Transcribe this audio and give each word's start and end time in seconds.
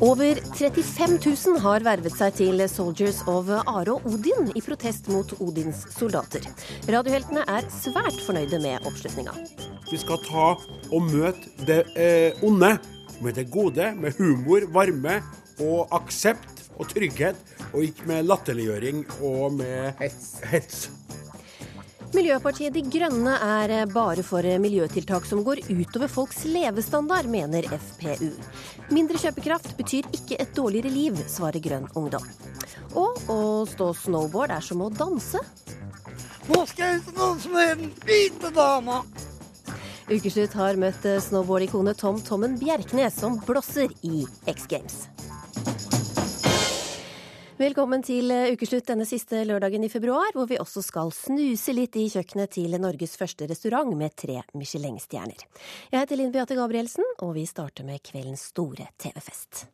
Over 0.00 0.38
35 0.54 1.18
000 1.24 1.58
har 1.58 1.82
vervet 1.82 2.14
seg 2.14 2.36
til 2.38 2.62
Soldiers 2.70 3.16
of 3.26 3.48
Are 3.50 3.96
og 3.96 4.04
Odin 4.06 4.52
i 4.54 4.60
protest 4.62 5.08
mot 5.10 5.32
Odins 5.42 5.80
soldater. 5.90 6.44
Radioheltene 6.86 7.42
er 7.50 7.66
svært 7.74 8.20
fornøyde 8.22 8.60
med 8.62 8.86
oppslutninga. 8.86 9.34
Vi 9.90 9.98
skal 9.98 10.20
ta 10.22 10.44
og 10.54 11.08
møte 11.10 11.50
det 11.66 11.80
eh, 11.98 12.38
onde 12.46 12.76
med 13.18 13.34
det 13.40 13.48
gode, 13.50 13.90
med 13.98 14.14
humor, 14.20 14.68
varme 14.70 15.18
og 15.66 15.90
aksept 15.98 16.68
og 16.78 16.86
trygghet, 16.92 17.40
og 17.72 17.82
ikke 17.88 18.06
med 18.06 18.30
latterliggjøring 18.30 19.02
og 19.18 19.58
med 19.58 19.98
hets. 19.98 20.92
Miljøpartiet 22.16 22.72
De 22.72 22.80
Grønne 22.88 23.34
er 23.44 23.72
bare 23.92 24.22
for 24.24 24.46
miljøtiltak 24.62 25.26
som 25.28 25.42
går 25.44 25.60
utover 25.68 26.08
folks 26.08 26.46
levestandard, 26.48 27.28
mener 27.28 27.68
FPU. 27.68 28.30
Mindre 28.94 29.20
kjøpekraft 29.20 29.74
betyr 29.76 30.08
ikke 30.16 30.38
et 30.40 30.54
dårligere 30.56 30.92
liv, 30.94 31.20
svarer 31.28 31.60
Grønn 31.60 31.84
Ungdom. 31.98 32.24
Og 32.96 33.28
å 33.28 33.38
stå 33.68 33.90
snowboard 34.06 34.56
er 34.56 34.64
som 34.64 34.80
å 34.86 34.88
danse. 34.88 35.42
Nå 36.48 36.64
skal 36.70 36.96
jeg 36.96 37.16
danse 37.18 37.52
med 37.52 37.76
den 37.76 37.92
hvite 38.00 38.54
dama. 38.56 39.02
Ukeslutt 40.08 40.56
har 40.56 40.80
møtt 40.80 41.04
snowboardikonet 41.28 42.00
Tom 42.00 42.22
Tommen 42.24 42.56
Bjerknes, 42.56 43.20
som 43.20 43.36
blåser 43.44 43.92
i 44.00 44.24
X 44.48 44.64
Games. 44.70 45.02
Velkommen 47.58 48.04
til 48.06 48.30
ukeslutt 48.30 48.86
denne 48.86 49.02
siste 49.02 49.40
lørdagen 49.42 49.82
i 49.82 49.88
februar, 49.90 50.30
hvor 50.30 50.46
vi 50.46 50.60
også 50.62 50.78
skal 50.86 51.10
snuse 51.10 51.74
litt 51.74 51.96
i 51.98 52.04
kjøkkenet 52.06 52.52
til 52.54 52.76
Norges 52.78 53.16
første 53.18 53.48
restaurant 53.50 53.90
med 53.98 54.14
tre 54.14 54.36
Michelin-stjerner. 54.54 55.42
Jeg 55.90 56.04
heter 56.04 56.20
Linn 56.20 56.30
Beate 56.30 56.54
Gabrielsen, 56.54 57.02
og 57.18 57.34
vi 57.34 57.48
starter 57.50 57.82
med 57.88 57.98
kveldens 58.06 58.46
store 58.52 58.86
TV-fest. 59.02 59.66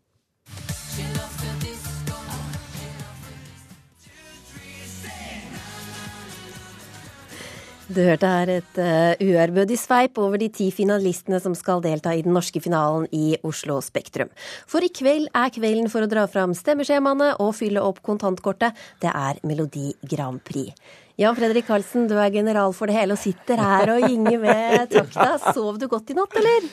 Du 7.84 7.98
hørte 8.00 8.24
her 8.24 8.48
et 8.48 8.78
uh, 8.80 9.12
uærbødig 9.20 9.76
sveip 9.76 10.16
over 10.16 10.40
de 10.40 10.46
ti 10.48 10.70
finalistene 10.72 11.36
som 11.42 11.52
skal 11.58 11.82
delta 11.84 12.14
i 12.16 12.22
den 12.24 12.32
norske 12.32 12.62
finalen 12.64 13.04
i 13.12 13.36
Oslo 13.44 13.76
Spektrum. 13.84 14.30
For 14.70 14.80
i 14.80 14.88
kveld 14.88 15.28
er 15.36 15.52
kvelden 15.52 15.90
for 15.92 16.00
å 16.00 16.08
dra 16.08 16.24
fram 16.30 16.54
stemmeskjemaene 16.56 17.34
og 17.44 17.52
fylle 17.58 17.84
opp 17.84 18.00
kontantkortet. 18.06 18.72
Det 19.04 19.12
er 19.12 19.42
Melodi 19.44 19.90
Grand 20.08 20.40
Prix. 20.40 20.72
Jan 21.20 21.36
Fredrik 21.36 21.68
Karlsen, 21.68 22.08
du 22.08 22.16
er 22.16 22.32
general 22.32 22.72
for 22.72 22.88
det 22.88 22.96
hele 22.96 23.18
og 23.18 23.20
sitter 23.20 23.60
her 23.60 23.92
og 23.98 24.08
gynger 24.08 24.40
med 24.40 24.88
takta. 24.96 25.34
Sov 25.52 25.76
du 25.76 25.84
godt 25.92 26.14
i 26.14 26.16
natt, 26.16 26.40
eller? 26.40 26.72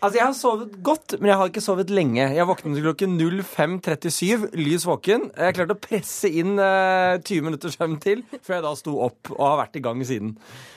Altså, 0.00 0.16
Jeg 0.16 0.24
har 0.24 0.36
sovet 0.36 0.76
godt, 0.80 1.14
men 1.20 1.28
jeg 1.28 1.36
har 1.36 1.50
ikke 1.50 1.60
sovet 1.60 1.90
lenge. 1.92 2.22
Jeg 2.32 2.48
våknet 2.48 2.78
til 2.78 2.86
klokken 2.86 3.18
05.37, 3.20 4.46
lys 4.56 4.86
våken. 4.88 5.26
Jeg 5.36 5.56
klarte 5.58 5.76
å 5.76 5.80
presse 5.80 6.30
inn 6.40 6.54
eh, 6.56 7.18
20 7.20 7.44
minutter 7.44 7.74
søvn 7.74 7.98
til 8.00 8.22
før 8.40 8.54
jeg 8.56 8.64
da 8.64 8.70
sto 8.80 8.94
opp 9.04 9.28
og 9.34 9.42
har 9.44 9.58
vært 9.60 9.76
i 9.76 9.82
gang 9.84 10.00
siden. 10.08 10.32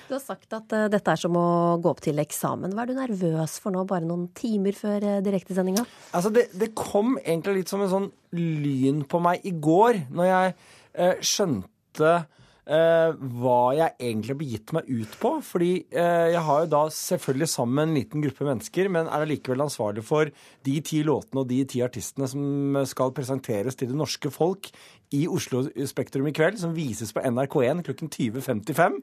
Du 0.09 0.17
har 0.17 0.23
sagt 0.25 0.51
at 0.57 0.75
uh, 0.75 0.89
dette 0.91 1.15
er 1.15 1.21
som 1.21 1.39
å 1.39 1.45
gå 1.79 1.93
opp 1.93 2.03
til 2.03 2.19
eksamen. 2.19 2.75
Hva 2.75 2.83
er 2.83 2.91
du 2.91 2.99
nervøs 2.99 3.55
for 3.63 3.71
nå, 3.71 3.85
bare 3.87 4.03
noen 4.03 4.27
timer 4.35 4.75
før 4.75 5.07
uh, 5.07 5.15
direktesendinga? 5.23 5.85
Altså, 6.11 6.33
det, 6.35 6.49
det, 6.59 6.73
kom 6.75 7.15
egentlig 7.23 7.61
litt 7.61 7.71
som 7.71 7.85
en 7.85 7.93
sånn 7.93 8.11
lyn 8.35 9.05
på 9.07 9.23
meg 9.23 9.47
i 9.47 9.55
går, 9.55 10.03
når 10.11 10.31
jeg 10.33 10.55
uh, 10.99 11.15
skjønte 11.23 12.15
Uh, 12.63 13.11
hva 13.43 13.73
jeg 13.75 13.91
egentlig 13.99 14.31
har 14.31 14.39
begitt 14.39 14.71
meg 14.75 14.87
ut 14.87 15.15
på. 15.19 15.33
Fordi 15.43 15.71
uh, 15.91 16.29
jeg 16.31 16.43
har 16.47 16.61
jo 16.63 16.69
da 16.71 16.83
selvfølgelig 16.95 17.49
sammen 17.51 17.75
med 17.75 17.89
en 17.89 17.97
liten 17.97 18.23
gruppe 18.23 18.47
mennesker, 18.47 18.89
men 18.93 19.09
er 19.09 19.25
allikevel 19.25 19.65
ansvarlig 19.65 20.05
for 20.07 20.31
de 20.63 20.75
ti 20.87 21.01
låtene 21.03 21.43
og 21.43 21.49
de 21.51 21.59
ti 21.67 21.83
artistene 21.83 22.29
som 22.31 22.79
skal 22.87 23.11
presenteres 23.15 23.75
til 23.79 23.91
det 23.91 23.99
norske 23.99 24.31
folk 24.31 24.71
i 25.13 25.25
Oslo 25.27 25.65
Spektrum 25.89 26.29
i 26.31 26.35
kveld, 26.35 26.61
som 26.61 26.75
vises 26.75 27.11
på 27.13 27.23
NRK1 27.27 27.83
klokken 27.89 28.13
20.55. 28.15 29.01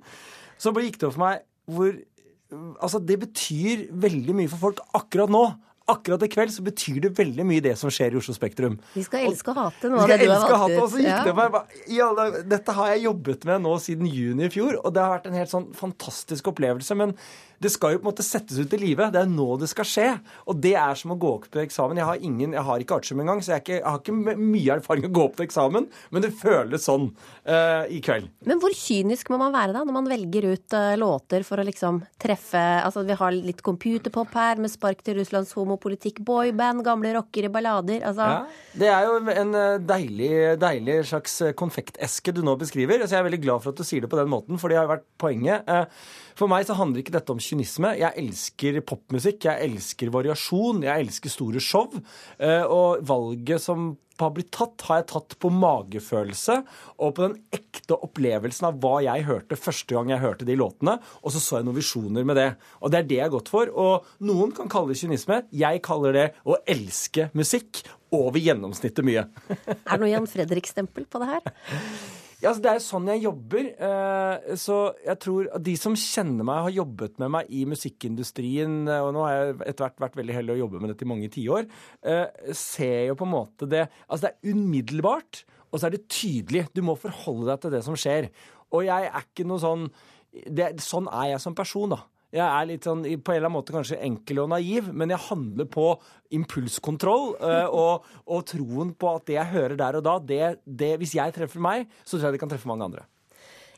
Så 0.60 0.72
bare 0.72 0.88
gikk 0.88 1.00
det 1.02 1.10
opp 1.10 1.18
for 1.18 1.26
meg 1.28 1.44
hvor 1.70 1.92
Altså, 2.82 2.98
det 2.98 3.14
betyr 3.20 3.84
veldig 4.02 4.34
mye 4.34 4.50
for 4.50 4.58
folk 4.58 4.80
akkurat 4.98 5.30
nå 5.30 5.44
akkurat 5.92 6.24
i 6.26 6.30
kveld 6.32 6.54
så 6.54 6.64
betyr 6.66 7.00
det 7.06 7.12
veldig 7.18 7.46
mye 7.46 7.64
det 7.64 7.74
som 7.80 7.92
skjer 7.92 8.14
i 8.14 8.20
Oslo 8.20 8.34
Spektrum. 8.36 8.78
Vi 8.94 9.04
skal 9.06 9.28
elske 9.28 9.52
og 9.52 9.60
hate 9.60 9.90
noe 9.92 10.04
av 10.04 10.12
det 10.12 10.18
du 10.22 10.32
har 10.32 10.46
valgt 10.46 10.76
ut. 10.76 10.80
Og 10.84 10.90
så 10.94 11.04
gikk 11.04 11.28
det 11.28 11.36
meg, 11.38 11.76
ja, 11.96 12.08
Dette 12.54 12.76
har 12.78 12.94
jeg 12.94 13.04
jobbet 13.08 13.46
med 13.50 13.64
nå 13.66 13.76
siden 13.82 14.10
juni 14.10 14.48
i 14.48 14.52
fjor, 14.52 14.80
og 14.80 14.94
det 14.96 15.04
har 15.04 15.14
vært 15.16 15.30
en 15.30 15.38
helt 15.40 15.52
sånn 15.52 15.70
fantastisk 15.76 16.52
opplevelse. 16.52 16.96
Men 16.98 17.16
det 17.60 17.70
skal 17.74 17.94
jo 17.94 18.00
på 18.00 18.06
en 18.06 18.08
måte 18.08 18.24
settes 18.24 18.56
ut 18.56 18.72
i 18.72 18.80
livet. 18.80 19.12
Det 19.12 19.20
er 19.20 19.28
nå 19.28 19.46
det 19.60 19.68
skal 19.68 19.88
skje. 19.88 20.06
Og 20.48 20.56
det 20.64 20.72
er 20.80 20.96
som 20.96 21.12
å 21.12 21.18
gå 21.20 21.32
opp 21.36 21.48
til 21.52 21.60
eksamen. 21.66 21.98
Jeg 22.00 22.08
har, 22.08 22.22
ingen, 22.24 22.54
jeg 22.56 22.64
har 22.64 22.80
ikke 22.80 22.96
artium 23.00 23.20
engang, 23.20 23.42
så 23.44 23.54
jeg, 23.54 23.64
ikke, 23.64 23.76
jeg, 23.76 23.84
har 23.84 24.00
ikke 24.00 24.38
mye 24.40 24.76
erfaring 24.78 25.04
å 25.04 25.12
gå 25.12 25.26
opp 25.28 25.36
til 25.36 25.44
eksamen, 25.44 25.88
men 26.10 26.24
det 26.24 26.32
føles 26.40 26.86
sånn 26.88 27.10
uh, 27.10 27.84
i 27.92 28.00
kveld. 28.04 28.30
Men 28.48 28.62
hvor 28.62 28.72
kynisk 28.76 29.28
må 29.32 29.40
man 29.42 29.52
være 29.52 29.74
da, 29.76 29.84
når 29.84 29.96
man 29.98 30.08
velger 30.08 30.48
ut 30.54 30.76
uh, 30.76 30.94
låter 31.00 31.44
for 31.46 31.60
å 31.60 31.66
liksom 31.66 32.00
treffe 32.20 32.60
Altså 32.60 33.02
vi 33.06 33.14
har 33.16 33.34
litt 33.34 33.60
computerpop 33.64 34.32
her, 34.36 34.60
med 34.60 34.72
spark 34.72 35.02
til 35.04 35.18
Russlands 35.18 35.52
homopolitikk, 35.56 36.22
boyband, 36.24 36.82
gamle 36.86 37.12
rockere, 37.18 37.50
ballader. 37.52 38.00
Altså 38.08 38.26
ja, 38.30 38.40
Det 38.80 38.88
er 38.90 39.06
jo 39.06 39.18
en 39.20 39.54
eh, 39.58 39.76
deilig, 39.84 40.30
deilig 40.60 40.96
slags 41.10 41.36
konfekteske 41.58 42.32
du 42.34 42.40
nå 42.46 42.54
beskriver. 42.60 43.04
Så 43.04 43.16
jeg 43.16 43.22
er 43.22 43.28
veldig 43.28 43.42
glad 43.42 43.64
for 43.64 43.74
at 43.74 43.80
du 43.80 43.86
sier 43.86 44.04
det 44.04 44.10
på 44.12 44.18
den 44.20 44.30
måten, 44.32 44.60
for 44.60 44.72
det 44.72 44.80
har 44.80 44.90
vært 44.90 45.06
poenget. 45.20 45.68
Uh, 45.68 45.84
for 46.40 46.50
meg 46.50 46.66
så 46.68 46.76
handler 46.78 47.02
ikke 47.02 47.16
dette 47.18 47.34
om 47.34 47.40
kynisme. 47.42 47.94
Jeg 48.00 48.16
elsker 48.22 48.80
popmusikk, 48.86 49.44
jeg 49.48 49.70
elsker 49.70 50.12
variasjon, 50.14 50.84
jeg 50.86 51.06
elsker 51.06 51.32
store 51.32 51.62
show. 51.64 51.90
Eh, 52.40 52.64
og 52.64 53.04
valget 53.06 53.62
som 53.62 53.92
har 54.20 54.32
blitt 54.36 54.50
tatt, 54.52 54.82
har 54.88 55.00
jeg 55.00 55.08
tatt 55.14 55.36
på 55.40 55.50
magefølelse 55.54 56.58
og 57.00 57.14
på 57.16 57.24
den 57.24 57.36
ekte 57.56 57.96
opplevelsen 57.96 58.68
av 58.68 58.80
hva 58.82 58.98
jeg 59.04 59.24
hørte 59.28 59.56
første 59.56 59.96
gang 59.96 60.12
jeg 60.12 60.20
hørte 60.20 60.48
de 60.48 60.58
låtene, 60.60 60.98
og 61.24 61.32
så 61.32 61.40
så 61.40 61.58
jeg 61.58 61.68
noen 61.68 61.78
visjoner 61.78 62.26
med 62.28 62.36
det. 62.36 62.50
Og 62.80 62.92
det 62.92 63.00
er 63.00 63.08
det 63.08 63.18
jeg 63.20 63.26
har 63.28 63.34
gått 63.34 63.52
for. 63.52 63.72
Og 63.72 64.08
noen 64.28 64.54
kan 64.56 64.70
kalle 64.72 64.92
det 64.92 65.00
kynisme. 65.00 65.42
Jeg 65.56 65.82
kaller 65.86 66.16
det 66.16 66.26
å 66.44 66.58
elske 66.68 67.30
musikk 67.36 67.84
over 68.14 68.40
gjennomsnittet 68.42 69.06
mye. 69.06 69.26
er 69.66 69.92
det 69.92 70.00
noe 70.02 70.12
Jan 70.12 70.30
Fredrik-stempel 70.30 71.08
på 71.10 71.22
det 71.22 71.30
her? 71.36 71.52
Ja, 72.40 72.50
altså 72.50 72.62
Det 72.64 72.70
er 72.70 72.78
jo 72.78 72.84
sånn 72.86 73.08
jeg 73.12 73.22
jobber. 73.26 73.66
Eh, 73.86 74.52
så 74.60 74.76
jeg 75.04 75.20
tror 75.20 75.48
at 75.58 75.64
de 75.66 75.74
som 75.76 75.96
kjenner 75.98 76.46
meg, 76.48 76.62
har 76.64 76.76
jobbet 76.78 77.18
med 77.20 77.32
meg 77.36 77.50
i 77.52 77.66
musikkindustrien, 77.68 78.78
eh, 78.88 79.00
og 79.04 79.12
nå 79.16 79.26
har 79.26 79.34
jeg 79.34 79.58
etter 79.66 79.84
hvert 79.84 80.04
vært 80.06 80.16
veldig 80.20 80.36
heldig 80.38 80.54
å 80.54 80.60
jobbe 80.62 80.80
med 80.80 80.94
dette 80.94 81.04
i 81.04 81.10
mange 81.10 81.28
tiår, 81.32 81.68
eh, 82.02 82.54
ser 82.56 83.10
jo 83.10 83.18
på 83.20 83.28
en 83.28 83.34
måte 83.34 83.68
det 83.68 83.88
Altså 84.08 84.26
det 84.26 84.32
er 84.32 84.54
umiddelbart, 84.54 85.44
og 85.70 85.78
så 85.78 85.86
er 85.86 85.96
det 85.96 86.08
tydelig. 86.08 86.64
Du 86.72 86.80
må 86.82 86.96
forholde 86.96 87.50
deg 87.50 87.60
til 87.60 87.74
det 87.76 87.84
som 87.84 87.94
skjer. 87.94 88.30
Og 88.72 88.88
jeg 88.88 89.10
er 89.10 89.20
ikke 89.20 89.46
noe 89.46 89.60
sånn 89.60 89.90
det, 90.30 90.80
Sånn 90.80 91.08
er 91.10 91.34
jeg 91.34 91.40
som 91.42 91.54
person, 91.58 91.90
da. 91.90 92.04
Jeg 92.30 92.46
er 92.46 92.66
litt 92.68 92.86
sånn, 92.86 93.02
på 93.02 93.32
en 93.32 93.40
eller 93.40 93.48
annen 93.48 93.56
måte 93.56 93.74
kanskje 93.74 93.98
enkel 94.06 94.44
og 94.44 94.52
naiv, 94.52 94.92
men 94.94 95.10
jeg 95.10 95.26
handler 95.26 95.66
på 95.66 95.86
impulskontroll 96.36 97.32
øh, 97.42 97.72
og, 97.74 98.10
og, 98.22 98.44
troen 98.46 98.92
på 98.94 99.14
at 99.16 99.24
det 99.26 99.34
jeg 99.34 99.52
hører 99.56 99.78
der 99.80 99.98
og 99.98 100.04
da, 100.06 100.18
det, 100.22 100.44
det, 100.64 100.92
hvis 101.02 101.16
jeg 101.18 101.34
treffer 101.34 101.62
meg, 101.62 101.88
så 102.04 102.16
tror 102.16 102.28
jeg 102.28 102.38
det 102.38 102.42
kan 102.44 102.52
treffe 102.52 102.70
mange 102.70 102.86
andre. 102.86 103.08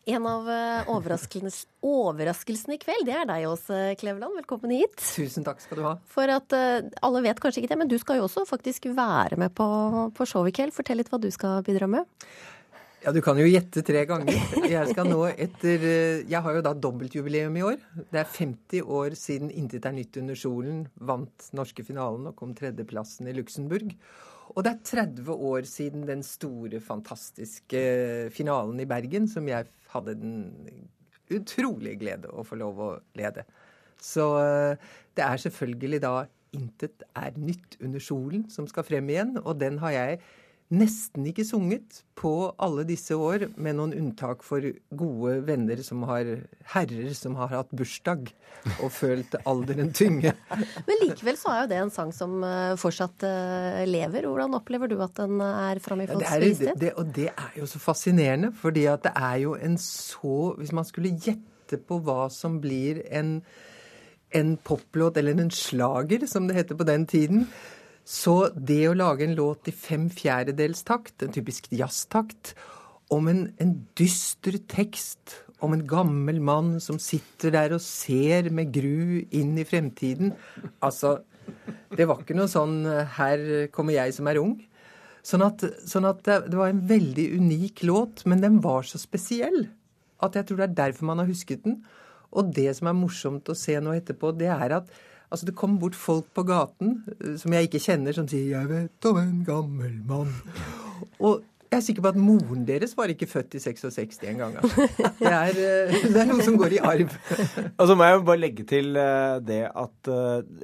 En 0.02 0.24
av 0.26 0.48
eh, 0.50 0.88
overraskelsene 0.90 2.74
i 2.74 2.80
kveld, 2.82 3.04
det 3.06 3.14
er 3.14 3.26
deg 3.28 3.44
også, 3.46 3.76
Kleveland. 4.00 4.34
Velkommen 4.40 4.72
hit. 4.74 4.96
Tusen 4.98 5.46
takk 5.46 5.62
skal 5.62 5.78
du 5.78 5.84
ha. 5.86 5.92
For 6.10 6.26
at 6.26 6.56
uh, 6.58 6.82
alle 7.06 7.22
vet 7.22 7.38
kanskje 7.42 7.62
ikke 7.62 7.70
det, 7.70 7.78
men 7.84 7.92
du 7.92 7.94
skal 8.02 8.18
jo 8.18 8.26
også 8.26 8.42
faktisk 8.48 8.90
være 8.98 9.38
med 9.38 9.54
på, 9.54 9.68
på 10.16 10.26
show 10.26 10.48
i 10.48 10.54
kveld. 10.54 10.74
Fortell 10.74 10.98
litt 10.98 11.12
hva 11.12 11.22
du 11.22 11.30
skal 11.30 11.62
bidra 11.62 11.86
med. 11.86 12.26
Ja, 13.02 13.10
du 13.10 13.18
kan 13.18 13.34
jo 13.34 13.48
gjette 13.48 13.82
tre 13.82 14.04
ganger. 14.06 14.36
Jeg 14.70 14.92
skal 14.92 15.08
nå 15.10 15.24
etter 15.30 15.84
eh, 15.88 16.20
Jeg 16.30 16.38
har 16.44 16.54
jo 16.54 16.60
da 16.62 16.70
dobbeltjubileum 16.78 17.56
i 17.58 17.64
år. 17.66 17.80
Det 17.98 18.20
er 18.20 18.28
50 18.30 18.84
år 18.86 19.16
siden 19.18 19.50
'Intet 19.50 19.88
er 19.88 19.96
nytt 19.96 20.18
under 20.20 20.38
solen' 20.38 20.84
vant 21.02 21.48
norske 21.50 21.82
finalen 21.82 22.28
og 22.30 22.36
kom 22.38 22.52
tredjeplassen 22.54 23.26
i 23.26 23.34
Luxembourg. 23.34 23.90
Og 24.54 24.62
det 24.62 24.70
er 24.70 25.08
30 25.08 25.34
år 25.34 25.66
siden 25.66 26.06
den 26.06 26.22
store, 26.22 26.78
fantastiske 26.78 27.82
finalen 28.30 28.78
i 28.78 28.86
Bergen, 28.86 29.26
som 29.26 29.50
jeg 29.50 29.66
hadde 29.90 30.14
den 30.20 30.86
utrolige 31.32 31.98
glede 31.98 32.30
å 32.30 32.44
få 32.46 32.60
lov 32.60 32.78
å 32.78 32.92
lede. 33.18 33.42
Så 33.98 34.28
eh, 34.44 34.78
det 35.18 35.26
er 35.26 35.42
selvfølgelig 35.42 36.02
da 36.06 36.14
'Intet 36.54 37.02
er 37.16 37.34
nytt 37.34 37.80
under 37.82 37.98
solen' 37.98 38.46
som 38.46 38.70
skal 38.70 38.86
frem 38.86 39.10
igjen, 39.10 39.38
og 39.42 39.58
den 39.58 39.82
har 39.82 39.90
jeg 39.90 40.22
nesten 40.72 41.26
ikke 41.28 41.44
sunget 41.44 42.00
på 42.16 42.52
alle 42.62 42.84
disse 42.88 43.16
år, 43.18 43.48
med 43.60 43.76
noen 43.76 43.92
unntak 43.96 44.44
for 44.46 44.64
gode 44.96 45.34
venner 45.44 45.82
som 45.84 46.04
har 46.08 46.28
herrer 46.72 47.10
som 47.16 47.36
har 47.36 47.52
hatt 47.52 47.72
bursdag 47.76 48.30
og 48.78 48.92
følt 48.94 49.34
alderen 49.48 49.92
tynge. 49.96 50.32
Men 50.88 51.02
likevel 51.02 51.36
så 51.40 51.52
er 51.52 51.64
jo 51.64 51.70
det 51.72 51.80
en 51.82 51.92
sang 51.92 52.12
som 52.16 52.38
eh, 52.46 52.74
fortsatt 52.80 53.26
eh, 53.28 53.82
lever. 53.88 54.28
Hvordan 54.28 54.56
opplever 54.56 54.88
du 54.88 54.96
at 55.04 55.18
den 55.18 55.42
er 55.44 55.82
framme 55.84 56.06
i 56.06 56.12
folks 56.12 56.30
bevissthet? 56.30 56.80
Det, 56.80 56.94
og 56.96 57.12
det 57.16 57.28
er 57.32 57.58
jo 57.58 57.68
så 57.68 57.82
fascinerende, 57.82 58.52
fordi 58.56 58.86
at 58.92 59.04
det 59.08 59.12
er 59.18 59.36
jo 59.44 59.56
en 59.58 59.76
så 59.82 60.54
Hvis 60.56 60.72
man 60.72 60.86
skulle 60.86 61.12
gjette 61.18 61.78
på 61.88 61.98
hva 62.04 62.26
som 62.32 62.60
blir 62.62 63.02
en, 63.12 63.40
en 64.36 64.56
poplåt, 64.56 65.16
eller 65.18 65.36
en 65.40 65.52
slager, 65.52 66.26
som 66.30 66.48
det 66.48 66.56
heter 66.56 66.78
på 66.78 66.86
den 66.88 67.06
tiden, 67.08 67.46
Så 68.04 68.50
det 68.56 68.82
å 68.90 68.96
lage 68.98 69.24
en 69.24 69.36
låt 69.38 69.68
i 69.70 69.74
fem 69.74 70.08
fjerdedels 70.10 70.82
takt, 70.86 71.22
en 71.22 71.34
typisk 71.34 71.68
jazztakt, 71.70 72.54
om 73.12 73.28
en, 73.28 73.42
en 73.60 73.74
dyster 73.98 74.56
tekst 74.70 75.36
om 75.62 75.76
en 75.76 75.84
gammel 75.86 76.40
mann 76.42 76.74
som 76.82 76.98
sitter 77.02 77.54
der 77.54 77.76
og 77.76 77.84
ser 77.84 78.50
med 78.54 78.72
gru 78.74 79.22
inn 79.30 79.54
i 79.60 79.66
fremtiden 79.68 80.32
Altså, 80.82 81.20
det 81.94 82.08
var 82.08 82.22
ikke 82.22 82.36
noe 82.38 82.50
sånn 82.50 82.82
'her 82.86 83.68
kommer 83.74 83.94
jeg 83.94 84.14
som 84.14 84.26
er 84.26 84.40
ung'. 84.40 84.58
Sånn 85.22 85.42
at, 85.46 85.62
sånn 85.86 86.06
at 86.08 86.22
det, 86.26 86.50
det, 86.50 86.58
var 86.58 86.72
en 86.72 86.82
veldig 86.82 87.26
unik 87.38 87.84
låt, 87.86 88.24
men 88.26 88.42
den 88.42 88.58
var 88.62 88.82
så 88.82 88.98
spesiell 88.98 89.68
at 90.22 90.34
jeg 90.34 90.48
tror 90.48 90.58
det 90.58 90.66
er 90.70 90.80
derfor 90.80 91.06
man 91.06 91.22
har 91.22 91.30
husket 91.30 91.62
den. 91.62 91.84
Og 92.32 92.50
det 92.54 92.74
som 92.74 92.88
er 92.90 92.98
morsomt 92.98 93.46
å 93.50 93.54
se 93.58 93.76
nå 93.78 93.94
etterpå, 93.94 94.32
det 94.34 94.50
er 94.50 94.78
at 94.80 94.90
altså 95.32 95.48
det 95.48 95.56
kommer 95.58 95.80
bort 95.82 95.96
folk 95.98 96.28
på 96.36 96.44
gaten 96.48 96.98
eh, 97.16 97.38
som 97.40 97.54
jeg 97.56 97.70
ikke 97.70 97.86
kjenner, 97.86 98.16
som 98.16 98.28
sier 98.28 98.52
'Jeg 98.52 98.68
vet 98.68 99.10
om 99.10 99.22
en 99.22 99.40
gammel 99.46 99.96
mann'. 100.06 100.36
Og 101.20 101.42
jeg 101.72 101.78
er 101.78 101.84
sikker 101.86 102.04
på 102.04 102.10
at 102.12 102.18
moren 102.20 102.66
deres 102.68 102.92
var 102.92 103.08
ikke 103.08 103.24
født 103.24 103.54
i 103.56 103.60
66 103.64 104.18
engang. 104.28 104.58
Altså. 104.60 104.84
Det, 105.16 105.30
er, 105.30 105.56
eh, 105.88 106.02
det 106.12 106.20
er 106.20 106.26
noe 106.28 106.44
som 106.44 106.58
går 106.60 106.74
i 106.76 106.80
arv. 106.84 107.14
Og 107.78 107.86
så 107.88 107.96
må 107.96 108.04
jeg 108.04 108.18
jo 108.18 108.26
bare 108.28 108.42
legge 108.42 108.66
til 108.68 108.92
eh, 109.00 109.38
det 109.40 109.62
at 109.72 110.10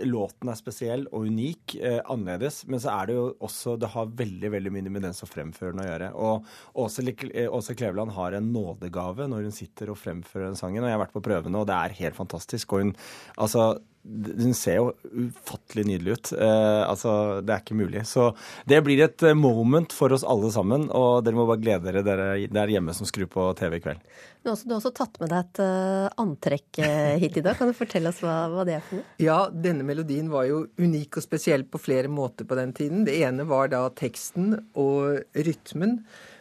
låten 0.05 0.53
er 0.53 0.61
spesiell 0.61 1.07
og 1.09 1.25
unik, 1.25 1.79
annerledes. 2.05 2.67
Men 2.69 2.85
så 2.85 2.93
er 2.93 3.09
det 3.09 3.17
jo 3.17 3.25
også 3.41 3.79
Det 3.81 3.89
har 3.89 4.13
veldig 4.21 4.53
veldig 4.53 4.75
mye 4.75 4.93
med 4.99 5.07
den 5.09 5.17
som 5.17 5.33
fremfører 5.33 5.73
den 5.73 5.87
å 5.87 5.89
gjøre. 5.89 6.13
Og 6.13 6.85
Åse, 6.85 7.17
Åse 7.49 7.79
Kleveland 7.81 8.13
har 8.13 8.37
en 8.37 8.53
nådegave 8.53 9.33
når 9.33 9.49
hun 9.49 9.61
sitter 9.65 9.89
og 9.89 10.03
fremfører 10.05 10.51
den 10.51 10.61
sangen. 10.61 10.85
Og 10.85 10.93
jeg 10.93 10.99
har 10.99 11.07
vært 11.07 11.17
på 11.17 11.25
prøvene, 11.25 11.57
og 11.57 11.73
det 11.73 11.81
er 11.81 12.01
helt 12.05 12.21
fantastisk. 12.21 12.77
Og 12.77 12.85
hun 12.85 12.99
Altså 13.39 13.79
den 14.03 14.55
ser 14.57 14.79
jo 14.79 14.93
ufattelig 15.13 15.85
nydelig 15.87 16.13
ut. 16.13 16.31
Eh, 16.33 16.83
altså, 16.89 17.41
Det 17.45 17.53
er 17.53 17.63
ikke 17.63 17.77
mulig. 17.77 18.05
Så 18.07 18.31
det 18.69 18.81
blir 18.85 19.03
et 19.05 19.23
eh, 19.23 19.37
moment 19.37 19.93
for 19.93 20.13
oss 20.15 20.25
alle 20.25 20.51
sammen. 20.55 20.89
Og 20.95 21.25
dere 21.27 21.37
må 21.37 21.47
bare 21.49 21.61
glede 21.63 21.89
dere 21.89 22.05
dere 22.07 22.29
der 22.47 22.73
hjemme 22.73 22.95
som 22.97 23.09
skrur 23.09 23.29
på 23.33 23.51
TV 23.59 23.79
i 23.79 23.83
kveld. 23.85 24.01
Du 24.43 24.49
har, 24.49 24.55
også, 24.55 24.69
du 24.69 24.73
har 24.73 24.81
også 24.81 24.95
tatt 24.97 25.19
med 25.21 25.33
deg 25.33 25.45
et 25.45 25.61
uh, 25.61 26.23
antrekk 26.23 26.81
hit 27.21 27.37
i 27.41 27.43
dag. 27.45 27.59
Kan 27.59 27.69
du 27.69 27.77
fortelle 27.77 28.13
oss 28.13 28.23
hva, 28.23 28.37
hva, 28.53 28.65
det 28.65 28.79
er 28.79 28.87
for 28.87 29.01
noe? 29.01 29.13
Ja, 29.29 29.39
denne 29.51 29.85
melodien 29.85 30.31
var 30.33 30.47
jo 30.49 30.63
unik 30.79 31.19
og 31.19 31.27
spesiell 31.27 31.67
på 31.69 31.83
flere 31.83 32.09
måter 32.09 32.49
på 32.49 32.57
den 32.57 32.73
tiden. 32.77 33.05
Det 33.09 33.19
ene 33.27 33.45
var 33.51 33.73
da 33.75 33.83
teksten 33.99 34.55
og 34.79 35.21
rytmen. 35.35 35.99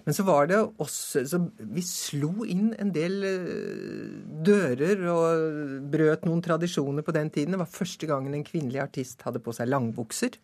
Men 0.07 0.15
så 0.15 0.23
var 0.23 0.47
det 0.47 0.57
også 0.79 1.25
så 1.27 1.41
Vi 1.75 1.83
slo 1.83 2.45
inn 2.47 2.69
en 2.79 2.93
del 2.95 3.17
eh, 3.27 4.13
dører 4.47 5.03
og 5.11 5.81
brøt 5.91 6.23
noen 6.27 6.43
tradisjoner 6.45 7.03
på 7.03 7.15
den 7.15 7.31
tiden. 7.33 7.57
Det 7.57 7.59
var 7.59 7.73
første 7.73 8.07
gangen 8.07 8.37
en 8.37 8.45
kvinnelig 8.47 8.85
artist 8.85 9.25
hadde 9.27 9.43
på 9.43 9.51
seg 9.55 9.67
langbukser. 9.67 10.37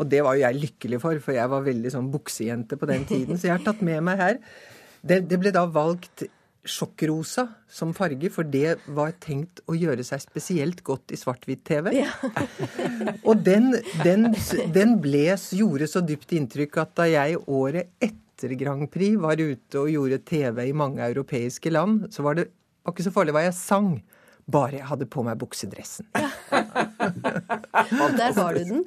Og 0.00 0.08
det 0.08 0.22
var 0.24 0.38
jo 0.38 0.46
jeg 0.46 0.60
lykkelig 0.62 1.02
for, 1.02 1.20
for 1.20 1.36
jeg 1.36 1.52
var 1.52 1.66
veldig 1.66 1.92
sånn 1.92 2.08
buksejente 2.14 2.78
på 2.80 2.88
den 2.88 3.04
tiden. 3.04 3.36
Så 3.36 3.50
jeg 3.50 3.58
har 3.58 3.66
tatt 3.66 3.84
med 3.84 4.00
meg 4.08 4.22
her. 4.22 4.40
Det, 5.04 5.20
det 5.28 5.40
ble 5.42 5.52
da 5.52 5.66
valgt 5.68 6.24
sjokkrosa 6.62 7.48
som 7.70 7.92
farge, 7.96 8.30
for 8.30 8.46
det 8.46 8.78
var 8.94 9.12
tenkt 9.20 9.60
å 9.66 9.74
gjøre 9.76 10.04
seg 10.06 10.22
spesielt 10.22 10.82
godt 10.86 11.12
i 11.12 11.18
svart-hvitt-TV. 11.18 11.92
Ja. 11.98 12.08
og 13.28 13.42
den, 13.44 13.74
den, 14.04 14.30
den 14.72 14.96
ble, 15.02 15.26
gjorde 15.58 15.90
så 15.90 16.04
dypt 16.06 16.32
inntrykk 16.38 16.78
at 16.86 16.96
da 17.02 17.08
jeg 17.10 17.42
året 17.50 17.92
etter 17.98 18.21
etter 18.42 18.58
Grand 18.58 18.90
Prix 18.90 19.18
var 19.22 19.38
ute 19.38 19.78
og 19.78 19.90
gjorde 19.90 20.18
TV 20.26 20.66
i 20.68 20.74
mange 20.74 21.04
europeiske 21.06 21.70
land, 21.70 22.08
så 22.10 22.24
var 22.26 22.38
det 22.38 22.48
var 22.82 22.96
ikke 22.96 23.06
så 23.06 23.14
farlig 23.14 23.34
hva 23.36 23.44
jeg 23.44 23.54
sang. 23.54 23.92
Bare 24.50 24.80
jeg 24.80 24.86
hadde 24.88 25.06
på 25.06 25.22
meg 25.22 25.38
buksedressen. 25.38 26.08
Ja. 26.18 26.30
og 28.02 28.16
der 28.18 28.32
har 28.34 28.56
du 28.56 28.64
den. 28.66 28.80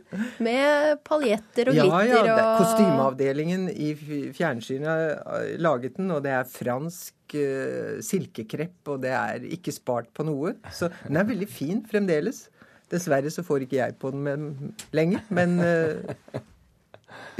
Med 0.44 0.98
paljetter 1.08 1.72
og 1.72 1.78
glitter 1.78 2.10
ja, 2.12 2.24
ja. 2.28 2.48
Kostymeavdelingen 2.60 3.70
i 3.72 3.94
fjernsynet 4.36 4.90
har 4.90 5.48
laget 5.64 5.96
den, 5.96 6.12
og 6.12 6.26
det 6.26 6.34
er 6.36 6.50
fransk 6.52 7.38
uh, 7.40 8.04
silkekrepp, 8.04 8.82
og 8.92 9.00
det 9.06 9.14
er 9.16 9.48
ikke 9.56 9.72
spart 9.76 10.12
på 10.12 10.28
noe. 10.28 10.58
Så 10.76 10.92
den 11.06 11.22
er 11.22 11.30
veldig 11.32 11.48
fin 11.48 11.80
fremdeles. 11.88 12.50
Dessverre 12.92 13.32
så 13.32 13.46
får 13.48 13.64
ikke 13.64 13.80
jeg 13.80 13.96
på 14.02 14.12
den 14.12 14.76
lenger, 14.92 15.24
men 15.32 15.56
uh, 15.64 16.44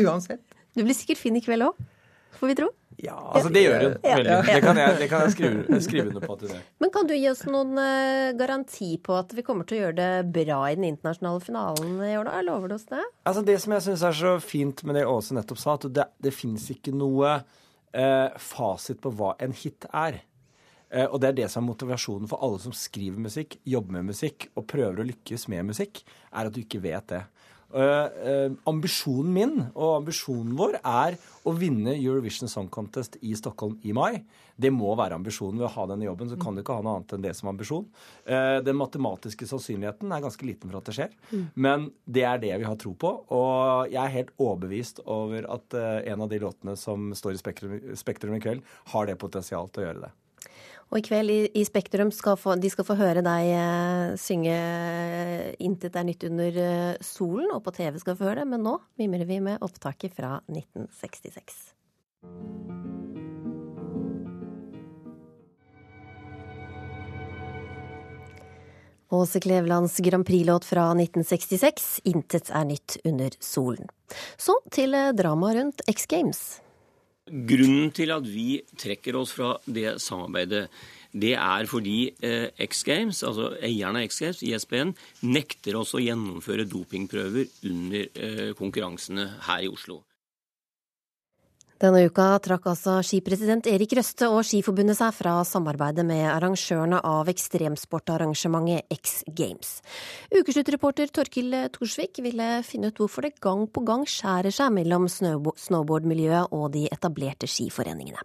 uansett. 0.08 0.40
Du 0.72 0.86
blir 0.88 0.96
sikkert 0.96 1.20
fin 1.20 1.36
i 1.36 1.44
kveld 1.44 1.68
òg 1.68 1.84
får 2.40 2.52
vi 2.52 2.58
tro. 2.62 2.72
Ja, 2.98 3.16
altså 3.36 3.50
det 3.52 3.66
gjør 3.66 3.82
hun 3.82 3.96
veldig. 4.04 4.32
Ja. 4.32 4.44
Det 4.48 4.60
kan 4.64 4.78
jeg, 4.80 4.96
det 5.02 5.08
kan 5.12 5.26
jeg 5.26 5.34
skrive, 5.34 5.80
skrive, 5.84 6.06
under 6.14 6.24
på. 6.24 6.38
at 6.38 6.46
hun 6.46 6.62
Men 6.84 6.92
kan 6.94 7.10
du 7.10 7.16
gi 7.16 7.26
oss 7.32 7.42
noen 7.50 7.74
uh, 7.76 8.32
garanti 8.40 8.94
på 9.04 9.18
at 9.20 9.34
vi 9.36 9.44
kommer 9.46 9.68
til 9.68 9.78
å 9.78 9.82
gjøre 9.84 9.98
det 10.00 10.30
bra 10.38 10.60
i 10.70 10.78
den 10.78 10.88
internasjonale 10.88 11.44
finalen 11.44 11.98
i 12.06 12.14
år, 12.16 12.30
da? 12.30 12.44
Lover 12.46 12.72
du 12.72 12.78
oss 12.78 12.88
det? 12.92 13.04
Altså 13.28 13.44
Det 13.48 13.58
som 13.64 13.76
jeg 13.76 13.86
syns 13.90 14.06
er 14.08 14.16
så 14.22 14.38
fint 14.44 14.86
med 14.88 15.00
det 15.00 15.04
Åse 15.10 15.36
nettopp 15.36 15.60
sa, 15.60 15.76
at 15.76 15.90
det, 15.98 16.08
det 16.24 16.34
fins 16.36 16.70
ikke 16.72 16.96
noe 16.96 17.36
uh, 17.42 18.40
fasit 18.40 19.04
på 19.04 19.12
hva 19.20 19.36
en 19.44 19.56
hit 19.56 19.90
er. 19.92 20.22
Uh, 20.94 21.08
og 21.10 21.20
det 21.20 21.34
er 21.34 21.40
det 21.42 21.52
som 21.52 21.66
er 21.66 21.74
motivasjonen 21.74 22.32
for 22.32 22.48
alle 22.48 22.64
som 22.64 22.76
skriver 22.76 23.20
musikk, 23.28 23.60
jobber 23.68 24.00
med 24.00 24.14
musikk 24.14 24.48
og 24.56 24.70
prøver 24.72 25.04
å 25.04 25.10
lykkes 25.12 25.50
med 25.52 25.68
musikk, 25.74 26.06
er 26.32 26.48
at 26.48 26.56
du 26.56 26.64
ikke 26.64 26.84
vet 26.86 27.12
det. 27.12 27.26
Uh, 27.76 28.54
ambisjonen 28.72 29.34
min 29.36 29.56
og 29.74 29.98
ambisjonen 29.98 30.54
vår 30.56 30.78
er 30.80 31.18
å 31.44 31.52
vinne 31.60 31.98
Eurovision 31.98 32.48
Song 32.48 32.70
Contest 32.72 33.18
i 33.20 33.34
Stockholm 33.36 33.76
i 33.84 33.92
mai. 33.96 34.22
Det 34.56 34.72
må 34.72 34.94
være 34.96 35.18
ambisjonen 35.20 35.60
ved 35.60 35.68
å 35.68 35.74
ha 35.74 35.88
denne 35.92 36.08
jobben. 36.08 36.32
Så 36.32 36.40
kan 36.40 36.56
du 36.56 36.64
ikke 36.64 36.78
ha 36.78 36.86
noe 36.86 37.02
annet 37.02 37.16
enn 37.18 37.26
det 37.28 37.36
som 37.36 37.52
ambisjon. 37.52 37.86
Uh, 38.24 38.64
den 38.64 38.80
matematiske 38.80 39.50
sannsynligheten 39.52 40.16
er 40.16 40.24
ganske 40.24 40.48
liten 40.48 40.72
for 40.72 40.80
at 40.80 40.88
det 40.88 40.98
skjer. 41.02 41.16
Men 41.60 41.90
det 42.08 42.24
er 42.30 42.44
det 42.46 42.56
vi 42.64 42.70
har 42.70 42.80
tro 42.80 42.96
på. 42.96 43.12
Og 43.36 43.92
jeg 43.92 44.02
er 44.06 44.18
helt 44.22 44.36
overbevist 44.40 45.04
over 45.04 45.50
at 45.58 45.76
en 45.76 46.24
av 46.24 46.32
de 46.32 46.40
låtene 46.42 46.80
som 46.80 47.12
står 47.16 47.36
i 47.36 47.96
Spektrum 48.00 48.38
i 48.38 48.44
kveld, 48.44 48.64
har 48.96 49.10
det 49.10 49.20
potensial 49.20 49.68
til 49.68 49.84
å 49.84 49.90
gjøre 49.90 50.08
det. 50.08 50.16
Og 50.94 51.02
i 51.02 51.06
kveld 51.06 51.34
i, 51.34 51.40
i 51.58 51.64
Spektrum 51.66 52.12
skal 52.14 52.38
få, 52.38 52.56
de 52.62 52.70
skal 52.70 52.86
få 52.88 52.98
høre 53.00 53.24
deg 53.26 53.52
eh, 53.52 54.16
synge 54.22 54.58
'Intet 55.58 55.96
er 55.98 56.06
nytt 56.06 56.26
under 56.28 56.60
eh, 56.62 56.98
solen', 57.02 57.54
og 57.56 57.64
på 57.66 57.74
TV 57.76 57.98
skal 58.02 58.18
få 58.18 58.30
høre 58.30 58.44
det, 58.44 58.50
men 58.54 58.64
nå 58.64 58.78
mimrer 59.02 59.26
vi 59.26 59.42
med 59.44 59.64
opptaket 59.66 60.14
fra 60.14 60.38
1966. 60.46 61.74
Åse 69.16 69.40
Klevelands 69.40 69.98
Grand 70.06 70.26
Prix-låt 70.28 70.66
fra 70.70 70.92
1966, 70.94 71.90
'Intet 72.06 72.54
er 72.54 72.70
nytt 72.70 73.00
under 73.04 73.34
solen'. 73.42 73.90
Så 74.38 74.60
til 74.72 74.94
drama 75.18 75.54
rundt 75.58 75.82
X 75.90 76.06
Games. 76.06 76.46
Grunnen 77.26 77.90
til 77.96 78.12
at 78.14 78.26
vi 78.30 78.60
trekker 78.78 79.16
oss 79.18 79.32
fra 79.34 79.56
det 79.66 79.96
samarbeidet, 80.04 80.68
det 81.16 81.32
er 81.34 81.66
fordi 81.66 82.12
eh, 82.22 82.52
X 82.62 82.84
Games, 82.86 83.24
altså 83.26 83.54
eierne 83.64 84.04
av 84.04 84.10
X 84.12 84.20
Games, 84.22 84.42
ISBN, 84.46 84.92
nekter 85.26 85.80
oss 85.80 85.96
å 85.96 86.04
gjennomføre 86.04 86.68
dopingprøver 86.70 87.48
under 87.72 88.10
eh, 88.14 88.52
konkurransene 88.60 89.30
her 89.48 89.66
i 89.66 89.72
Oslo. 89.72 90.04
Denne 91.86 92.08
uka 92.08 92.40
trakk 92.42 92.64
altså 92.72 92.96
skipresident 93.06 93.68
Erik 93.70 93.92
Røste 93.94 94.26
og 94.32 94.40
Skiforbundet 94.48 94.98
seg 94.98 95.12
fra 95.14 95.36
samarbeidet 95.46 96.02
med 96.08 96.24
arrangørene 96.32 96.98
av 97.06 97.30
ekstremsportarrangementet 97.30 98.90
X 98.96 99.20
Games. 99.38 99.84
Ukesluttreporter 100.34 101.14
Torkil 101.14 101.54
Torsvik 101.76 102.24
ville 102.26 102.48
finne 102.66 102.90
ut 102.90 103.02
hvorfor 103.04 103.28
det 103.28 103.36
gang 103.44 103.68
på 103.70 103.84
gang 103.86 104.08
skjærer 104.10 104.56
seg 104.56 104.74
mellom 104.74 105.06
snowboardmiljøet 105.12 106.56
og 106.58 106.72
de 106.74 106.88
etablerte 106.90 107.46
skiforeningene. 107.52 108.24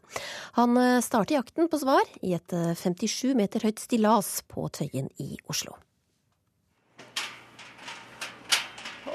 Han 0.56 0.80
eh, 0.80 1.04
starter 1.04 1.36
jakten 1.36 1.68
på 1.68 1.82
svar 1.82 2.08
i 2.24 2.32
et 2.38 2.54
57 2.56 3.12
eh, 3.34 3.36
meter 3.42 3.66
høyt 3.68 3.82
stillas 3.82 4.38
på 4.48 4.70
Tøyen 4.72 5.12
i 5.20 5.34
Oslo. 5.52 5.76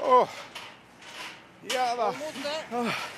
Oh. 0.06 0.30
Ja 1.74 1.96
da. 1.96 2.12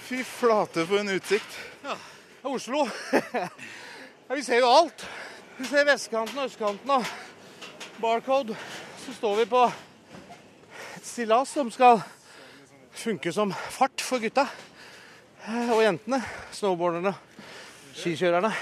fy 0.02 0.23
flate 0.25 0.87
for 0.87 0.99
en 0.99 1.09
utsikt. 1.09 1.59
Ja. 1.85 1.97
Oslo. 2.43 2.87
ja, 4.28 4.35
vi 4.35 4.45
ser 4.45 4.62
jo 4.62 4.71
alt. 4.73 5.05
Vi 5.59 5.67
ser 5.69 5.85
vestkanten 5.88 6.38
og 6.38 6.49
østkanten 6.49 6.93
og 6.95 7.05
Barcode. 8.00 8.57
Så 9.05 9.12
står 9.19 9.37
vi 9.43 9.47
på 9.50 9.67
et 10.97 11.05
stillas 11.05 11.52
som 11.52 11.71
skal 11.75 12.00
funke 12.97 13.33
som 13.35 13.52
fart 13.52 14.00
for 14.00 14.23
gutta 14.23 14.47
eh, 15.45 15.75
og 15.75 15.83
jentene. 15.85 16.23
Snowboarderne, 16.55 17.14
skikjørerne. 17.99 18.55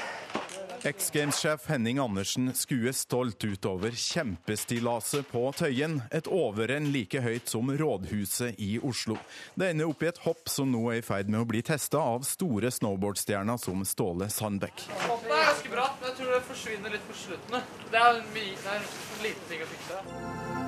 X 0.83 1.11
Games-sjef 1.11 1.67
Henning 1.67 1.99
Andersen 1.99 2.55
skuer 2.55 2.93
stolt 2.93 3.45
utover 3.45 3.91
kjempestillaset 3.91 5.29
på 5.31 5.43
Tøyen. 5.57 6.01
Et 6.15 6.29
overrenn 6.31 6.91
like 6.95 7.21
høyt 7.23 7.49
som 7.51 7.71
Rådhuset 7.71 8.61
i 8.63 8.77
Oslo. 8.79 9.17
Det 9.55 9.73
ender 9.73 9.91
opp 9.91 10.05
i 10.05 10.11
et 10.11 10.23
hopp 10.27 10.51
som 10.53 10.71
nå 10.73 10.85
er 10.93 11.01
i 11.01 11.07
ferd 11.07 11.33
med 11.33 11.43
å 11.43 11.49
bli 11.49 11.63
testa 11.67 12.03
av 12.03 12.27
store 12.29 12.71
snowboardstjerner 12.75 13.61
som 13.63 13.85
Ståle 13.89 14.31
Sandbekk. 14.33 14.87
Hoppet 15.07 15.33
er 15.33 15.51
ganske 15.51 15.75
bratt, 15.75 15.99
men 16.01 16.13
jeg 16.13 16.21
tror 16.21 16.37
det 16.37 16.45
forsvinner 16.53 16.97
litt 16.99 17.09
på 17.09 17.21
slutten. 17.25 17.61
Det 17.91 18.03
er 18.03 18.21
en, 18.21 18.33
det 18.37 18.73
er 18.77 18.81
en 18.81 19.27
liten 19.27 19.53
ting 19.53 19.67
å 19.67 19.71
fikse. 19.75 20.66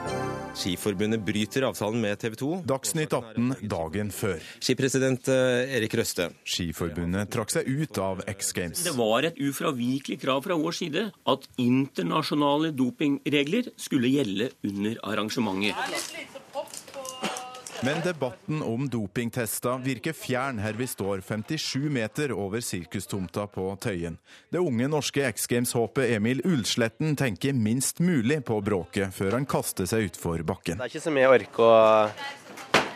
Skiforbundet 0.58 1.22
bryter 1.22 1.62
avtalen 1.68 2.00
med 2.02 2.18
TV 2.18 2.34
2. 2.40 2.48
Dagsnytt 2.66 3.12
18 3.14 3.52
dagen 3.70 4.10
før. 4.14 4.42
Skipresident 4.58 5.30
eh, 5.30 5.76
Erik 5.78 5.94
Røste. 5.98 6.32
Skiforbundet 6.42 7.30
trakk 7.30 7.54
seg 7.54 7.68
ut 7.68 8.00
av 8.02 8.24
X 8.26 8.50
Games. 8.56 8.82
Det 8.88 8.96
var 8.98 9.28
et 9.28 9.38
ufravikelig 9.38 10.18
krav 10.24 10.42
fra 10.48 10.58
vår 10.58 10.78
side 10.80 11.06
at 11.30 11.46
internasjonale 11.62 12.72
dopingregler 12.74 13.70
skulle 13.78 14.10
gjelde 14.10 14.50
under 14.66 14.98
arrangementet. 15.06 15.78
Men 17.82 18.00
debatten 18.04 18.62
om 18.62 18.88
dopingtester 18.90 19.78
virker 19.78 20.12
fjern 20.12 20.58
her 20.58 20.74
vi 20.74 20.86
står 20.90 21.20
57 21.22 21.84
meter 21.94 22.32
over 22.34 22.60
sirkustomta 22.64 23.44
på 23.46 23.68
Tøyen. 23.78 24.16
Det 24.50 24.58
unge 24.58 24.88
norske 24.90 25.22
X 25.28 25.46
Games-håpet 25.46 26.10
Emil 26.16 26.42
Ulsletten 26.44 27.14
tenker 27.16 27.54
minst 27.54 28.02
mulig 28.02 28.40
på 28.50 28.58
bråket 28.66 29.14
før 29.14 29.38
han 29.38 29.46
kaster 29.46 29.86
seg 29.86 30.08
utfor 30.08 30.42
bakken. 30.42 30.82
Det 30.82 30.88
er 30.88 30.90
ikke 30.90 31.04
så 31.06 31.14
mye 31.14 31.24
jeg 31.28 31.34
orker 31.36 31.68
å, 31.68 31.78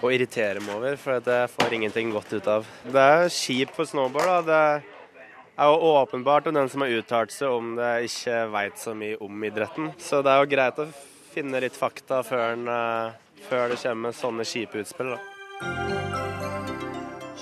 å 0.02 0.10
irritere 0.10 0.64
meg 0.66 0.74
over, 0.74 0.98
for 0.98 1.22
det 1.30 1.38
får 1.54 1.78
ingenting 1.78 2.10
godt 2.16 2.34
ut 2.34 2.50
av. 2.50 2.66
Det 2.82 3.06
er 3.14 3.30
kjipt 3.38 3.78
for 3.78 3.86
snowboard. 3.86 4.50
da. 4.50 4.66
Det 4.82 5.62
er 5.62 5.70
jo 5.70 5.94
åpenbart 5.94 6.50
om 6.50 6.58
den 6.58 6.74
som 6.74 6.82
har 6.82 6.98
uttalt 6.98 7.30
seg 7.30 7.54
om 7.54 7.76
det, 7.78 7.94
ikke 8.10 8.44
veit 8.50 8.82
så 8.82 8.98
mye 8.98 9.22
om 9.22 9.46
idretten. 9.46 9.92
Så 10.02 10.26
det 10.26 10.34
er 10.34 10.42
jo 10.42 10.54
greit 10.56 10.82
å 10.82 10.90
finne 11.32 11.62
litt 11.62 11.78
fakta 11.78 12.24
før 12.26 12.48
en 12.56 12.66
eh, 12.68 13.20
før 13.48 13.72
det 13.72 13.80
kommer 13.82 14.14
sånne 14.16 14.46
kjipe 14.48 14.82
utspill. 14.82 15.14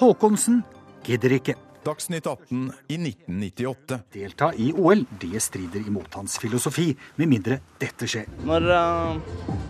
Håkonsen 0.00 0.62
gidder 1.04 1.36
ikke. 1.36 1.56
Dagsnytt 1.84 2.26
18 2.26 2.72
i 2.88 2.94
1998. 2.94 3.98
Delta 4.12 4.54
i 4.54 4.72
OL, 4.76 5.04
det 5.20 5.40
strider 5.40 5.86
imot 5.88 6.14
hans 6.14 6.38
filosofi, 6.38 6.90
med 7.16 7.30
mindre 7.30 7.60
dette 7.80 8.08
skjer. 8.10 8.28
Når 8.44 8.66
uh, 8.68 9.60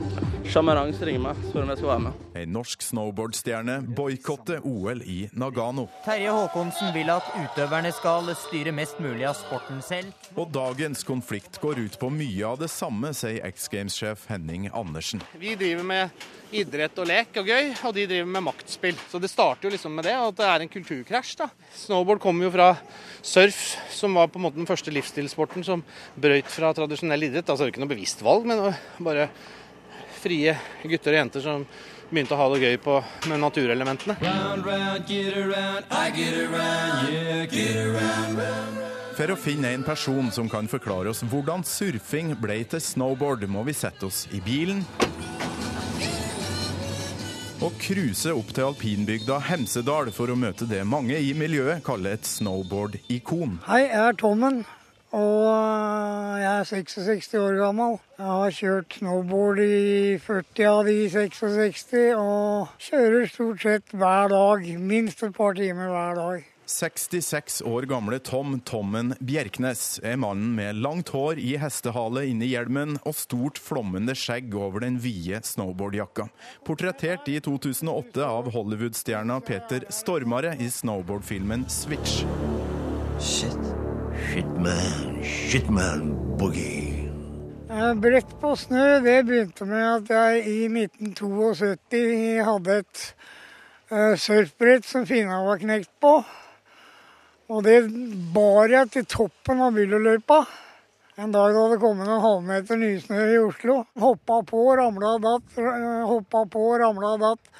Sjamarans 0.51 0.99
ringer 1.07 1.23
meg, 1.23 1.43
spør 1.47 1.63
om 1.63 1.71
jeg 1.71 1.79
skal 1.79 1.91
være 1.93 2.03
med. 2.09 2.23
Ei 2.41 2.47
norsk 2.51 2.83
snowboardstjerne 2.83 3.77
boikotter 3.95 4.65
OL 4.67 5.05
i 5.07 5.21
Nagano. 5.39 5.85
Terje 6.03 6.33
Håkonsen 6.35 6.91
vil 6.97 7.13
at 7.15 7.29
utøverne 7.39 7.93
skal 7.95 8.33
styre 8.35 8.75
mest 8.75 8.99
mulig 8.99 9.29
av 9.31 9.39
sporten 9.39 9.79
selv. 9.87 10.11
Og 10.35 10.51
dagens 10.51 11.07
konflikt 11.07 11.61
går 11.63 11.85
ut 11.85 12.01
på 12.01 12.11
mye 12.11 12.51
av 12.51 12.59
det 12.65 12.73
samme, 12.75 13.15
sier 13.15 13.47
X 13.53 13.71
Games-sjef 13.71 14.27
Henning 14.33 14.67
Andersen. 14.75 15.23
Vi 15.39 15.55
driver 15.61 15.87
med 15.87 16.29
idrett 16.51 16.99
og 16.99 17.07
lek 17.07 17.37
og 17.39 17.47
gøy, 17.47 17.71
og 17.87 17.95
de 17.95 18.07
driver 18.11 18.31
med 18.35 18.47
maktspill. 18.49 18.99
Så 19.11 19.21
det 19.23 19.31
starter 19.31 19.69
jo 19.69 19.75
liksom 19.77 19.95
med 19.95 20.09
det, 20.09 20.17
at 20.19 20.39
det 20.41 20.49
er 20.49 20.65
en 20.65 20.73
kulturkrasj. 20.73 21.37
da. 21.45 21.51
Snowboard 22.01 22.23
kommer 22.23 22.47
jo 22.47 22.51
fra 22.55 22.77
surf, 23.21 23.77
som 23.93 24.15
var 24.17 24.31
på 24.33 24.39
en 24.39 24.47
måte 24.47 24.57
den 24.57 24.65
første 24.65 24.89
livsstilssporten 24.89 25.61
som 25.67 25.83
brøyt 26.17 26.49
fra 26.49 26.71
tradisjonell 26.73 27.27
idrett. 27.27 27.45
Altså 27.45 27.67
det 27.67 27.67
er 27.67 27.75
ikke 27.75 27.83
noe 27.83 27.91
bevisst 27.91 28.23
valg, 28.25 28.47
men 28.49 28.73
bare 29.05 29.27
frie 30.23 30.55
gutter 30.81 31.13
og 31.13 31.19
jenter 31.19 31.45
som 31.45 31.67
begynte 32.09 32.33
å 32.33 32.41
ha 32.41 32.47
det 32.55 32.63
gøy 32.63 32.79
på, 32.81 32.97
med 33.29 33.43
naturelementene. 33.45 34.17
For 39.21 39.35
å 39.35 39.41
finne 39.45 39.77
en 39.77 39.85
person 39.85 40.33
som 40.33 40.49
kan 40.49 40.73
forklare 40.73 41.13
oss 41.13 41.21
hvordan 41.21 41.69
surfing 41.69 42.33
ble 42.41 42.63
til 42.65 42.81
snowboard, 42.81 43.45
må 43.45 43.69
vi 43.69 43.77
sette 43.77 44.09
oss 44.09 44.25
i 44.33 44.41
bilen 44.41 44.81
og 47.61 47.75
cruise 47.77 48.31
opp 48.33 48.55
til 48.57 48.65
alpinbygda 48.71 49.37
Hemsedal 49.51 50.09
for 50.17 50.33
å 50.33 50.37
møte 50.39 50.65
det 50.69 50.81
mange 50.89 51.19
i 51.21 51.35
miljøet 51.37 51.83
kaller 51.85 52.17
et 52.17 52.29
snowboard-ikon. 52.29 53.59
Hei, 53.67 53.83
jeg 53.85 54.01
er 54.01 54.17
Tommen, 54.17 54.63
og 55.13 56.41
jeg 56.41 56.49
er 56.55 56.69
66 56.71 57.35
år 57.43 57.59
gammel. 57.61 57.99
Jeg 58.17 58.31
har 58.31 58.57
kjørt 58.57 58.97
snowboard 58.97 59.61
i 59.61 60.17
40 60.25 60.71
av 60.71 60.89
de 60.89 60.97
66, 61.13 61.85
og 62.17 62.73
kjører 62.87 63.29
stort 63.29 63.67
sett 63.67 63.93
hver 63.93 64.33
dag. 64.33 64.65
Minst 64.81 65.27
et 65.29 65.37
par 65.37 65.53
timer 65.61 65.93
hver 65.93 66.17
dag. 66.17 66.49
66 66.71 67.63
år 67.67 67.83
gamle 67.91 68.19
Tom 68.23 68.61
Tommen 68.65 69.15
Bjerknes 69.19 69.99
er 70.07 70.19
mannen 70.23 70.53
med 70.55 70.79
langt 70.85 71.11
hår 71.11 71.41
i 71.43 71.57
hestehale 71.59 72.23
inni 72.31 72.53
hjelmen 72.53 72.95
og 73.03 73.17
stort 73.19 73.59
flommende 73.59 74.15
skjegg 74.15 74.55
over 74.55 74.85
den 74.85 75.01
vide 75.03 75.43
snowboardjakka. 75.45 76.29
Portrettert 76.67 77.27
i 77.33 77.41
2008 77.43 78.23
av 78.23 78.53
Hollywood-stjerna 78.55 79.41
Peter 79.43 79.89
Stormare 79.91 80.55
i 80.63 80.71
snowboardfilmen 80.71 81.67
Switch. 81.69 82.23
Shit. 83.19 83.71
Shit 84.31 84.51
man, 84.63 85.23
shit 85.25 85.71
man, 85.75 86.13
boogie. 86.39 87.11
Brett 87.97 88.31
på 88.41 88.53
snø, 88.59 89.01
det 89.03 89.21
begynte 89.27 89.67
med 89.67 89.87
at 89.89 90.13
jeg 90.15 90.47
i 90.47 90.61
1972 90.67 92.45
hadde 92.47 92.79
et 92.83 93.03
uh, 93.91 94.15
surfbrett 94.19 94.87
som 94.87 95.07
finna 95.07 95.43
var 95.47 95.63
knekt 95.63 95.93
på. 96.03 96.21
Og 97.51 97.65
det 97.67 97.81
bar 98.31 98.71
jeg 98.71 98.91
til 98.95 99.07
toppen 99.11 99.63
av 99.65 99.75
Byllerløypa. 99.75 100.45
En 101.19 101.33
dag 101.35 101.51
da 101.53 101.65
det 101.73 101.81
kom 101.83 101.99
en 102.01 102.21
halvmeter 102.23 102.79
nysnø 102.79 103.25
i 103.27 103.41
Oslo. 103.43 103.81
Hoppa 103.99 104.37
på, 104.47 104.61
ramla 104.79 105.17
og 105.17 105.25
datt, 105.25 105.59
hoppa 106.07 106.45
på, 106.53 106.63
ramla 106.79 107.17
og 107.17 107.25
datt. 107.25 107.51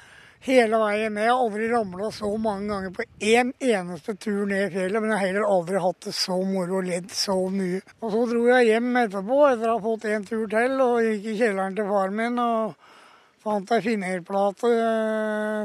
Hele 0.41 0.79
veien 0.81 1.11
ned. 1.13 1.27
Jeg 1.27 1.33
har 1.35 1.43
aldri 1.43 1.67
ramla 1.69 2.07
så 2.15 2.31
mange 2.41 2.71
ganger 2.71 2.93
på 2.95 3.05
én 3.33 3.51
eneste 3.59 4.15
tur 4.15 4.47
ned 4.49 4.69
i 4.69 4.71
fjellet. 4.77 5.03
Men 5.03 5.11
jeg 5.11 5.19
har 5.19 5.27
heller 5.27 5.51
aldri 5.57 5.83
hatt 5.83 6.07
det 6.07 6.15
så 6.17 6.39
moro 6.39 6.79
og 6.79 6.87
ledd 6.87 7.11
så 7.13 7.35
mye. 7.51 7.83
Og 7.99 8.15
så 8.15 8.23
dro 8.31 8.47
jeg 8.47 8.71
hjem 8.71 8.89
etterpå 9.03 9.41
etter 9.49 9.67
å 9.67 9.75
ha 9.75 9.83
fått 9.83 10.07
en 10.09 10.25
tur 10.31 10.47
til, 10.55 10.79
og 10.87 11.03
gikk 11.03 11.27
i 11.33 11.37
kjelleren 11.43 11.77
til 11.77 11.91
faren 11.91 12.17
min. 12.17 12.39
og 12.39 12.90
fant 13.41 13.71
ei 13.73 13.81
fingerplate 13.81 14.69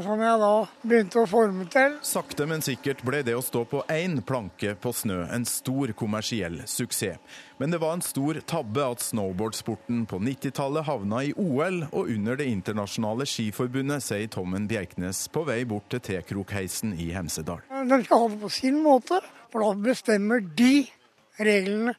som 0.04 0.22
jeg 0.24 0.40
da 0.40 0.52
begynte 0.80 1.20
å 1.20 1.28
forme 1.28 1.66
til. 1.72 1.98
Sakte, 2.06 2.46
men 2.48 2.64
sikkert 2.64 3.02
ble 3.04 3.20
det 3.26 3.36
å 3.36 3.44
stå 3.44 3.66
på 3.68 3.82
én 3.92 4.22
planke 4.24 4.74
på 4.80 4.92
snø 4.96 5.22
en 5.32 5.44
stor 5.48 5.92
kommersiell 5.98 6.62
suksess. 6.64 7.20
Men 7.60 7.72
det 7.72 7.80
var 7.80 7.94
en 7.96 8.04
stor 8.04 8.36
tabbe 8.48 8.82
at 8.84 9.04
snowboardsporten 9.04 10.02
på 10.08 10.18
90-tallet 10.20 10.84
havna 10.88 11.22
i 11.24 11.30
OL 11.40 11.86
og 11.86 12.10
under 12.12 12.36
Det 12.36 12.48
internasjonale 12.52 13.24
skiforbundet, 13.28 14.04
sier 14.04 14.28
Tommen 14.32 14.66
Bjerknes 14.68 15.22
på 15.32 15.44
vei 15.48 15.62
bort 15.68 15.88
til 15.92 16.02
Tekrokheisen 16.04 16.92
i 17.00 17.12
Hemsedal. 17.16 17.62
De 17.64 18.02
skal 18.04 18.22
ha 18.24 18.28
det 18.32 18.42
på 18.42 18.52
sin 18.52 18.82
måte, 18.84 19.22
for 19.52 19.64
da 19.64 19.72
bestemmer 19.88 20.44
de 20.58 20.84
reglene. 21.40 21.96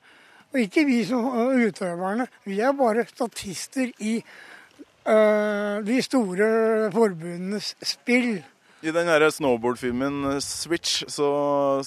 Og 0.53 0.61
ikke 0.61 0.85
vi 0.87 1.01
som 1.05 1.25
utøverne. 1.57 2.27
Vi 2.47 2.61
er 2.63 2.77
bare 2.77 3.07
statister 3.09 3.89
i 3.99 4.19
de 5.07 5.97
store 6.03 6.47
forbundenes 6.91 7.73
spill. 7.85 8.41
I 8.85 8.91
den 8.93 9.09
snowboardfilmen 9.31 10.37
Switch 10.43 11.01
så 11.09 11.29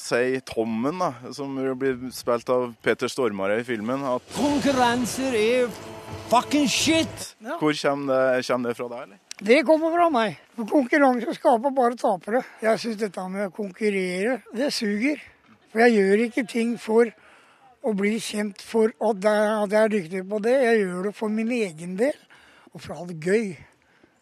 sier 0.01 0.41
Tommen, 0.43 0.99
da, 0.99 1.13
som 1.33 1.53
blir 1.79 2.01
spilt 2.11 2.49
av 2.51 2.73
Peter 2.83 3.09
Stormare 3.09 3.61
i 3.61 3.65
filmen, 3.65 4.03
at 4.03 4.25
Konkurranser 4.35 5.37
er 5.39 5.69
fucking 6.33 6.67
shit! 6.67 7.29
Ja. 7.39 7.61
Hvor 7.61 7.77
kommer 7.79 8.11
det, 8.11 8.47
kommer 8.49 8.73
det 8.73 8.77
fra 8.81 8.89
deg, 8.91 9.05
eller? 9.05 9.21
Det 9.41 9.61
kommer 9.69 9.95
fra 9.95 10.09
meg. 10.13 10.41
For 10.59 10.69
Konkurranse 10.73 11.37
skaper 11.39 11.77
bare 11.77 11.97
tapere. 12.01 12.43
Jeg 12.65 12.83
syns 12.83 12.99
dette 13.05 13.29
med 13.31 13.47
å 13.47 13.55
konkurrere, 13.55 14.41
det 14.51 14.73
suger. 14.75 15.23
For 15.71 15.85
jeg 15.85 15.95
gjør 15.95 16.25
ikke 16.27 16.45
ting 16.51 16.75
for 16.83 17.13
å 17.87 17.95
bli 17.97 18.17
kjent 18.21 18.61
for 18.67 18.91
at 19.07 19.31
jeg 19.31 19.79
er 19.79 19.95
dyktig 19.95 20.25
på 20.29 20.43
det. 20.43 20.57
Jeg 20.67 20.83
gjør 20.83 21.09
det 21.09 21.15
for 21.17 21.33
min 21.33 21.55
egen 21.55 21.95
del 22.03 22.19
og 22.75 22.83
for 22.83 22.95
å 22.95 23.03
ha 23.03 23.11
det 23.11 23.19
gøy. 23.25 23.53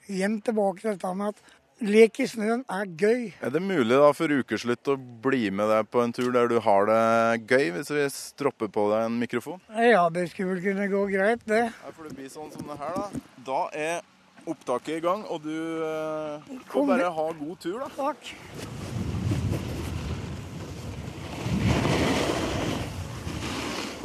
Igjen 0.08 0.38
tilbake 0.44 0.82
til 0.82 0.94
dette 0.94 1.14
med 1.16 1.34
at 1.34 1.56
lek 1.84 2.18
i 2.22 2.26
snøen 2.26 2.64
er 2.72 2.88
gøy. 2.98 3.28
Er 3.44 3.52
det 3.54 3.62
mulig 3.62 3.98
da 4.00 4.10
for 4.16 4.32
ukeslutt 4.32 4.90
å 4.90 4.96
bli 4.96 5.50
med 5.54 5.70
deg 5.70 5.90
på 5.92 6.02
en 6.02 6.14
tur 6.16 6.30
der 6.34 6.50
du 6.50 6.58
har 6.64 6.88
det 6.88 7.48
gøy, 7.50 7.68
hvis 7.76 7.92
vi 7.94 8.06
stropper 8.14 8.72
på 8.72 8.88
deg 8.92 9.06
en 9.06 9.18
mikrofon? 9.20 9.60
Ja, 9.76 10.08
det 10.10 10.30
skulle 10.32 10.56
vel 10.56 10.64
kunne 10.64 10.88
gå 10.90 11.04
greit, 11.12 11.44
det. 11.46 11.68
Ja, 11.70 11.92
for 11.94 12.08
det 12.08 12.16
blir 12.18 12.32
sånn 12.32 12.50
som 12.54 12.66
det 12.70 12.78
her, 12.80 12.96
da. 12.98 13.24
Da 13.48 13.60
er 13.76 14.00
opptaket 14.48 14.96
i 14.96 15.04
gang, 15.04 15.26
og 15.28 15.44
du 15.44 15.54
eh, 15.84 16.50
får 16.72 16.88
bare 16.88 17.12
ha 17.14 17.30
god 17.44 17.62
tur, 17.62 17.78
da. 17.84 17.92
Takk. 17.98 19.17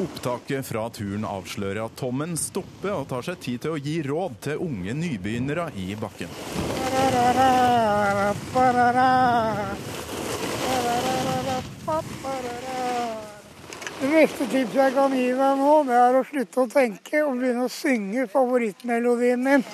Opptaket 0.02 0.66
fra 0.66 0.88
turen 0.90 1.26
avslører 1.30 1.84
at 1.86 1.94
Tommen 2.00 2.34
stopper 2.40 2.96
og 2.96 3.04
tar 3.12 3.26
seg 3.28 3.38
tid 3.44 3.62
til 3.62 3.76
å 3.76 3.78
gi 3.78 4.00
råd 4.08 4.40
til 4.42 4.64
unge 4.66 4.96
nybegynnere 4.98 5.68
i 5.78 5.94
bakken. 6.02 6.32
Det 14.00 14.10
beste 14.10 14.48
tipset 14.50 14.80
jeg 14.82 14.96
kan 14.98 15.14
gi 15.14 15.28
deg 15.30 15.62
nå, 15.62 15.76
det 15.86 16.00
er 16.00 16.18
å 16.18 16.26
slutte 16.26 16.64
å 16.64 16.72
tenke 16.74 17.22
og 17.28 17.38
begynne 17.38 17.68
å 17.68 17.72
synge 17.72 18.26
favorittmelodien 18.34 19.46
din. 19.46 19.68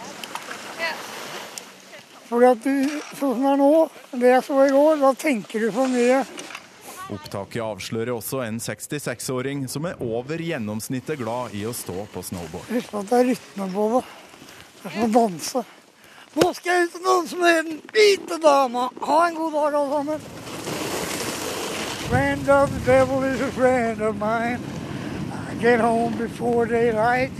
Fordi 2.28 2.46
at 2.52 2.62
du, 2.68 2.76
sånn 3.16 3.40
som 3.40 3.48
det 3.48 3.56
er 3.56 3.64
nå, 3.64 3.74
det 4.20 4.36
jeg 4.36 4.46
så 4.46 4.60
i 4.68 4.74
går, 4.76 5.00
da 5.02 5.16
tenker 5.18 5.64
du 5.64 5.72
for 5.74 5.90
mye. 5.90 6.20
Opptaket 7.10 7.64
avslører 7.66 8.12
også 8.14 8.44
en 8.46 8.60
66-åring 8.62 9.64
som 9.72 9.88
er 9.90 9.98
over 10.06 10.42
gjennomsnittet 10.46 11.18
glad 11.18 11.56
i 11.58 11.64
å 11.66 11.74
stå 11.74 12.06
på 12.14 12.22
snowboard. 12.28 12.68
Husk 12.70 12.94
at 13.00 13.10
det 13.10 13.18
er 13.18 13.30
rytme 13.32 13.70
på 13.74 13.86
det. 13.96 14.04
Jeg 14.84 14.92
skal 14.94 15.16
danse. 15.16 15.64
Nå 16.36 16.46
skal 16.54 16.76
jeg 16.76 16.86
ut 16.86 17.00
og 17.00 17.08
danse 17.08 17.40
med 17.42 17.58
den 17.64 17.82
hvite 17.90 18.38
dama. 18.44 18.86
Ha 19.02 19.18
en 19.26 19.40
god 19.40 19.58
dag, 19.58 19.80
alle 19.80 19.96
sammen. 19.96 20.20
Friend 22.10 22.50
of 22.50 22.72
the 22.74 22.86
devil 22.86 23.24
is 23.24 23.42
a 23.42 23.52
friend 23.58 24.02
of 24.02 24.16
mine. 24.16 24.62
I 25.50 25.56
get 25.62 25.80
home 25.80 26.16
before 26.18 26.66
daylight. 26.66 27.32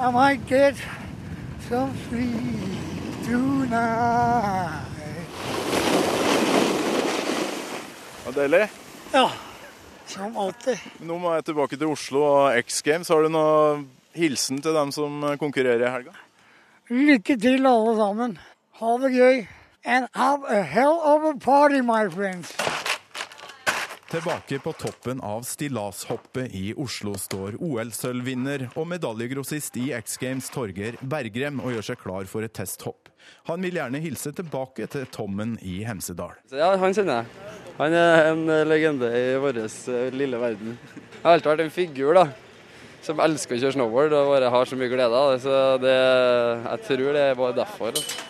I 0.00 0.10
might 0.10 0.46
get 0.48 0.74
some 1.68 1.94
sleep 2.08 3.24
tonight. 3.24 4.89
Ja, 8.30 8.42
deilig. 8.42 8.68
Ja, 9.12 9.30
som 10.06 10.36
alltid. 10.38 10.78
Nå 11.02 11.16
må 11.18 11.32
jeg 11.34 11.48
tilbake 11.48 11.74
til 11.74 11.90
Oslo 11.90 12.20
og 12.28 12.58
X 12.60 12.78
Games. 12.86 13.08
Har 13.10 13.24
du 13.26 13.32
noen 13.34 13.88
hilsen 14.14 14.60
til 14.62 14.76
dem 14.76 14.92
som 14.94 15.24
konkurrerer 15.40 15.82
i 15.82 15.90
helga? 15.90 16.14
Lykke 16.94 17.34
til, 17.42 17.66
alle 17.66 17.96
sammen. 17.98 18.36
Ha 18.78 18.92
det 19.02 19.10
gøy. 19.16 19.40
And 19.82 20.06
have 20.14 20.46
a 20.46 20.62
hell 20.62 21.00
of 21.02 21.26
a 21.26 21.34
party, 21.42 21.80
my 21.82 22.06
friends. 22.06 22.54
Tilbake 24.10 24.58
på 24.58 24.72
toppen 24.72 25.20
av 25.20 25.44
stillashoppet 25.46 26.50
i 26.58 26.72
Oslo 26.74 27.12
står 27.14 27.60
OL-sølvvinner 27.62 28.64
og 28.72 28.88
medaljegrossist 28.90 29.76
i 29.78 29.92
X 29.94 30.16
Games 30.18 30.48
Torgeir 30.50 30.96
Bergrem 30.98 31.60
og 31.62 31.76
gjør 31.76 31.86
seg 31.86 32.00
klar 32.00 32.26
for 32.26 32.42
et 32.42 32.50
testhopp. 32.58 33.06
Han 33.46 33.62
vil 33.62 33.78
gjerne 33.78 34.00
hilse 34.02 34.32
tilbake 34.34 34.88
til 34.90 35.04
Tommen 35.14 35.52
i 35.62 35.84
Hemsedal. 35.86 36.34
Ja, 36.50 36.72
han 36.82 36.96
kjenner 36.96 37.20
jeg. 37.20 37.52
Han 37.78 37.94
er 38.00 38.32
en 38.32 38.42
legende 38.66 39.12
i 39.14 39.28
vår 39.44 39.62
eh, 39.62 40.10
lille 40.10 40.42
verden. 40.42 40.74
Jeg 40.74 41.22
har 41.22 41.36
alltid 41.36 41.52
vært 41.52 41.64
en 41.68 41.72
figur 41.76 42.18
da, 42.18 42.24
som 43.06 43.22
elsker 43.22 43.60
å 43.60 43.62
kjøre 43.62 43.78
snowboard 43.78 44.18
og 44.18 44.32
bare 44.32 44.50
har 44.56 44.66
så 44.66 44.80
mye 44.80 44.90
glede 44.90 45.22
av 45.22 45.36
det. 45.36 45.38
Så 45.46 45.62
det, 45.86 45.94
jeg 46.66 46.84
tror 46.90 47.14
det 47.14 47.24
er 47.28 47.38
bare 47.44 47.58
derfor. 47.62 47.94
Altså. 47.94 48.29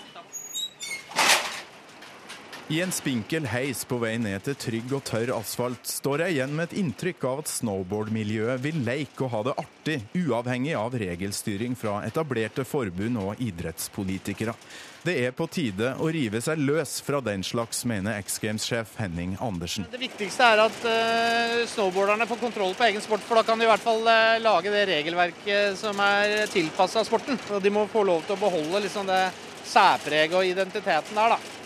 I 2.71 2.77
en 2.85 2.93
spinkel 2.95 3.49
heis 3.51 3.81
på 3.83 3.97
vei 3.99 4.13
ned 4.23 4.45
til 4.47 4.55
trygg 4.55 4.93
og 4.95 5.01
tørr 5.09 5.33
asfalt 5.35 5.89
står 5.91 6.23
jeg 6.23 6.37
igjen 6.37 6.53
med 6.55 6.69
et 6.69 6.77
inntrykk 6.79 7.25
av 7.27 7.41
at 7.43 7.51
snowboardmiljøet 7.51 8.63
vil 8.63 8.79
leke 8.87 9.25
og 9.27 9.33
ha 9.33 9.41
det 9.49 9.55
artig, 9.59 9.97
uavhengig 10.15 10.77
av 10.79 10.95
regelstyring 11.03 11.75
fra 11.75 11.97
etablerte 12.07 12.63
forbund 12.63 13.19
og 13.25 13.43
idrettspolitikere. 13.43 14.55
Det 15.03 15.17
er 15.19 15.35
på 15.35 15.51
tide 15.51 15.97
å 15.99 16.13
rive 16.15 16.39
seg 16.47 16.63
løs 16.63 17.01
fra 17.03 17.19
den 17.27 17.43
slags, 17.43 17.83
mener 17.91 18.23
X 18.23 18.39
Games-sjef 18.39 18.95
Henning 19.03 19.35
Andersen. 19.43 19.91
Det 19.91 20.05
viktigste 20.07 20.55
er 20.55 20.63
at 20.69 20.81
uh, 20.87 21.59
snowboarderne 21.75 22.31
får 22.31 22.45
kontroll 22.47 22.79
på 22.79 22.87
egen 22.87 23.03
sport, 23.03 23.27
for 23.27 23.41
da 23.41 23.49
kan 23.51 23.59
de 23.59 23.67
i 23.67 23.73
hvert 23.73 23.83
fall 23.83 24.07
uh, 24.07 24.39
lage 24.47 24.71
det 24.71 24.87
regelverket 24.95 25.81
som 25.81 25.99
er 26.07 26.45
tilpassa 26.55 27.03
sporten. 27.03 27.41
Og 27.51 27.65
de 27.67 27.75
må 27.75 27.89
få 27.91 28.07
lov 28.07 28.23
til 28.29 28.39
å 28.39 28.45
beholde 28.47 28.87
liksom, 28.87 29.11
det 29.11 29.25
særpreget 29.67 30.39
og 30.39 30.47
identiteten 30.47 31.19
der, 31.19 31.35
da. 31.35 31.60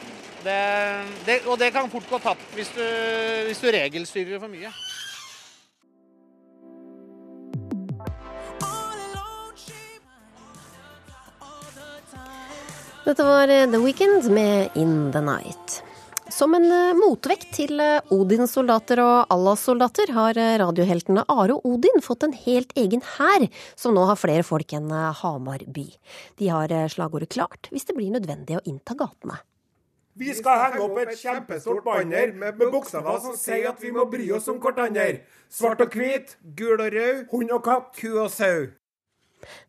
Det, 0.45 0.61
det, 1.25 1.39
og 1.49 1.57
det 1.57 1.71
kan 1.73 1.89
fort 1.89 2.11
gå 2.11 2.19
tapt 2.21 2.51
hvis 2.57 2.69
du, 2.77 2.85
hvis 3.49 3.63
du 3.65 3.71
regelstyrer 3.73 4.43
for 4.43 4.53
mye. 4.53 4.73
Dette 13.05 13.25
var 13.25 13.51
eh, 13.53 13.67
The 13.69 13.81
Weekend 13.81 14.31
med 14.33 14.77
In 14.81 15.13
The 15.13 15.21
Night. 15.21 15.83
Som 16.33 16.55
en 16.57 16.65
eh, 16.73 16.95
motvekt 16.97 17.51
til 17.53 17.81
eh, 17.81 18.01
Odins 18.17 18.53
soldater 18.57 19.03
og 19.05 19.33
Allahs 19.33 19.65
soldater 19.69 20.09
har 20.17 20.41
radioheltene 20.63 21.27
Are 21.29 21.59
og 21.59 21.69
Odin 21.69 22.01
fått 22.05 22.25
en 22.25 22.33
helt 22.47 22.73
egen 22.81 23.05
hær, 23.19 23.45
som 23.77 23.93
nå 23.93 24.07
har 24.09 24.21
flere 24.21 24.45
folk 24.45 24.73
enn 24.73 24.89
Hamar 25.21 25.67
by. 25.69 25.85
De 26.41 26.49
har 26.53 26.73
slagordet 26.93 27.33
klart 27.37 27.69
hvis 27.73 27.85
det 27.89 27.97
blir 28.01 28.13
nødvendig 28.17 28.57
å 28.57 28.65
innta 28.65 28.97
gatene. 28.97 29.41
Vi 30.15 30.31
skal 30.35 30.61
henge 30.63 30.79
opp 30.85 30.99
et 31.03 31.19
kjempestort 31.19 31.83
banner 31.83 32.31
med, 32.39 32.55
med 32.55 32.69
bokstaver 32.71 33.19
som 33.25 33.35
sier 33.39 33.67
at 33.73 33.81
vi 33.83 33.91
må 33.95 34.05
bry 34.11 34.31
oss 34.37 34.47
om 34.53 34.61
hverandre. 34.63 35.25
Svart 35.51 35.81
og 35.83 35.91
hvit, 35.91 36.37
gul 36.55 36.79
og 36.79 36.93
rød, 36.95 37.25
hund 37.33 37.51
og 37.57 37.63
katt, 37.67 37.87
ku 37.99 38.15
og 38.23 38.31
sau. 38.31 38.67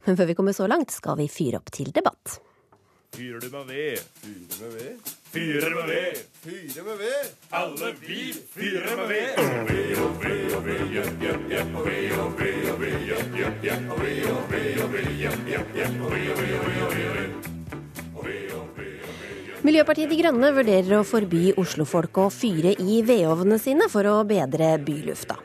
Men 0.05 0.17
før 0.17 0.25
vi 0.29 0.35
kommer 0.37 0.53
så 0.53 0.67
langt, 0.69 0.91
skal 0.93 1.17
vi 1.17 1.25
fyre 1.33 1.57
opp 1.57 1.71
til 1.73 1.89
debatt. 1.95 2.37
Fyrer 3.15 3.39
du 3.41 3.49
med 3.49 3.65
ved? 3.71 3.97
Fyrer 4.21 4.57
med 4.61 4.71
ved. 4.77 4.93
Fyrer 5.33 5.73
med 5.75 5.85
ved. 5.89 6.15
Fyrer 6.43 6.83
med 6.83 6.97
ved. 7.01 7.23
Alle 7.51 7.95
vi 8.05 8.33
fyrer 8.53 8.95
med 9.01 9.07
ved. 9.07 9.37
Og 9.41 9.69
ved 9.69 9.97
og 10.05 10.11
ved 10.61 10.65
Miljøpartiet 19.65 20.11
De 20.11 20.17
Grønne 20.19 20.51
vurderer 20.53 20.99
å 20.99 21.05
forby 21.07 21.47
oslofolk 21.57 22.19
å 22.21 22.25
fyre 22.29 22.75
i 22.83 22.99
vedovnene 23.01 23.57
sine 23.57 23.87
for 23.89 24.05
å 24.05 24.19
bedre 24.27 24.75
bylufta. 24.85 25.39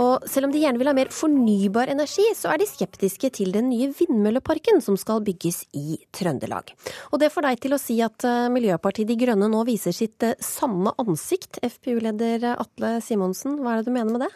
Og 0.00 0.24
selv 0.30 0.48
om 0.48 0.54
de 0.54 0.62
gjerne 0.62 0.80
vil 0.80 0.88
ha 0.88 0.94
mer 0.96 1.10
fornybar 1.12 1.92
energi, 1.92 2.24
så 2.38 2.54
er 2.54 2.62
de 2.62 2.68
skeptiske 2.70 3.28
til 3.36 3.52
den 3.52 3.68
nye 3.68 3.90
vindmølleparken 3.92 4.80
som 4.80 4.96
skal 4.96 5.20
bygges 5.26 5.66
i 5.76 5.98
Trøndelag. 6.16 6.72
Og 7.12 7.20
det 7.20 7.28
får 7.34 7.48
deg 7.50 7.62
til 7.66 7.76
å 7.76 7.82
si 7.82 7.98
at 8.06 8.24
eh, 8.24 8.48
Miljøpartiet 8.54 9.10
De 9.10 9.18
Grønne 9.20 9.50
nå 9.52 9.60
viser 9.68 9.92
sitt 9.92 10.24
eh, 10.24 10.38
sanne 10.40 10.94
ansikt. 11.04 11.60
FpU-leder 11.60 12.54
Atle 12.54 12.96
Simonsen, 13.04 13.60
hva 13.60 13.74
er 13.74 13.82
det 13.82 13.90
du 13.90 13.96
mener 13.98 14.14
med 14.14 14.24
det? 14.24 14.32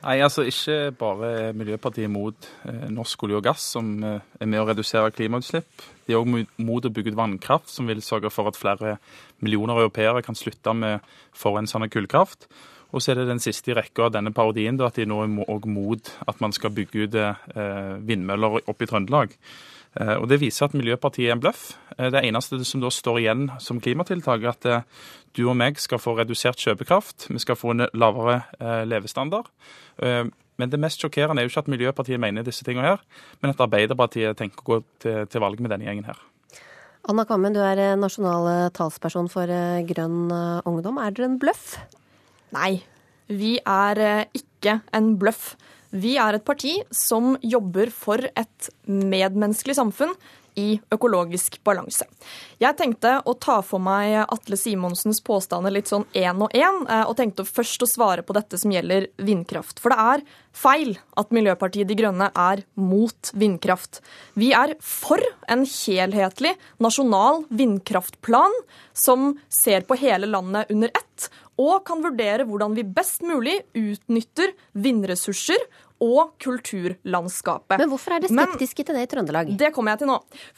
Nei, 0.00 0.16
altså 0.24 0.46
Ikke 0.48 0.94
bare 0.96 1.50
Miljøpartiet 1.52 2.08
mot 2.08 2.52
eh, 2.64 2.88
norsk 2.88 3.28
olje 3.28 3.42
og 3.42 3.48
gass, 3.50 3.68
som 3.76 3.98
er 4.00 4.46
med 4.48 4.62
å 4.62 4.68
redusere 4.70 5.12
klimautslipp. 5.12 5.90
De 6.10 6.16
er 6.16 6.24
òg 6.24 6.48
mot 6.58 6.82
å 6.82 6.90
bygge 6.90 7.14
ut 7.14 7.20
vannkraft, 7.20 7.70
som 7.70 7.86
vil 7.86 8.02
sørge 8.02 8.32
for 8.34 8.50
at 8.50 8.58
flere 8.58 8.96
millioner 9.38 9.78
europeere 9.78 10.24
kan 10.26 10.34
slutte 10.34 10.74
med 10.74 11.06
forurensende 11.30 11.86
kullkraft. 11.92 12.48
Og 12.90 12.98
så 12.98 13.12
er 13.12 13.20
det 13.20 13.28
den 13.30 13.42
siste 13.42 13.70
i 13.70 13.76
rekka 13.78 14.08
av 14.08 14.16
denne 14.16 14.32
parodien, 14.34 14.80
at 14.82 14.98
de 14.98 15.06
nå 15.06 15.20
er 15.22 15.52
òg 15.54 15.68
mot 15.70 16.10
at 16.26 16.40
man 16.42 16.54
skal 16.56 16.74
bygge 16.74 17.06
ut 17.06 17.18
eh, 17.22 17.92
vindmøller 18.02 18.58
oppe 18.64 18.86
i 18.86 18.90
Trøndelag. 18.90 19.36
Eh, 19.98 20.16
og 20.16 20.28
Det 20.28 20.40
viser 20.40 20.68
at 20.68 20.74
Miljøpartiet 20.74 21.28
er 21.28 21.34
en 21.34 21.42
bløff. 21.42 21.74
Eh, 21.98 22.10
det 22.10 22.22
eneste 22.24 22.62
som 22.64 22.82
da 22.82 22.90
står 22.90 23.18
igjen 23.20 23.48
som 23.58 23.80
klimatiltak, 23.80 24.42
er 24.42 24.52
at 24.52 24.66
eh, 24.66 24.82
du 25.34 25.48
og 25.48 25.56
meg 25.58 25.78
skal 25.78 25.98
få 25.98 26.14
redusert 26.18 26.58
kjøpekraft, 26.58 27.28
vi 27.30 27.38
skal 27.38 27.58
få 27.58 27.74
en 27.74 27.86
lavere 27.94 28.42
levestandard. 28.84 29.46
Men 30.58 30.70
det 30.72 30.80
mest 30.80 30.98
sjokkerende 30.98 31.38
er 31.38 31.46
jo 31.46 31.52
ikke 31.52 31.62
at 31.62 31.68
Miljøpartiet 31.70 32.18
mener 32.18 32.42
disse 32.42 32.64
tingene 32.66 32.88
her, 32.88 33.04
men 33.40 33.52
at 33.52 33.62
Arbeiderpartiet 33.62 34.36
tenker 34.36 34.58
å 34.58 34.66
gå 34.66 34.78
til, 34.98 35.28
til 35.30 35.40
valg 35.40 35.62
med 35.62 35.70
denne 35.70 35.86
gjengen 35.86 36.08
her. 36.08 36.18
Anna 37.06 37.22
Kammen, 37.24 37.54
du 37.54 37.62
er 37.62 37.94
nasjonal 37.94 38.72
talsperson 38.74 39.30
for 39.30 39.46
Grønn 39.46 40.34
ungdom. 40.66 40.98
Er 40.98 41.14
dere 41.14 41.30
en 41.30 41.38
bløff? 41.38 41.78
Nei, 42.50 42.82
vi 43.30 43.60
er 43.62 44.26
ikke 44.34 44.80
en 44.90 45.14
bløff. 45.22 45.54
Vi 45.90 46.16
er 46.22 46.36
et 46.36 46.46
parti 46.46 46.76
som 46.94 47.34
jobber 47.42 47.90
for 47.94 48.22
et 48.22 48.70
medmenneskelig 48.86 49.74
samfunn 49.78 50.14
i 50.58 50.80
økologisk 50.92 51.58
balanse. 51.66 52.06
Jeg 52.60 52.76
tenkte 52.78 53.16
å 53.28 53.34
ta 53.38 53.60
for 53.66 53.82
meg 53.82 54.16
Atle 54.22 54.58
Simonsens 54.58 55.22
påstander 55.24 55.72
litt 55.74 55.90
sånn 55.90 56.06
én 56.16 56.42
og 56.42 56.52
én, 56.56 56.82
eh, 56.88 57.04
og 57.06 57.16
tenkte 57.16 57.46
først 57.46 57.82
å 57.82 57.90
svare 57.90 58.24
på 58.26 58.34
dette 58.36 58.58
som 58.58 58.72
gjelder 58.74 59.08
vindkraft. 59.16 59.78
For 59.80 59.94
det 59.94 59.98
er 59.98 60.24
feil 60.52 60.98
at 61.16 61.30
Miljøpartiet 61.30 61.86
De 61.86 61.94
Grønne 61.94 62.30
er 62.34 62.64
mot 62.74 63.32
vindkraft. 63.34 64.00
Vi 64.34 64.52
er 64.52 64.74
for 64.80 65.22
en 65.48 65.64
helhetlig 65.64 66.56
nasjonal 66.78 67.44
vindkraftplan 67.48 68.52
som 68.92 69.38
ser 69.48 69.86
på 69.86 69.98
hele 69.98 70.26
landet 70.26 70.70
under 70.70 70.88
ett, 70.88 71.30
og 71.60 71.84
kan 71.86 72.02
vurdere 72.04 72.46
hvordan 72.48 72.74
vi 72.78 72.86
best 72.96 73.24
mulig 73.26 73.58
utnytter 73.76 74.54
vindressurser 74.72 75.60
og 76.00 76.34
kulturlandskapet. 76.40 77.76
Men 77.80 77.90
hvorfor 77.92 78.16
er 78.16 78.24
dere 78.24 78.32
skeptiske 78.32 78.80
Men, 78.80 78.88
til 78.88 78.96
det 78.96 79.02
i 79.04 79.10
Trøndelag? 79.14 79.52
Det 79.60 79.70
kommer 79.76 79.94
jeg 79.94 80.02
til 80.02 80.10
nå. 80.10 80.16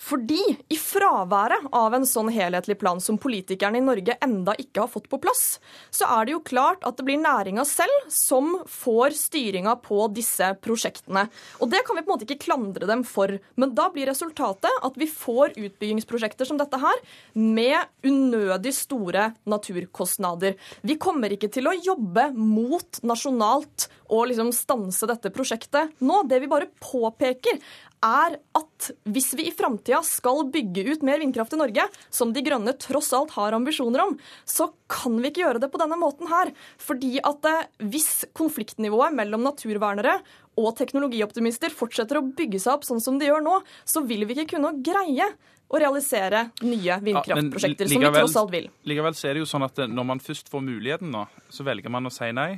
Fordi 0.09 0.41
i 0.73 0.79
fraværet 0.79 1.69
av 1.75 1.97
en 1.97 2.07
sånn 2.09 2.31
helhetlig 2.33 2.79
plan 2.81 3.03
som 3.03 3.19
politikerne 3.21 3.81
i 3.81 3.85
Norge 3.85 4.17
enda 4.23 4.55
ikke 4.61 4.85
har 4.85 4.93
fått 4.93 5.09
på 5.11 5.21
plass, 5.23 5.59
så 5.91 6.09
er 6.19 6.29
det 6.29 6.37
jo 6.37 6.43
klart 6.47 6.87
at 6.87 6.99
det 6.99 7.07
blir 7.09 7.21
næringa 7.23 7.65
selv 7.69 8.07
som 8.13 8.55
får 8.71 9.17
styringa 9.19 9.75
på 9.83 10.07
disse 10.15 10.53
prosjektene. 10.63 11.27
Og 11.61 11.73
det 11.73 11.83
kan 11.87 11.99
vi 11.99 12.05
på 12.05 12.13
en 12.13 12.15
måte 12.15 12.29
ikke 12.29 12.47
klandre 12.47 12.89
dem 12.89 13.03
for. 13.07 13.35
Men 13.59 13.75
da 13.77 13.89
blir 13.93 14.11
resultatet 14.11 14.83
at 14.83 14.99
vi 15.01 15.11
får 15.11 15.57
utbyggingsprosjekter 15.59 16.49
som 16.49 16.61
dette 16.61 16.79
her, 16.79 17.03
med 17.35 17.79
unødig 18.07 18.75
store 18.77 19.31
naturkostnader. 19.49 20.57
Vi 20.87 20.99
kommer 21.03 21.35
ikke 21.35 21.51
til 21.53 21.69
å 21.69 21.77
jobbe 21.77 22.31
mot 22.37 23.03
nasjonalt 23.07 23.89
å 24.13 24.25
liksom 24.29 24.53
stanse 24.55 25.09
dette 25.09 25.33
prosjektet 25.35 26.03
nå. 26.05 26.23
Det 26.29 26.41
vi 26.43 26.51
bare 26.51 26.71
påpeker, 26.83 27.59
er 28.03 28.35
at 28.59 28.89
hvis 29.15 29.31
vi 29.39 29.47
i 29.47 29.55
framtida 29.55 30.01
skal 30.07 30.43
bygge 30.51 30.85
ut 30.91 31.05
mer 31.07 31.21
vindkraft 31.23 31.55
i 31.55 31.61
Norge, 31.61 31.85
som 32.11 32.33
De 32.35 32.43
Grønne 32.45 32.75
tross 32.83 33.13
alt 33.15 33.35
har 33.37 33.55
ambisjoner 33.55 34.03
om, 34.05 34.17
så 34.45 34.73
kan 34.91 35.21
vi 35.23 35.31
ikke 35.31 35.45
gjøre 35.45 35.63
det 35.63 35.71
på 35.73 35.81
denne 35.81 35.99
måten 36.01 36.31
her. 36.31 36.51
Fordi 36.83 37.15
at 37.23 37.47
eh, 37.49 37.69
hvis 37.93 38.27
konfliktnivået 38.37 39.15
mellom 39.17 39.47
naturvernere 39.47 40.19
og 40.59 40.75
teknologioptimister 40.77 41.73
fortsetter 41.73 42.19
å 42.19 42.27
bygge 42.27 42.61
seg 42.61 42.75
opp 42.75 42.89
sånn 42.89 43.01
som 43.01 43.21
de 43.21 43.31
gjør 43.31 43.45
nå, 43.47 43.61
så 43.89 44.03
vil 44.05 44.27
vi 44.27 44.37
ikke 44.37 44.57
kunne 44.57 44.75
greie 44.85 45.31
å 45.73 45.79
realisere 45.81 46.49
nye 46.67 46.99
vindkraftprosjekter, 47.01 47.89
som 47.89 48.03
vi 48.03 48.11
tross 48.13 48.37
alt 48.37 48.53
vil. 48.53 48.67
Likevel 48.91 49.17
så 49.17 49.31
er 49.31 49.39
det 49.39 49.47
jo 49.47 49.49
sånn 49.49 49.65
at 49.65 49.79
eh, 49.81 49.89
når 49.89 50.11
man 50.11 50.21
først 50.21 50.53
får 50.53 50.67
muligheten 50.67 51.15
nå, 51.15 51.25
så 51.49 51.65
velger 51.65 51.93
man 51.93 52.11
å 52.11 52.13
si 52.13 52.29
nei. 52.37 52.51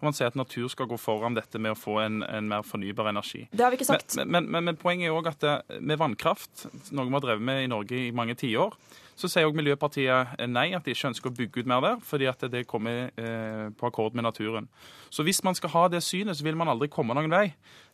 Og 0.00 0.08
man 0.08 0.16
sier 0.16 0.30
at 0.30 0.38
natur 0.38 0.68
skal 0.72 0.88
gå 0.88 0.96
foran 1.00 1.36
dette 1.36 1.60
med 1.60 1.74
å 1.74 1.78
få 1.78 1.98
en, 2.00 2.22
en 2.24 2.48
mer 2.48 2.64
fornybar 2.64 3.10
energi. 3.12 3.44
Det 3.52 3.64
har 3.64 3.72
vi 3.72 3.80
ikke 3.80 3.90
sagt. 3.90 4.16
Men, 4.16 4.30
men, 4.32 4.48
men, 4.48 4.70
men 4.70 4.80
poenget 4.80 5.10
er 5.10 5.16
òg 5.16 5.28
at 5.28 5.44
det, 5.44 5.80
med 5.84 6.00
vannkraft, 6.00 6.66
noe 6.90 7.04
vi 7.04 7.16
har 7.18 7.24
drevet 7.26 7.44
med 7.44 7.66
i 7.66 7.70
Norge 7.70 8.00
i 8.08 8.14
mange 8.16 8.38
tiår, 8.40 8.72
så 9.20 9.28
sier 9.28 9.44
òg 9.44 9.58
Miljøpartiet 9.58 10.40
nei, 10.48 10.70
at 10.76 10.86
de 10.86 10.94
ikke 10.94 11.10
ønsker 11.10 11.28
å 11.28 11.36
bygge 11.36 11.60
ut 11.60 11.68
mer 11.68 11.84
der, 11.84 11.98
fordi 12.06 12.28
at 12.30 12.44
det 12.52 12.64
kommer 12.70 13.10
eh, 13.20 13.66
på 13.76 13.90
akkord 13.90 14.16
med 14.16 14.24
naturen. 14.24 14.70
Så 15.12 15.26
hvis 15.26 15.42
man 15.44 15.58
skal 15.58 15.74
ha 15.74 15.82
det 15.92 16.00
synet, 16.06 16.38
så 16.38 16.46
vil 16.46 16.56
man 16.56 16.70
aldri 16.72 16.88
komme 16.92 17.16
noen 17.16 17.32
vei. 17.32 17.50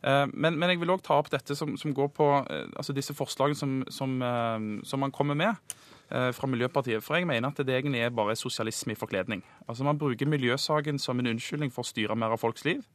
Eh, 0.07 0.23
men, 0.31 0.55
men 0.55 0.71
jeg 0.71 0.79
vil 0.79 0.95
òg 0.95 1.03
ta 1.03 1.19
opp 1.19 1.31
dette 1.33 1.57
som, 1.59 1.75
som 1.79 1.95
går 1.97 2.13
på 2.15 2.29
eh, 2.45 2.69
altså 2.77 2.95
disse 2.95 3.15
forslagene 3.17 3.59
som, 3.59 3.75
som, 3.91 4.15
eh, 4.23 4.71
som 4.87 5.03
man 5.03 5.11
kommer 5.15 5.35
med 5.35 5.51
eh, 5.51 5.96
fra 6.07 6.47
Miljøpartiet. 6.47 7.03
For 7.03 7.17
jeg 7.17 7.27
mener 7.27 7.51
at 7.51 7.57
det 7.67 7.73
egentlig 7.75 8.01
er 8.01 8.13
bare 8.15 8.35
sosialisme 8.35 8.93
i 8.93 8.99
forkledning. 8.99 9.41
Altså 9.67 9.83
Man 9.83 9.99
bruker 9.99 10.29
miljøsaken 10.29 10.99
som 10.99 11.19
en 11.19 11.33
unnskyldning 11.33 11.73
for 11.73 11.83
å 11.83 11.89
styre 11.89 12.15
mer 12.15 12.35
av 12.35 12.39
folks 12.39 12.63
liv. 12.65 12.85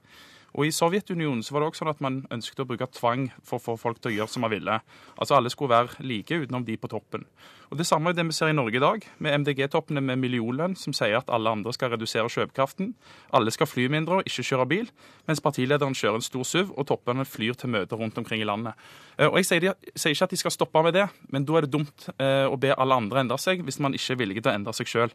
Og 0.52 0.66
I 0.66 0.72
Sovjetunionen 0.74 1.40
så 1.44 1.54
var 1.54 1.62
det 1.62 1.70
også 1.70 1.82
sånn 1.82 1.90
at 1.94 2.02
man 2.04 2.18
ønsket 2.34 2.60
å 2.60 2.66
bruke 2.68 2.88
tvang 2.92 3.30
for 3.40 3.56
å 3.56 3.62
få 3.62 3.76
folk 3.80 4.02
til 4.02 4.12
å 4.12 4.14
gjøre 4.18 4.32
som 4.32 4.44
man 4.44 4.52
ville. 4.52 4.74
Altså 5.16 5.38
Alle 5.38 5.52
skulle 5.52 5.72
være 5.72 6.04
like 6.04 6.36
utenom 6.42 6.66
de 6.66 6.76
på 6.76 6.90
toppen. 6.92 7.24
Og 7.72 7.78
Det 7.80 7.86
samme 7.88 8.10
er 8.10 8.18
det 8.18 8.26
vi 8.28 8.36
ser 8.36 8.52
i 8.52 8.56
Norge 8.56 8.76
i 8.76 8.82
dag, 8.82 9.06
med 9.18 9.32
MDG-toppene 9.40 10.02
med 10.04 10.20
millionlønn 10.20 10.76
som 10.76 10.92
sier 10.92 11.16
at 11.22 11.30
alle 11.32 11.48
andre 11.56 11.72
skal 11.72 11.94
redusere 11.94 12.28
kjøpekraften. 12.28 12.92
Alle 13.32 13.50
skal 13.54 13.70
fly 13.70 13.88
mindre 13.88 14.20
og 14.20 14.28
ikke 14.28 14.44
kjøre 14.44 14.68
bil, 14.68 14.92
mens 15.26 15.40
partilederen 15.40 15.96
kjører 15.96 16.20
en 16.20 16.28
stor 16.28 16.44
SUV 16.44 16.74
og 16.76 16.86
toppene 16.92 17.24
flyr 17.24 17.56
til 17.56 17.72
møter 17.72 17.96
rundt 17.96 18.20
omkring 18.20 18.44
i 18.44 18.48
landet. 18.48 18.76
Eh, 19.16 19.26
Og 19.32 19.36
Jeg 19.40 19.46
sier, 19.48 19.60
de, 19.60 19.72
sier 19.96 20.12
ikke 20.12 20.28
at 20.28 20.30
de 20.36 20.36
skal 20.36 20.52
stoppe 20.52 20.82
med 20.84 20.92
det, 20.92 21.08
men 21.32 21.46
da 21.48 21.56
er 21.56 21.64
det 21.64 21.72
dumt 21.72 22.10
eh, 22.18 22.44
å 22.44 22.60
be 22.60 22.74
alle 22.76 22.94
andre 22.94 23.24
endre 23.24 23.38
seg 23.40 23.64
hvis 23.64 23.80
man 23.80 23.94
ikke 23.96 24.12
er 24.12 24.20
villig 24.20 24.42
til 24.42 24.52
å 24.52 24.54
endre 24.54 24.76
seg 24.76 24.86
sjøl. 24.86 25.14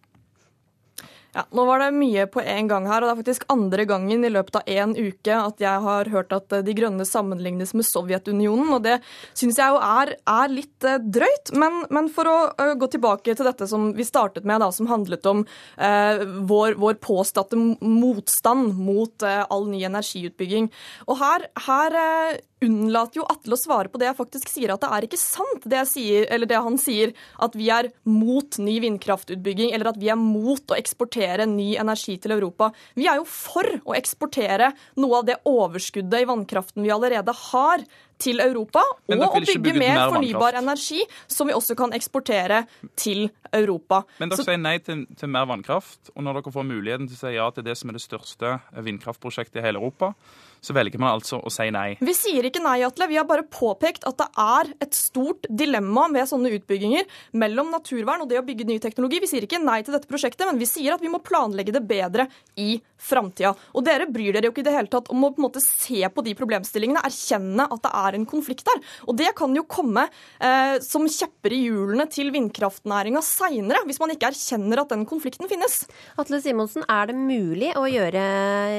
Ja, 1.35 1.43
nå 1.51 1.65
var 1.67 1.81
det 1.83 1.89
mye 1.93 2.23
på 2.31 2.41
en 2.41 2.69
gang 2.69 2.87
her, 2.87 3.03
og 3.03 3.09
det 3.09 3.13
er 3.13 3.19
faktisk 3.19 3.45
andre 3.51 3.83
gangen 3.89 4.23
i 4.23 4.31
løpet 4.31 4.61
av 4.61 4.69
én 4.71 4.95
uke 4.95 5.35
at 5.35 5.59
jeg 5.61 5.83
har 5.83 6.09
hørt 6.13 6.31
at 6.33 6.55
eh, 6.55 6.63
De 6.65 6.75
grønne 6.77 7.05
sammenlignes 7.07 7.73
med 7.77 7.85
Sovjetunionen, 7.87 8.71
og 8.73 8.85
det 8.87 8.97
syns 9.37 9.59
jeg 9.59 9.75
jo 9.75 9.81
er, 9.83 10.13
er 10.17 10.53
litt 10.53 10.87
eh, 10.87 10.97
drøyt. 11.03 11.51
Men, 11.59 11.83
men 11.93 12.07
for 12.13 12.31
å 12.31 12.37
eh, 12.55 12.73
gå 12.79 12.89
tilbake 12.95 13.35
til 13.35 13.49
dette 13.49 13.67
som 13.69 13.91
vi 13.97 14.07
startet 14.07 14.47
med, 14.47 14.63
da, 14.63 14.71
som 14.73 14.89
handlet 14.89 15.27
om 15.29 15.43
eh, 15.75 16.23
vår, 16.47 16.77
vår 16.79 16.99
påståtte 17.03 17.59
motstand 17.59 18.77
mot 18.79 19.27
eh, 19.27 19.43
all 19.43 19.67
ny 19.69 19.83
energiutbygging. 19.89 20.71
Og 21.11 21.19
her, 21.19 21.49
her 21.67 21.99
eh, 22.01 22.39
unnlater 22.65 23.21
jo 23.21 23.27
Atle 23.29 23.53
å 23.53 23.59
svare 23.59 23.91
på 23.91 23.99
det 24.01 24.09
jeg 24.09 24.17
faktisk 24.17 24.49
sier, 24.49 24.73
at 24.73 24.81
det 24.81 24.89
er 24.95 25.05
ikke 25.05 25.21
sant 25.21 25.67
det, 25.69 25.83
sier, 25.91 26.25
det 26.49 26.63
han 26.65 26.79
sier, 26.81 27.13
at 27.43 27.53
vi 27.57 27.69
er 27.73 27.91
mot 28.09 28.57
ny 28.63 28.79
vindkraftutbygging, 28.81 29.75
eller 29.75 29.91
at 29.91 30.01
vi 30.01 30.09
er 30.09 30.17
mot 30.17 30.73
å 30.73 30.79
eksportere 30.79 31.16
ny 31.49 31.75
energi 31.79 32.17
til 32.21 32.35
Europa. 32.37 32.71
Vi 32.97 33.07
er 33.09 33.19
jo 33.19 33.27
for 33.29 33.67
å 33.85 33.95
eksportere 33.97 34.71
noe 35.01 35.21
av 35.21 35.27
det 35.27 35.39
overskuddet 35.49 36.23
i 36.23 36.29
vannkraften 36.29 36.85
vi 36.85 36.93
allerede 36.93 37.35
har, 37.51 37.83
til 38.17 38.41
Europa, 38.43 38.81
og 39.07 39.25
å 39.27 39.41
bygge 39.41 39.73
mer 39.77 39.97
mer 39.97 40.13
fornybar 40.13 40.57
energi 40.61 41.03
som 41.27 41.47
vi 41.49 41.55
også 41.55 41.75
kan 41.77 41.93
eksportere 41.97 42.63
til 42.95 43.29
Europa. 43.53 44.03
Men 44.19 44.29
dere 44.29 44.37
Så- 44.37 44.45
sier 44.45 44.57
nei 44.57 44.77
til, 44.79 45.05
til 45.15 45.29
mer 45.29 45.45
vannkraft, 45.45 46.11
og 46.15 46.23
når 46.23 46.41
dere 46.41 46.53
får 46.53 46.67
muligheten 46.67 47.07
til 47.07 47.15
å 47.15 47.19
si 47.19 47.35
ja 47.35 47.49
til 47.51 47.63
det 47.63 47.77
som 47.77 47.89
er 47.89 47.93
det 47.93 48.01
største 48.01 48.61
vindkraftprosjektet 48.73 49.61
i 49.61 49.65
hele 49.65 49.79
Europa, 49.79 50.13
så 50.61 50.73
velger 50.73 50.99
man 50.99 51.19
altså 51.19 51.39
å 51.43 51.51
si 51.53 51.69
nei. 51.69 51.97
Vi 52.01 52.13
sier 52.17 52.47
ikke 52.49 52.61
nei, 52.63 52.81
Atle. 52.85 53.07
Vi 53.07 53.15
har 53.19 53.25
bare 53.29 53.43
påpekt 53.43 54.07
at 54.09 54.17
det 54.17 54.27
er 54.41 54.73
et 54.81 54.93
stort 54.97 55.45
dilemma 55.49 56.07
med 56.09 56.27
sånne 56.27 56.51
utbygginger 56.57 57.05
mellom 57.33 57.69
naturvern 57.71 58.21
og 58.21 58.29
det 58.29 58.39
å 58.41 58.45
bygge 58.45 58.65
ny 58.65 58.79
teknologi. 58.79 59.21
Vi 59.23 59.27
sier 59.27 59.45
ikke 59.45 59.61
nei 59.63 59.81
til 59.85 59.93
dette 59.93 60.09
prosjektet, 60.09 60.47
men 60.49 60.57
vi 60.57 60.65
sier 60.65 60.93
at 60.93 61.01
vi 61.01 61.11
må 61.13 61.21
planlegge 61.23 61.71
det 61.73 61.83
bedre 61.87 62.27
i 62.57 62.81
framtida. 62.97 63.53
Og 63.77 63.85
dere 63.85 64.09
bryr 64.09 64.33
dere 64.33 64.49
jo 64.49 64.51
ikke 64.51 64.65
i 64.65 64.67
det 64.67 64.73
hele 64.73 64.91
tatt 64.91 65.11
om 65.13 65.23
å 65.23 65.31
på 65.33 65.41
en 65.41 65.47
måte 65.47 65.61
se 65.61 66.01
på 66.09 66.23
de 66.25 66.33
problemstillingene, 66.37 67.03
erkjenne 67.05 67.67
at 67.69 67.81
det 67.85 67.91
er 67.93 68.06
en 68.15 68.27
konflikt 68.29 68.65
der. 68.69 68.79
Og 69.07 69.17
det 69.19 69.33
kan 69.37 69.55
jo 69.57 69.65
komme 69.67 70.05
eh, 70.07 70.77
som 70.85 71.07
kjepper 71.11 71.55
i 71.55 71.61
hjulene 71.65 72.07
til 72.11 72.31
vindkraftnæringa 72.35 73.23
seinere, 73.25 73.83
hvis 73.89 74.01
man 74.03 74.13
ikke 74.13 74.31
erkjenner 74.31 74.83
at 74.83 74.93
den 74.93 75.05
konflikten 75.09 75.51
finnes. 75.51 75.83
Atle 76.21 76.39
Simonsen, 76.43 76.87
er 76.87 77.09
det 77.09 77.17
mulig 77.19 77.73
å 77.77 77.87
gjøre, 77.89 78.25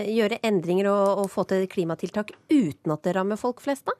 gjøre 0.08 0.42
endringer 0.46 0.90
og, 0.92 1.24
og 1.24 1.32
få 1.32 1.44
til 1.50 1.68
klimatiltak 1.70 2.32
uten 2.52 2.94
at 2.94 3.04
det 3.04 3.16
rammer 3.18 3.40
folk 3.40 3.60
flest, 3.64 3.88
da? 3.88 3.96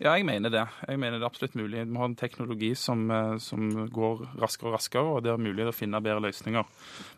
Ja, 0.00 0.14
jeg 0.16 0.24
mener 0.24 0.48
det. 0.48 0.62
Jeg 0.88 0.96
mener 0.96 1.18
det 1.18 1.26
er 1.26 1.28
absolutt 1.28 1.56
mulig. 1.60 1.82
Vi 1.84 1.98
har 2.00 2.08
en 2.08 2.16
teknologi 2.16 2.70
som, 2.74 3.02
eh, 3.10 3.36
som 3.36 3.68
går 3.92 4.22
raskere 4.40 4.70
og 4.70 4.74
raskere, 4.78 5.02
og 5.04 5.22
det 5.22 5.30
er 5.30 5.36
mulig 5.36 5.66
å 5.68 5.74
finne 5.76 6.00
bedre 6.00 6.22
løsninger. 6.24 6.64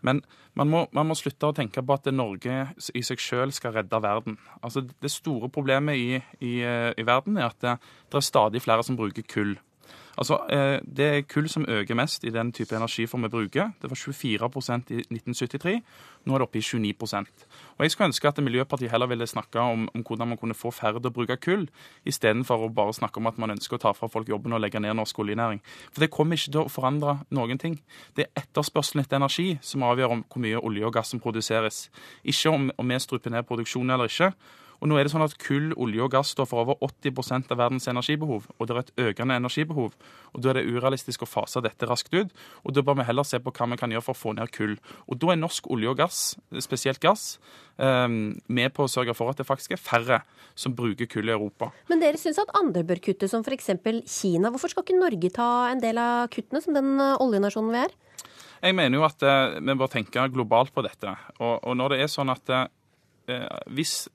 Men 0.03 0.23
man 0.59 0.69
må, 0.69 0.81
man 0.91 1.07
må 1.07 1.15
slutte 1.15 1.47
å 1.47 1.55
tenke 1.55 1.79
på 1.79 1.95
at 1.95 2.11
Norge 2.13 2.75
i 2.93 3.03
seg 3.07 3.21
selv 3.21 3.55
skal 3.55 3.73
redde 3.73 4.03
verden. 4.03 4.37
Altså, 4.65 4.83
det 4.83 5.11
store 5.15 5.49
problemet 5.49 5.95
i, 5.95 6.23
i, 6.41 6.61
eh, 6.67 6.93
i 6.99 7.07
verden 7.07 7.39
er 7.39 7.53
at 7.53 7.61
det, 7.61 7.79
det 8.11 8.19
er 8.19 8.27
stadig 8.27 8.63
flere 8.63 8.83
som 8.83 8.99
bruker 8.99 9.23
kull. 9.23 9.55
Altså, 10.19 10.39
eh, 10.51 10.81
Det 10.97 11.05
er 11.05 11.21
kull 11.23 11.49
som 11.49 11.65
øker 11.69 11.95
mest 11.95 12.25
i 12.25 12.31
den 12.31 12.53
type 12.53 12.77
energiform 12.77 13.23
vi 13.23 13.29
bruker. 13.29 13.73
Det 13.83 13.91
var 13.91 13.97
24% 13.97 14.91
i 14.91 15.03
1973. 15.11 15.83
Nå 16.25 16.35
er 16.35 16.39
det 16.39 16.43
oppe 16.43 16.59
i 16.59 16.63
29% 16.63 17.27
Og 17.79 17.81
Jeg 17.81 17.91
skulle 17.91 18.07
ønske 18.07 18.29
at 18.29 18.39
Miljøpartiet 18.43 18.91
heller 18.91 19.07
ville 19.07 19.27
snakke 19.27 19.59
om, 19.59 19.89
om 19.95 20.03
hvordan 20.03 20.29
man 20.29 20.39
kunne 20.39 20.55
få 20.55 20.71
færre 20.71 21.01
til 21.01 21.11
å 21.11 21.15
bruke 21.15 21.37
kull, 21.37 21.69
istedenfor 22.07 22.69
å 22.69 22.75
bare 22.75 22.93
snakke 22.93 23.19
om 23.19 23.27
at 23.27 23.39
man 23.39 23.51
ønsker 23.51 23.77
å 23.77 23.81
ta 23.81 23.93
fra 23.93 24.07
folk 24.07 24.29
jobben 24.29 24.53
og 24.53 24.61
legge 24.61 24.81
ned 24.81 24.95
norsk 24.95 25.19
oljenæring. 25.19 25.61
For 25.93 26.01
det 26.01 26.11
kommer 26.11 26.37
ikke 26.37 26.53
til 26.53 26.61
å 26.61 26.71
forandre 26.71 27.19
noen 27.31 27.59
ting. 27.59 27.81
Det 28.17 28.27
er 28.27 28.43
etterspørselen 28.43 29.05
etter 29.05 29.17
energi 29.17 29.59
som 29.63 29.83
avgjør 29.83 30.11
om 30.11 30.25
hvor 30.29 30.43
mye 30.43 30.61
olje 30.61 30.87
og 30.87 30.93
gass 30.93 31.09
som 31.09 31.21
produseres. 31.21 31.91
Ikke 32.25 32.51
om, 32.51 32.71
om 32.79 32.89
vi 32.89 32.99
struper 32.99 33.31
ned 33.31 33.47
produksjonen 33.49 33.91
eller 33.91 34.05
ikke. 34.05 34.33
Og 34.83 34.91
nå 34.91 34.99
er 34.99 35.07
det 35.07 35.13
sånn 35.13 35.23
at 35.23 35.37
Kull, 35.39 35.71
olje 35.79 36.03
og 36.03 36.11
gass 36.11 36.33
står 36.35 36.49
for 36.51 36.65
over 36.65 36.81
80% 36.83 37.53
av 37.55 37.61
verdens 37.61 37.87
energibehov. 37.87 38.49
Og 38.59 38.67
det 38.67 38.75
er 38.75 38.81
et 38.81 38.97
økende 39.05 39.37
energibehov. 39.39 39.95
Og 40.35 40.43
Da 40.43 40.51
er 40.51 40.59
det 40.59 40.67
urealistisk 40.67 41.23
å 41.23 41.31
fase 41.31 41.63
dette 41.63 41.87
raskt 41.87 42.11
ut. 42.11 42.33
Og 42.67 42.75
Da 42.75 42.83
bør 42.83 42.99
vi 42.99 43.07
heller 43.07 43.23
se 43.23 43.39
på 43.39 43.53
hva 43.55 43.71
vi 43.71 43.79
kan 43.79 43.91
gjøre 43.95 44.03
for 44.03 44.15
å 44.15 44.19
få 44.19 44.35
ned 44.35 44.51
kull. 44.51 44.77
Og 45.07 45.19
Da 45.23 45.31
er 45.31 45.39
norsk 45.39 45.71
olje 45.71 45.89
og 45.89 45.97
gass, 45.99 46.35
spesielt 46.59 46.99
gass, 46.99 47.39
eh, 47.79 48.09
med 48.09 48.75
på 48.75 48.83
å 48.83 48.91
sørge 48.91 49.15
for 49.15 49.31
at 49.31 49.37
det 49.37 49.47
faktisk 49.47 49.73
er 49.73 49.77
færre 49.77 50.23
som 50.57 50.75
bruker 50.75 51.07
kull 51.07 51.29
i 51.29 51.33
Europa. 51.33 51.71
Men 51.89 52.01
dere 52.01 52.19
syns 52.19 52.39
at 52.39 52.51
andre 52.59 52.83
bør 52.83 52.99
kutte, 52.99 53.29
som 53.29 53.45
f.eks. 53.45 53.71
Kina. 54.07 54.51
Hvorfor 54.51 54.69
skal 54.69 54.83
ikke 54.83 54.99
Norge 54.99 55.31
ta 55.31 55.71
en 55.71 55.81
del 55.81 55.97
av 55.97 56.29
kuttene, 56.29 56.61
som 56.61 56.75
den 56.75 56.99
eh, 56.99 57.17
oljenasjonen 57.23 57.71
vi 57.71 57.85
er? 57.87 57.95
Jeg 58.63 58.75
mener 58.75 58.99
jo 58.99 59.07
at 59.07 59.23
eh, 59.23 59.61
vi 59.61 59.75
bør 59.79 59.91
tenke 59.91 60.27
globalt 60.35 60.75
på 60.75 60.83
dette. 60.83 61.15
Og, 61.41 61.71
når 61.77 61.95
det 61.95 62.03
er 62.03 62.11
sånn 62.11 62.31
at 62.31 62.51
eh, 62.51 62.67
hvis 63.71 64.09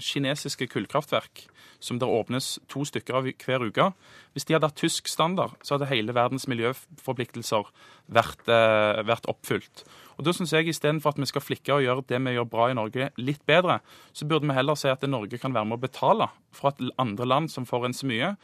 kinesiske 0.00 0.68
kullkraftverk, 0.70 1.46
som 1.80 1.98
det 1.98 2.08
åpnes 2.08 2.58
to 2.70 2.84
stykker 2.86 3.18
av 3.18 3.26
hver 3.26 3.64
uke, 3.66 3.90
hvis 4.32 4.46
de 4.46 4.54
hadde 4.56 4.68
hatt 4.70 4.78
tysk 4.80 5.08
standard, 5.10 5.56
så 5.62 5.74
hadde 5.76 5.88
hele 5.90 6.14
verdens 6.16 6.46
miljøforpliktelser 6.48 7.66
vært, 8.12 8.46
eh, 8.48 9.02
vært 9.02 9.28
oppfylt. 9.28 9.84
Og 10.18 10.24
da 10.24 10.32
synes 10.32 10.52
jeg 10.52 10.68
Istedenfor 10.68 11.12
at 11.12 11.18
vi 11.20 11.26
skal 11.26 11.44
flikke 11.44 11.74
og 11.74 11.82
gjøre 11.84 12.06
det 12.06 12.20
vi 12.24 12.36
gjør 12.36 12.48
bra 12.48 12.70
i 12.70 12.74
Norge, 12.74 13.10
litt 13.18 13.44
bedre, 13.46 13.80
så 14.12 14.26
burde 14.26 14.46
vi 14.48 14.54
heller 14.54 14.74
si 14.74 14.88
at 14.88 15.02
Norge 15.02 15.38
kan 15.38 15.52
være 15.52 15.66
med 15.66 15.78
å 15.78 15.84
betale 15.84 16.30
for 16.52 16.68
at 16.68 16.80
andre 16.98 17.26
land 17.26 17.50
som 17.50 17.66
forurenser 17.66 18.08
mye, 18.08 18.36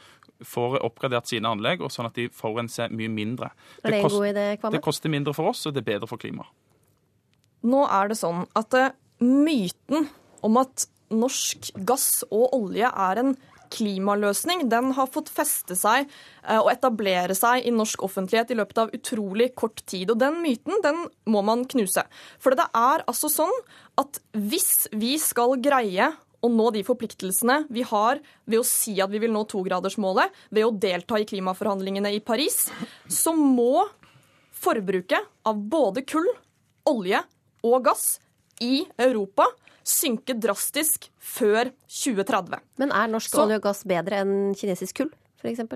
får 0.43 0.83
oppgradert 0.83 1.29
sine 1.31 1.47
anlegg, 1.49 1.81
og 1.81 1.91
sånn 1.91 2.07
at 2.07 2.15
de 2.15 2.29
forurenser 2.29 2.91
mye 2.91 3.09
mindre. 3.09 3.53
Er 3.85 3.91
det 3.91 3.95
en 3.95 4.05
kost- 4.05 4.19
god 4.19 4.35
idé, 4.35 4.71
det 4.73 4.83
koster 4.83 5.09
mindre 5.09 5.35
for 5.35 5.49
oss, 5.49 5.67
og 5.67 5.75
det 5.75 5.87
er 5.87 5.99
bedre 5.99 6.09
for 6.09 6.19
klimaet. 6.19 6.51
Nå 7.63 7.87
er 7.89 8.09
det 8.09 8.19
sånn 8.19 8.49
at 8.59 8.75
eh, 8.75 8.91
myten 9.21 10.09
om 10.43 10.57
at 10.57 10.89
norsk 11.13 11.73
gass 11.89 12.23
og 12.31 12.55
olje 12.57 12.89
er 12.89 13.23
en 13.23 13.35
klimaløsning, 13.73 14.67
den 14.69 14.93
har 14.97 15.11
fått 15.13 15.31
feste 15.33 15.77
seg 15.79 16.05
eh, 16.05 16.59
og 16.59 16.71
etablere 16.73 17.37
seg 17.37 17.67
i 17.67 17.73
norsk 17.75 18.05
offentlighet 18.05 18.53
i 18.53 18.59
løpet 18.59 18.83
av 18.83 18.93
utrolig 18.97 19.53
kort 19.59 19.81
tid. 19.89 20.13
Og 20.13 20.21
den 20.21 20.41
myten 20.45 20.83
den 20.85 21.07
må 21.33 21.45
man 21.47 21.65
knuse. 21.69 22.05
For 22.43 22.57
det 22.59 22.69
er 22.69 23.07
altså 23.07 23.31
sånn 23.33 23.55
at 24.01 24.21
hvis 24.37 24.91
vi 24.93 25.15
skal 25.21 25.57
greie 25.63 26.11
å 26.43 26.51
nå 26.51 26.71
de 26.75 26.83
forpliktelsene 26.85 27.63
vi 27.71 27.85
har 27.87 28.19
ved 28.51 28.61
å 28.61 28.67
si 28.67 28.97
at 29.03 29.13
vi 29.13 29.21
vil 29.23 29.33
nå 29.35 29.45
togradersmålet, 29.51 30.33
ved 30.51 30.67
å 30.67 30.75
delta 30.75 31.21
i 31.21 31.27
klimaforhandlingene 31.29 32.11
i 32.17 32.23
Paris, 32.25 32.67
så 33.07 33.35
må 33.37 33.87
forbruket 34.63 35.31
av 35.47 35.59
både 35.71 36.05
kull, 36.07 36.27
olje 36.91 37.23
og 37.63 37.79
gass 37.87 38.17
i 38.63 38.85
Europa 39.03 39.49
synke 39.83 40.37
drastisk 40.39 41.09
før 41.19 41.73
2030. 41.91 42.61
Men 42.79 42.93
er 42.95 43.11
norsk 43.11 43.31
Så- 43.35 43.43
olje 43.45 43.59
og 43.59 43.65
gass 43.67 43.83
bedre 43.85 44.23
enn 44.23 44.55
kinesisk 44.55 45.03
kull, 45.03 45.11
f.eks.? 45.43 45.67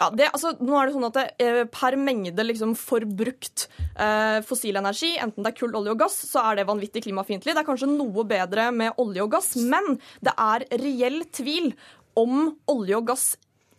Ja, 0.00 0.10
det, 0.10 0.26
altså, 0.34 0.50
nå 0.58 0.74
er 0.76 0.88
det 0.88 0.94
sånn 0.96 1.06
at 1.06 1.14
det, 1.14 1.26
eh, 1.38 1.64
Per 1.70 1.94
mengde 1.96 2.42
liksom, 2.42 2.74
forbrukt 2.74 3.68
eh, 3.96 4.40
fossil 4.42 4.76
energi, 4.76 5.16
enten 5.22 5.44
det 5.44 5.52
er 5.52 5.58
kull, 5.60 5.74
olje 5.78 5.94
og 5.94 6.00
gass, 6.02 6.16
så 6.26 6.42
er 6.50 6.56
det 6.56 6.66
vanvittig 6.66 7.04
klimafiendtlig. 7.06 7.54
Det 7.54 7.62
er 7.62 7.68
kanskje 7.68 7.88
noe 7.96 8.24
bedre 8.26 8.72
med 8.74 8.98
olje 8.98 9.22
og 9.22 9.30
gass, 9.30 9.54
men 9.56 9.98
det 10.20 10.34
er 10.36 10.66
reell 10.82 11.22
tvil 11.30 11.72
om 12.16 12.56
olje 12.68 12.96
og 12.98 13.06
gass 13.06 13.36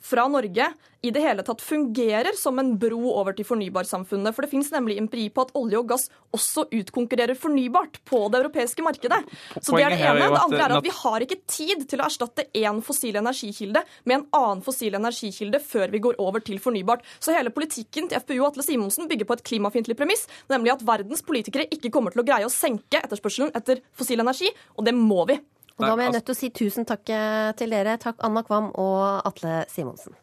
fra 0.07 0.27
Norge 0.31 0.71
i 1.05 1.11
det 1.13 1.21
hele 1.21 1.43
tatt 1.45 1.61
fungerer 1.61 2.35
som 2.37 2.57
en 2.59 2.71
bro 2.79 3.11
over 3.19 3.35
til 3.37 3.45
fornybarsamfunnet. 3.47 4.33
For 4.35 4.43
det 4.43 4.51
finnes 4.51 4.71
nemlig 4.73 4.97
empiri 4.99 5.27
på 5.33 5.45
at 5.45 5.53
olje 5.57 5.79
og 5.79 5.89
gass 5.91 6.07
også 6.35 6.65
utkonkurrerer 6.73 7.37
fornybart 7.37 7.99
på 8.07 8.23
det 8.33 8.41
europeiske 8.41 8.83
markedet. 8.85 9.19
Så 9.59 9.77
det 9.77 9.85
er 9.85 9.93
det 9.93 9.99
er 10.01 10.15
ene. 10.15 10.29
Det 10.33 10.41
andre 10.41 10.63
er 10.65 10.75
at 10.79 10.87
vi 10.87 10.93
har 10.97 11.25
ikke 11.25 11.39
tid 11.45 11.85
til 11.89 12.01
å 12.01 12.07
erstatte 12.07 12.47
én 12.57 12.81
fossil 12.85 13.19
energikilde 13.21 13.83
med 14.05 14.17
en 14.19 14.25
annen 14.39 14.63
fossil 14.65 14.97
energikilde 14.97 15.61
før 15.63 15.93
vi 15.93 16.01
går 16.07 16.17
over 16.23 16.43
til 16.43 16.61
fornybart. 16.63 17.05
Så 17.19 17.35
hele 17.35 17.53
politikken 17.53 18.09
til 18.09 18.23
FpU 18.23 18.39
og 18.39 18.49
Atle 18.51 18.65
Simonsen 18.65 19.09
bygger 19.11 19.29
på 19.29 19.37
et 19.37 19.45
klimafiendtlig 19.51 19.97
premiss, 19.99 20.25
nemlig 20.51 20.73
at 20.75 20.87
verdens 20.87 21.23
politikere 21.25 21.69
ikke 21.73 21.93
kommer 21.93 22.15
til 22.15 22.23
å 22.23 22.27
greie 22.27 22.47
å 22.47 22.53
senke 22.53 23.03
etterspørselen 23.03 23.53
etter 23.57 23.83
fossil 23.97 24.25
energi, 24.25 24.49
og 24.75 24.89
det 24.89 24.97
må 24.97 25.27
vi. 25.29 25.37
Og 25.77 25.85
da 25.85 25.93
må 25.93 26.07
jeg 26.07 26.15
nødt 26.15 26.25
til 26.25 26.33
å 26.33 26.37
si 26.37 26.49
tusen 26.53 26.87
takk 26.89 27.09
eh, 27.13 27.51
til 27.57 27.73
dere. 27.73 27.99
Takk 28.01 28.17
Anna 28.25 28.41
Kvam 28.45 28.71
og 28.81 29.27
Atle 29.29 29.61
Simonsen. 29.69 30.15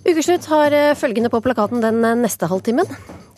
Ukeslutt 0.00 0.48
har 0.50 0.74
eh, 0.74 0.96
følgende 0.98 1.30
på 1.30 1.42
plakaten 1.44 1.84
den 1.84 2.02
eh, 2.02 2.18
neste 2.18 2.48
halvtimen. 2.50 2.88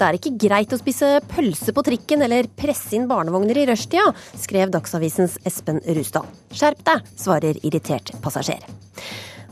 Det 0.00 0.06
er 0.06 0.16
ikke 0.16 0.32
greit 0.40 0.72
å 0.72 0.78
spise 0.80 1.18
pølse 1.28 1.74
på 1.76 1.84
trikken 1.84 2.24
eller 2.24 2.48
presse 2.58 2.96
inn 2.96 3.04
barnevogner 3.10 3.60
i 3.60 3.66
rushtida, 3.68 4.14
skrev 4.40 4.72
Dagsavisens 4.72 5.36
Espen 5.46 5.82
Rustad. 5.98 6.24
Skjerp 6.56 6.80
deg, 6.88 7.12
svarer 7.20 7.60
irritert 7.60 8.14
passasjer. 8.24 8.64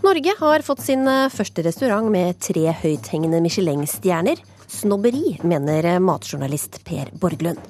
Norge 0.00 0.32
har 0.40 0.64
fått 0.64 0.80
sin 0.80 1.04
første 1.04 1.62
restaurant 1.66 2.08
med 2.10 2.40
tre 2.40 2.72
høythengende 2.80 3.42
Michelin-stjerner. 3.44 4.40
Snobberi, 4.70 5.36
mener 5.44 5.92
matjournalist 6.00 6.80
Per 6.88 7.12
Borglund. 7.20 7.60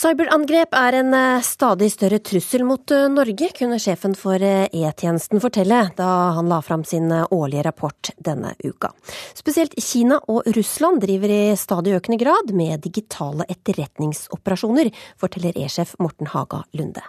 Cyberangrep 0.00 0.72
er 0.72 0.94
en 0.96 1.12
eh, 1.12 1.42
stadig 1.44 1.90
større 1.92 2.18
trussel 2.24 2.62
mot 2.64 2.92
eh, 2.94 3.02
Norge, 3.12 3.50
kunne 3.52 3.76
sjefen 3.76 4.14
for 4.16 4.40
eh, 4.40 4.62
E-tjenesten 4.72 5.42
fortelle 5.44 5.80
da 5.98 6.06
han 6.38 6.48
la 6.48 6.62
fram 6.64 6.86
sin 6.88 7.12
årlige 7.12 7.66
rapport 7.66 8.08
denne 8.16 8.54
uka. 8.64 8.94
Spesielt 9.36 9.76
Kina 9.76 10.16
og 10.32 10.48
Russland 10.56 11.02
driver 11.04 11.34
i 11.34 11.40
stadig 11.60 11.98
økende 11.98 12.16
grad 12.22 12.54
med 12.56 12.80
digitale 12.86 13.44
etterretningsoperasjoner, 13.52 14.88
forteller 15.20 15.60
E-sjef 15.66 15.92
Morten 16.00 16.32
Haga 16.32 16.62
Lunde. 16.80 17.04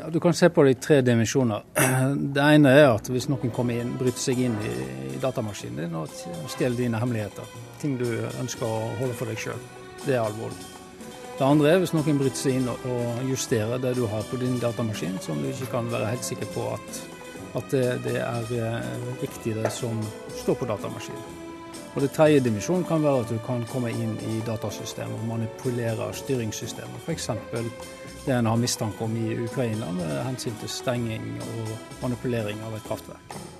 Ja, 0.00 0.10
du 0.10 0.18
kan 0.18 0.34
se 0.34 0.50
på 0.50 0.66
det 0.66 0.74
i 0.74 0.80
tre 0.88 0.98
dimensjoner. 1.06 1.70
Det 2.34 2.48
ene 2.56 2.74
er 2.80 2.88
at 2.96 3.12
hvis 3.14 3.30
noen 3.30 3.54
kommer 3.54 3.78
inn, 3.78 3.94
bryter 4.00 4.26
seg 4.26 4.42
inn 4.48 4.58
i, 4.58 4.74
i 5.14 5.22
datamaskinen 5.22 5.84
din 5.84 5.96
og 6.02 6.10
stjeler 6.50 6.82
dine 6.82 6.98
hemmeligheter, 6.98 7.56
ting 7.78 7.94
du 8.02 8.08
ønsker 8.42 8.66
å 8.66 8.90
holde 8.98 9.14
for 9.22 9.30
deg 9.30 9.38
sjøl, 9.46 9.66
det 10.02 10.18
er 10.18 10.24
alvorlig. 10.26 10.69
Det 11.40 11.46
andre 11.48 11.70
er 11.72 11.78
hvis 11.80 11.94
noen 11.96 12.18
bryter 12.20 12.36
seg 12.36 12.58
inn 12.58 12.66
og- 12.68 13.22
justerer 13.24 13.78
det 13.80 13.94
du 13.96 14.06
har 14.06 14.22
på 14.28 14.36
din 14.36 14.58
datamaskin, 14.60 15.18
som 15.24 15.38
du 15.40 15.48
ikke 15.48 15.70
kan 15.70 15.86
være 15.90 16.10
helt 16.10 16.24
sikker 16.24 16.46
på 16.52 16.72
at, 16.74 16.98
at 17.54 17.70
det, 17.70 18.04
det 18.04 18.16
er 18.20 18.50
eh, 18.52 19.22
riktig 19.22 19.54
det 19.54 19.72
som 19.72 20.02
står 20.36 20.54
på 20.54 20.68
datamaskinen. 20.68 21.22
Og 21.94 22.02
Det 22.02 22.10
tredje 22.12 22.40
dimensjonen 22.44 22.84
kan 22.84 23.02
være 23.02 23.20
at 23.20 23.32
du 23.32 23.38
kan 23.46 23.64
komme 23.72 23.88
inn 23.90 24.18
i 24.20 24.42
datasystemet 24.46 25.16
og 25.16 25.26
manipulere 25.26 26.12
styringssystemet. 26.12 27.00
F.eks. 27.06 27.30
det 28.26 28.34
en 28.36 28.46
har 28.46 28.56
mistanke 28.56 29.00
om 29.04 29.16
i 29.16 29.38
Ukraina 29.44 29.88
med 29.92 30.24
hensyn 30.24 30.60
til 30.60 30.68
stenging 30.68 31.40
og 31.40 31.72
manipulering 32.02 32.60
av 32.68 32.76
et 32.76 32.84
kraftverk. 32.84 33.59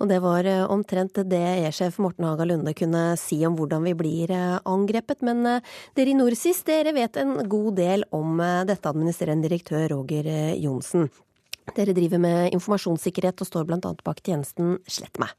Og 0.00 0.08
det 0.08 0.20
var 0.24 0.46
eh, 0.48 0.64
omtrent 0.72 1.18
det 1.28 1.42
E-sjef 1.66 1.98
Morten 2.00 2.24
Haga 2.24 2.46
Lunde 2.48 2.72
kunne 2.76 3.02
si 3.20 3.36
om 3.44 3.56
hvordan 3.58 3.84
vi 3.84 3.92
blir 3.96 4.32
eh, 4.32 4.56
angrepet. 4.64 5.20
Men 5.26 5.44
eh, 5.44 5.66
dere 5.98 6.14
i 6.14 6.16
Norsis, 6.16 6.62
dere 6.64 6.94
vet 6.96 7.18
en 7.20 7.36
god 7.50 7.76
del 7.76 8.06
om 8.16 8.40
dette, 8.40 8.88
administrerende 8.88 9.48
direktør 9.48 9.90
Roger 9.92 10.56
Johnsen. 10.56 11.10
Dere 11.76 11.92
driver 11.94 12.18
med 12.22 12.56
informasjonssikkerhet 12.56 13.44
og 13.44 13.48
står 13.50 13.68
bl.a. 13.68 13.92
bak 14.02 14.22
tjenesten 14.24 14.78
Slett 14.88 15.20
meg. 15.20 15.36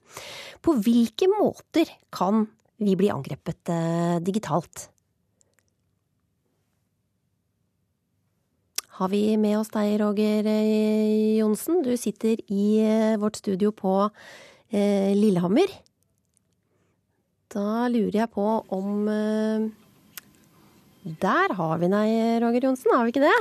På 0.61 0.77
hvilke 0.77 1.27
måter 1.31 1.89
kan 2.13 2.45
vi 2.81 2.93
bli 2.97 3.09
angrepet 3.11 3.71
digitalt? 4.23 4.85
Har 9.01 9.09
vi 9.09 9.23
med 9.41 9.57
oss 9.57 9.73
deg, 9.73 9.97
Roger 10.03 10.45
Johnsen? 11.39 11.81
Du 11.81 11.91
sitter 11.97 12.37
i 12.53 12.85
vårt 13.19 13.41
studio 13.41 13.73
på 13.73 14.05
eh, 14.71 15.11
Lillehammer. 15.17 15.71
Da 17.51 17.87
lurer 17.91 18.23
jeg 18.23 18.31
på 18.31 18.47
om 18.71 19.07
eh, 19.11 19.67
Der 21.21 21.55
har 21.57 21.81
vi 21.81 21.91
deg, 21.91 22.15
Roger 22.43 22.69
Johnsen, 22.69 22.95
har 22.95 23.05
vi 23.05 23.13
ikke 23.15 23.27
det? 23.27 23.37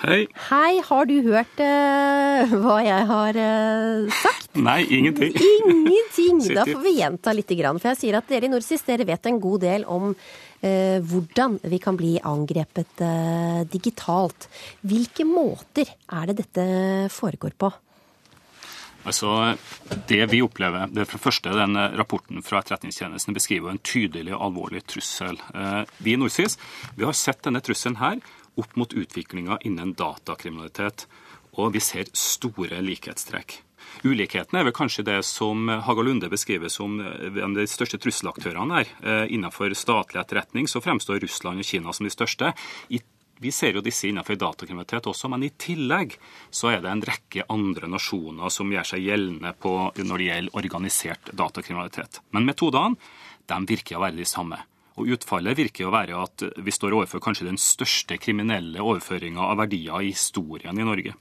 Hei. 0.00 0.22
Hei, 0.48 0.80
har 0.80 1.08
du 1.10 1.18
hørt 1.26 1.58
eh, 1.60 2.52
hva 2.62 2.78
jeg 2.80 3.08
har 3.10 3.36
eh, 3.36 4.20
sagt? 4.22 4.46
Nei, 4.56 4.78
ingenting. 4.96 5.34
Ingenting! 5.36 6.38
Da 6.56 6.64
får 6.64 6.80
vi 6.82 6.94
gjenta 6.96 7.34
litt. 7.36 7.52
For 7.52 7.88
jeg 7.90 7.98
sier 8.00 8.16
at 8.16 8.30
dere 8.30 8.48
i 8.48 8.50
Norsis 8.52 8.84
dere 8.86 9.04
vet 9.08 9.28
en 9.28 9.40
god 9.42 9.60
del 9.66 9.84
om 9.84 10.14
eh, 10.14 10.96
hvordan 11.04 11.58
vi 11.68 11.80
kan 11.84 11.98
bli 12.00 12.14
angrepet 12.24 13.04
eh, 13.04 13.60
digitalt. 13.68 14.48
Hvilke 14.88 15.28
måter 15.28 15.92
er 16.08 16.32
det 16.32 16.38
dette 16.40 16.66
foregår 17.12 17.52
på? 17.60 17.70
Altså, 19.04 19.56
Det 20.08 20.26
vi 20.30 20.42
opplever, 20.44 20.90
det 20.92 21.02
er 21.02 21.08
for 21.08 21.18
det 21.18 21.24
første 21.24 21.54
den 21.54 21.76
eh, 21.76 21.96
rapporten 21.96 22.42
fra 22.44 22.60
Etterretningstjenesten 22.60 23.36
beskriver 23.36 23.72
en 23.72 23.80
tydelig 23.80 24.34
og 24.36 24.50
alvorlig 24.50 24.84
trussel. 24.86 25.40
Eh, 25.54 25.82
Vi 25.98 26.12
i 26.12 26.20
Norsis 26.20 26.58
vi 26.96 27.04
har 27.04 27.16
sett 27.16 27.42
denne 27.46 27.62
trusselen 27.64 27.96
her 28.00 28.20
opp 28.60 28.76
mot 28.76 28.92
utviklinga 28.92 29.60
innen 29.64 29.94
datakriminalitet, 29.96 31.06
og 31.56 31.72
vi 31.72 31.80
ser 31.80 32.10
store 32.12 32.82
likhetstrekk. 32.84 33.60
Ulikheten 34.04 34.58
er 34.58 34.66
vel 34.68 34.76
kanskje 34.76 35.04
det 35.06 35.18
som 35.26 35.68
Haga 35.68 36.02
Lunde 36.04 36.28
beskriver 36.30 36.68
som 36.68 37.00
eh, 37.00 37.30
en 37.30 37.54
av 37.54 37.62
de 37.62 37.66
største 37.70 37.98
trusselaktørene 37.98 38.82
her. 38.82 38.92
Eh, 39.00 39.32
Innenfor 39.34 39.72
statlig 39.78 40.20
etterretning 40.20 40.68
så 40.68 40.82
fremstår 40.84 41.22
Russland 41.24 41.62
og 41.62 41.66
Kina 41.66 41.92
som 41.96 42.06
de 42.06 42.12
største. 42.12 42.52
I 42.92 43.00
vi 43.40 43.52
ser 43.52 43.76
jo 43.76 43.82
disse 43.84 44.08
innenfor 44.08 44.36
datakriminalitet 44.36 45.06
også, 45.08 45.30
men 45.32 45.46
i 45.46 45.52
tillegg 45.56 46.16
så 46.52 46.74
er 46.74 46.82
det 46.84 46.90
en 46.92 47.04
rekke 47.08 47.46
andre 47.48 47.88
nasjoner 47.88 48.52
som 48.52 48.72
gjør 48.72 48.90
seg 48.92 49.06
gjeldende 49.06 49.54
på, 49.56 49.72
når 49.96 50.20
det 50.20 50.26
gjelder 50.28 50.58
organisert 50.60 51.32
datakriminalitet. 51.32 52.20
Men 52.36 52.48
metodene 52.48 53.00
de 53.50 53.60
virker 53.66 53.96
å 53.98 54.04
være 54.04 54.20
de 54.20 54.28
samme. 54.28 54.60
Og 55.00 55.08
Utfallet 55.16 55.56
virker 55.56 55.88
å 55.88 55.94
være 55.94 56.18
at 56.20 56.44
vi 56.60 56.74
står 56.74 56.98
overfor 56.98 57.22
kanskje 57.24 57.48
den 57.48 57.58
største 57.60 58.18
kriminelle 58.20 58.82
overføringa 58.84 59.46
av 59.48 59.62
verdier 59.62 60.04
i 60.04 60.12
historien 60.12 60.76
i 60.76 60.86
Norge. 60.86 61.16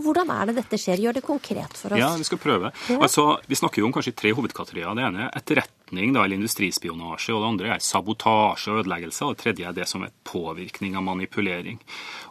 Hvordan 0.00 0.30
er 0.32 0.48
det 0.48 0.56
dette 0.62 0.78
skjer? 0.80 1.02
Gjør 1.04 1.18
det 1.18 1.22
konkret 1.26 1.76
for 1.76 1.92
oss. 1.92 2.00
Ja, 2.00 2.10
vi 2.16 2.26
skal 2.26 2.40
prøve. 2.40 2.70
Ja. 2.88 2.98
Altså, 3.04 3.38
Vi 3.46 3.58
snakker 3.58 3.82
jo 3.82 3.90
om 3.90 3.92
kanskje 3.94 4.16
tre 4.16 4.32
hovedkategorier. 4.32 4.94
Det 4.96 5.04
ene 5.06 5.26
er 5.26 5.36
etterretning 5.36 5.79
da, 5.90 6.24
eller 6.24 6.38
industrispionasje. 6.38 7.34
og 7.34 7.42
Det 7.42 7.50
andre 7.50 7.70
er 7.74 7.84
sabotasje 7.84 8.72
og 8.72 8.82
ødeleggelse. 8.82 9.24
Og 9.24 9.36
det 9.36 9.42
tredje 9.44 9.68
er 9.68 9.76
det 9.76 9.88
som 9.88 10.02
er 10.02 10.14
påvirkning 10.24 10.96
av 10.96 11.02
manipulering. 11.02 11.80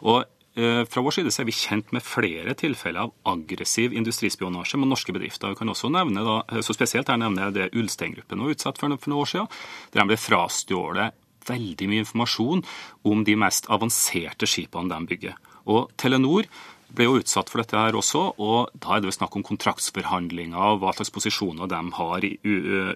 Og 0.02 0.24
eh, 0.56 0.84
fra 0.84 1.02
vår 1.04 1.18
side 1.18 1.32
så 1.32 1.42
er 1.42 1.50
vi 1.50 1.56
kjent 1.56 1.92
med 1.92 2.02
flere 2.02 2.54
tilfeller 2.54 3.06
av 3.06 3.14
aggressiv 3.24 3.92
industrispionasje 3.92 4.80
med 4.80 4.92
norske 4.92 5.12
bedrifter. 5.12 5.52
Vi 5.52 5.60
kan 5.60 5.68
også 5.68 5.92
nevne 5.92 6.24
da, 6.26 6.42
så 6.60 6.76
Spesielt 6.76 7.08
her 7.08 7.20
nevner 7.20 7.48
jeg 7.48 7.58
det 7.58 7.72
Ulstein-gruppen 7.78 8.40
var 8.40 8.54
utsatt 8.54 8.80
for, 8.80 8.96
for 8.96 9.12
noen 9.12 9.24
år 9.24 9.32
siden. 9.34 9.50
Der 9.92 10.02
de 10.02 10.10
ble 10.12 10.20
frastjålet 10.20 11.18
veldig 11.48 11.88
mye 11.88 12.04
informasjon 12.04 12.64
om 13.08 13.24
de 13.24 13.36
mest 13.38 13.68
avanserte 13.72 14.48
skipene 14.48 14.92
de 14.92 15.08
bygger. 15.08 15.38
Og 15.70 15.90
Telenor 16.00 16.48
ble 16.96 17.06
jo 17.06 17.18
utsatt 17.20 17.50
for 17.50 17.62
dette 17.62 17.78
her 17.78 17.96
også, 17.98 18.22
og 18.38 18.70
da 18.74 18.96
er 18.96 19.02
det 19.02 19.10
jo 19.10 19.18
snakk 19.18 19.36
om 19.38 19.46
kontraktsforhandlinger 19.46 20.74
og 20.74 20.80
hva 20.82 20.94
slags 20.96 21.12
posisjoner 21.14 21.70
de 21.70 21.82
har 21.98 22.26
i 22.26 22.34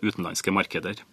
utenlandske 0.03 0.55
markeder. 0.55 1.05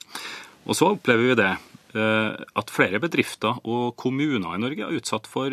Og 0.67 0.77
så 0.77 0.93
opplever 0.93 1.31
vi 1.31 1.37
det 1.39 1.51
at 1.91 2.71
flere 2.71 3.01
bedrifter 3.03 3.57
og 3.67 3.97
kommuner 3.99 4.55
i 4.55 4.61
Norge 4.61 4.85
er 4.85 4.95
utsatt 4.95 5.27
for 5.27 5.51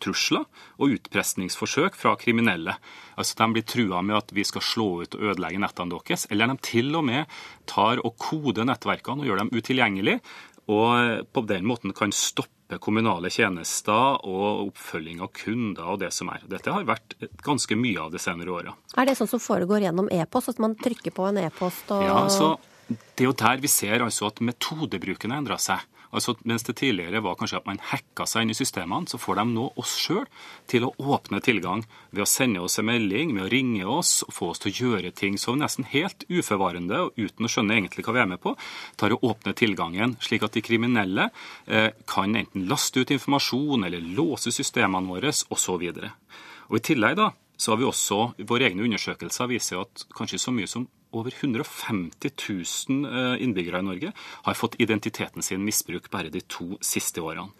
trusler 0.00 0.46
og 0.78 0.94
utpresningsforsøk 0.96 1.98
fra 1.98 2.14
kriminelle. 2.20 2.76
Altså 3.20 3.36
De 3.42 3.50
blir 3.52 3.66
trua 3.68 4.00
med 4.00 4.16
at 4.16 4.32
vi 4.32 4.46
skal 4.48 4.64
slå 4.64 4.88
ut 5.02 5.18
og 5.18 5.28
ødelegge 5.34 5.60
nettene 5.60 5.92
deres, 5.92 6.24
eller 6.30 6.48
de 6.48 6.56
til 6.64 6.88
og 6.96 7.04
med 7.04 7.28
tar 7.68 8.00
og 8.00 8.16
koder 8.16 8.64
nettverkene 8.64 9.24
og 9.24 9.28
gjør 9.28 9.44
dem 9.44 9.52
utilgjengelige, 9.52 10.24
og 10.72 11.28
på 11.36 11.44
den 11.44 11.68
måten 11.68 11.92
kan 11.92 12.14
stoppe 12.16 12.53
kommunale 12.82 13.30
tjenester 13.30 14.20
og 14.24 14.68
oppfølging 14.68 15.20
av 15.24 15.32
kunder 15.36 15.94
og 15.94 16.00
det 16.02 16.10
som 16.16 16.30
er. 16.32 16.44
Dette 16.50 16.72
har 16.72 16.86
vært 16.88 17.16
ganske 17.44 17.76
mye 17.78 18.06
av 18.06 18.14
de 18.14 18.20
senere 18.22 18.54
åra. 18.54 18.76
Er 18.96 19.08
det 19.08 19.16
sånn 19.18 19.30
som 19.30 19.42
foregår 19.42 19.84
gjennom 19.86 20.08
e-post, 20.12 20.54
at 20.54 20.62
man 20.62 20.76
trykker 20.80 21.14
på 21.14 21.28
en 21.28 21.42
e-post 21.44 21.92
og 21.94 22.06
Ja, 22.06 22.22
så 22.32 22.54
det 22.88 23.24
er 23.24 23.30
jo 23.30 23.36
der 23.44 23.60
vi 23.62 23.70
ser 23.72 24.04
altså 24.04 24.28
at 24.28 24.42
metodebruken 24.44 25.32
har 25.32 25.42
endra 25.44 25.58
seg. 25.60 25.84
Altså, 26.14 26.36
mens 26.46 26.62
det 26.66 26.76
tidligere 26.78 27.22
var 27.24 27.36
kanskje 27.38 27.58
at 27.58 27.66
man 27.66 27.80
hacka 27.90 28.26
seg 28.28 28.44
inn 28.44 28.54
i 28.54 28.56
systemene, 28.56 29.08
så 29.10 29.18
får 29.18 29.40
de 29.40 29.44
nå 29.50 29.66
oss 29.80 29.96
sjøl 29.98 30.24
til 30.70 30.86
å 30.86 30.92
åpne 31.02 31.40
tilgang 31.44 31.82
ved 32.14 32.22
å 32.22 32.28
sende 32.30 32.62
oss 32.62 32.78
en 32.78 32.88
melding, 32.88 33.34
ved 33.34 33.48
å 33.48 33.50
ringe 33.50 33.84
oss 33.96 34.22
og 34.26 34.34
få 34.36 34.50
oss 34.52 34.62
til 34.62 34.70
å 34.72 34.76
gjøre 34.78 35.14
ting 35.16 35.38
som 35.40 35.58
nesten 35.58 35.88
helt 35.90 36.26
uforvarende 36.30 37.02
og 37.06 37.18
uten 37.18 37.48
å 37.48 37.50
skjønne 37.50 37.78
egentlig 37.78 38.06
hva 38.06 38.16
vi 38.16 38.24
er 38.24 38.30
med 38.30 38.42
på, 38.44 38.54
tar 39.00 39.16
å 39.16 39.20
åpne 39.26 39.56
tilgangen, 39.58 40.16
slik 40.22 40.46
at 40.46 40.54
de 40.54 40.64
kriminelle 40.64 41.30
eh, 41.66 41.90
kan 42.10 42.38
enten 42.38 42.68
laste 42.70 43.02
ut 43.02 43.14
informasjon 43.14 43.88
eller 43.88 44.12
låse 44.14 44.54
systemene 44.54 45.10
våre 45.10 45.34
osv. 45.34 45.88
Og 46.70 46.78
I 46.78 46.84
tillegg 46.84 47.18
da, 47.18 47.32
så 47.56 47.72
har 47.72 47.78
vi 47.80 47.86
også, 47.86 48.20
Våre 48.48 48.68
egne 48.68 48.84
undersøkelser 48.86 49.50
viser 49.50 49.82
at 49.84 50.06
kanskje 50.14 50.40
så 50.42 50.54
mye 50.54 50.70
som 50.70 50.86
over 51.14 51.34
150 51.34 52.30
000 52.90 53.06
eh, 53.08 53.42
innbyggere 53.44 53.80
i 53.80 53.86
Norge 53.86 54.12
har 54.18 54.58
fått 54.58 54.78
identiteten 54.82 55.42
sin 55.42 55.64
misbrukt 55.64 56.10
bare 56.12 56.32
de 56.34 56.42
to 56.50 56.74
siste 56.84 57.22
årene. 57.22 57.50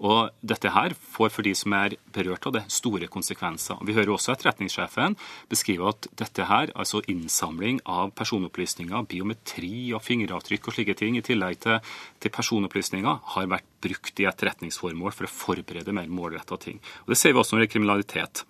Og 0.00 0.30
Dette 0.40 0.70
her 0.72 0.94
får 0.96 1.32
for 1.34 1.44
de 1.44 1.52
som 1.56 1.74
er 1.76 1.96
berørt 2.14 2.46
av 2.48 2.54
det, 2.56 2.62
store 2.72 3.08
konsekvenser. 3.12 3.80
Vi 3.84 3.94
hører 3.96 4.14
også 4.14 4.32
etterretningssjefen 4.32 5.16
beskrive 5.50 5.90
at 5.90 6.08
dette 6.16 6.46
her, 6.48 6.72
altså 6.72 7.02
innsamling 7.10 7.82
av 7.84 8.14
personopplysninger, 8.16 9.04
biometri 9.10 9.90
og 9.96 10.00
fingeravtrykk 10.06 10.70
og 10.70 10.76
slike 10.78 10.96
ting, 10.96 11.18
i 11.18 11.24
tillegg 11.26 11.60
til, 11.66 11.92
til 12.22 12.32
personopplysninger, 12.32 13.20
har 13.34 13.50
vært 13.52 13.68
brukt 13.84 14.20
i 14.20 14.28
etterretningsformål 14.28 15.12
for 15.16 15.28
å 15.28 15.32
forberede 15.34 15.94
mer 15.96 16.08
målretta 16.08 16.56
ting. 16.60 16.80
Og 17.04 17.12
Det 17.12 17.20
ser 17.20 17.34
vi 17.34 17.42
også 17.42 17.56
når 17.56 17.64
det 17.64 17.68
er 17.68 17.74
kriminalitet. 17.76 18.44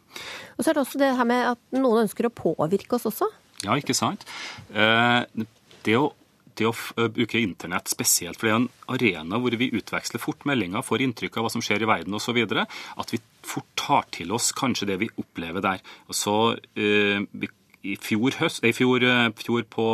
Og 0.57 0.63
så 0.63 0.71
er 0.71 0.79
det 0.79 0.85
også 0.87 1.03
det 1.03 1.13
her 1.19 1.29
med 1.29 1.53
at 1.53 1.61
noen 1.75 2.05
ønsker 2.05 2.29
å 2.29 2.35
påvirke 2.35 2.99
oss 2.99 3.11
også. 3.11 3.31
Ja, 3.67 3.77
ikke 3.77 3.97
sant? 3.97 4.25
Eh, 4.73 5.45
det 5.85 5.97
å, 5.99 6.11
det 6.57 6.69
å 6.69 6.75
bruke 7.13 7.41
internett 7.41 7.93
spesielt, 7.93 8.41
for 8.41 8.49
det 8.49 8.55
er 8.55 8.61
en 8.63 8.71
arena 8.93 9.41
hvor 9.41 9.57
vi 9.61 9.71
utveksler 9.77 10.23
fort 10.23 10.47
meldinger, 10.49 10.85
får 10.87 11.05
inntrykk 11.05 11.39
av 11.39 11.47
hva 11.47 11.53
som 11.53 11.65
skjer 11.65 11.85
i 11.85 11.91
verden 11.91 12.17
osv., 12.17 12.41
at 12.41 13.15
vi 13.15 13.21
fort 13.47 13.69
tar 13.81 14.09
til 14.17 14.33
oss 14.37 14.51
kanskje 14.57 14.91
det 14.93 15.01
vi 15.03 15.11
opplever 15.21 15.65
der. 15.65 15.85
Og 16.09 16.17
så 16.17 16.37
eh, 16.77 17.21
vi 17.33 17.53
i 17.83 17.97
fjor, 18.01 18.35
høst, 18.41 18.65
i 18.67 18.73
fjor, 18.77 19.05
fjor, 19.41 19.65
på, 19.73 19.87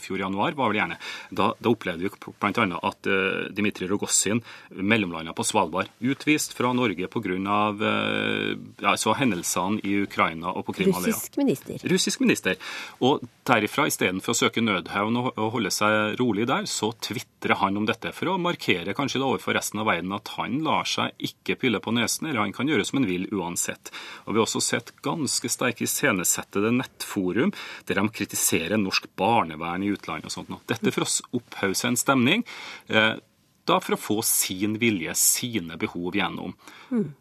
fjor 0.00 0.22
januar 0.22 0.56
var 0.58 0.72
vel 0.72 0.80
gjerne, 0.80 0.98
da, 1.30 1.50
da 1.60 1.72
opplevde 1.72 2.06
vi 2.06 2.32
bl.a. 2.40 2.80
at 2.88 3.10
uh, 3.10 3.48
Dmitrij 3.52 3.90
Rogozin, 3.90 4.40
mellomlanda 4.72 5.34
på 5.36 5.44
Svalbard, 5.46 5.90
utvist 6.00 6.56
fra 6.56 6.72
Norge 6.76 7.10
pga. 7.12 7.26
Uh, 7.28 8.54
altså 8.88 9.12
hendelsene 9.18 9.82
i 9.84 9.98
Ukraina 10.06 10.54
og 10.54 10.64
på 10.68 10.76
Krimhalvøya. 10.78 11.12
Russisk 11.12 11.36
minister. 11.40 11.88
Russisk 11.92 12.24
minister. 12.24 12.70
Og 13.04 13.24
derifra, 13.48 13.88
istedenfor 13.90 14.34
å 14.34 14.40
søke 14.44 14.64
nødhevn 14.64 15.20
og, 15.20 15.32
holde 15.52 15.72
seg 15.74 16.16
rolig 16.20 16.48
der, 16.48 16.68
så 16.70 16.92
tvitrer 17.38 17.54
han 17.56 17.76
om 17.76 17.86
dette 17.86 18.12
for 18.12 18.28
å 18.28 18.38
markere 18.38 18.94
kanskje 18.94 19.20
da 19.20 19.28
overfor 19.28 19.54
resten 19.54 19.80
av 19.80 19.86
verden 19.86 20.12
at 20.12 20.28
han 20.36 20.58
lar 20.64 20.84
seg 20.84 21.12
ikke 21.18 21.56
pille 21.56 21.80
på 21.80 21.92
nesen, 21.92 22.26
eller 22.26 22.40
han 22.40 22.52
kan 22.52 22.68
gjøre 22.68 22.84
som 22.84 22.98
han 22.98 23.08
vil 23.08 23.28
uansett. 23.32 23.92
Og 24.26 24.34
Vi 24.34 24.38
har 24.38 24.46
også 24.46 24.60
sett 24.60 24.92
ganske 25.02 25.48
sterke 25.48 25.84
iscenesettede 25.84 26.72
nettforum 26.74 27.52
der 27.86 27.94
de 27.94 28.08
kritiserer 28.08 28.78
norsk 28.78 29.08
barnevern 29.16 29.82
i 29.82 29.92
utlandet 29.92 30.26
og 30.26 30.34
sånt. 30.34 30.66
Dette 30.66 30.92
for 30.92 31.04
å 31.04 31.38
opphause 31.38 31.88
en 31.88 31.96
stemning, 31.96 32.44
eh, 32.88 33.14
da 33.64 33.80
for 33.80 33.94
å 33.94 34.00
få 34.00 34.22
sin 34.24 34.78
vilje, 34.78 35.14
sine 35.14 35.76
behov 35.76 36.14
gjennom. 36.14 36.54
Mm. 36.90 37.14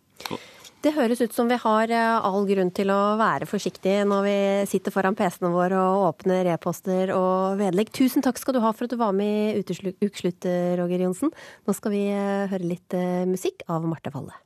Det 0.86 0.92
høres 0.94 1.22
ut 1.24 1.34
som 1.34 1.48
vi 1.50 1.58
har 1.58 1.90
eh, 1.90 2.26
all 2.28 2.46
grunn 2.46 2.70
til 2.76 2.92
å 2.94 3.18
være 3.18 3.48
forsiktige 3.50 4.04
når 4.06 4.26
vi 4.28 4.36
sitter 4.70 4.94
foran 4.94 5.16
PC-ene 5.18 5.50
våre 5.50 5.80
og 5.82 6.04
åpner 6.12 6.52
e-poster 6.54 7.10
og 7.16 7.58
vedlegg. 7.58 7.90
Tusen 7.98 8.22
takk 8.22 8.38
skal 8.38 8.54
du 8.54 8.62
ha 8.62 8.70
for 8.76 8.86
at 8.86 8.94
du 8.94 9.00
var 9.02 9.16
med 9.18 9.58
i 9.58 9.64
Ukeslutt, 10.06 10.46
Roger 10.78 11.02
Johnsen. 11.02 11.34
Nå 11.66 11.74
skal 11.74 11.96
vi 11.96 12.04
eh, 12.14 12.46
høre 12.52 12.70
litt 12.70 12.94
musikk 13.26 13.66
av 13.74 13.88
Marte 13.90 14.14
Valle. 14.14 14.38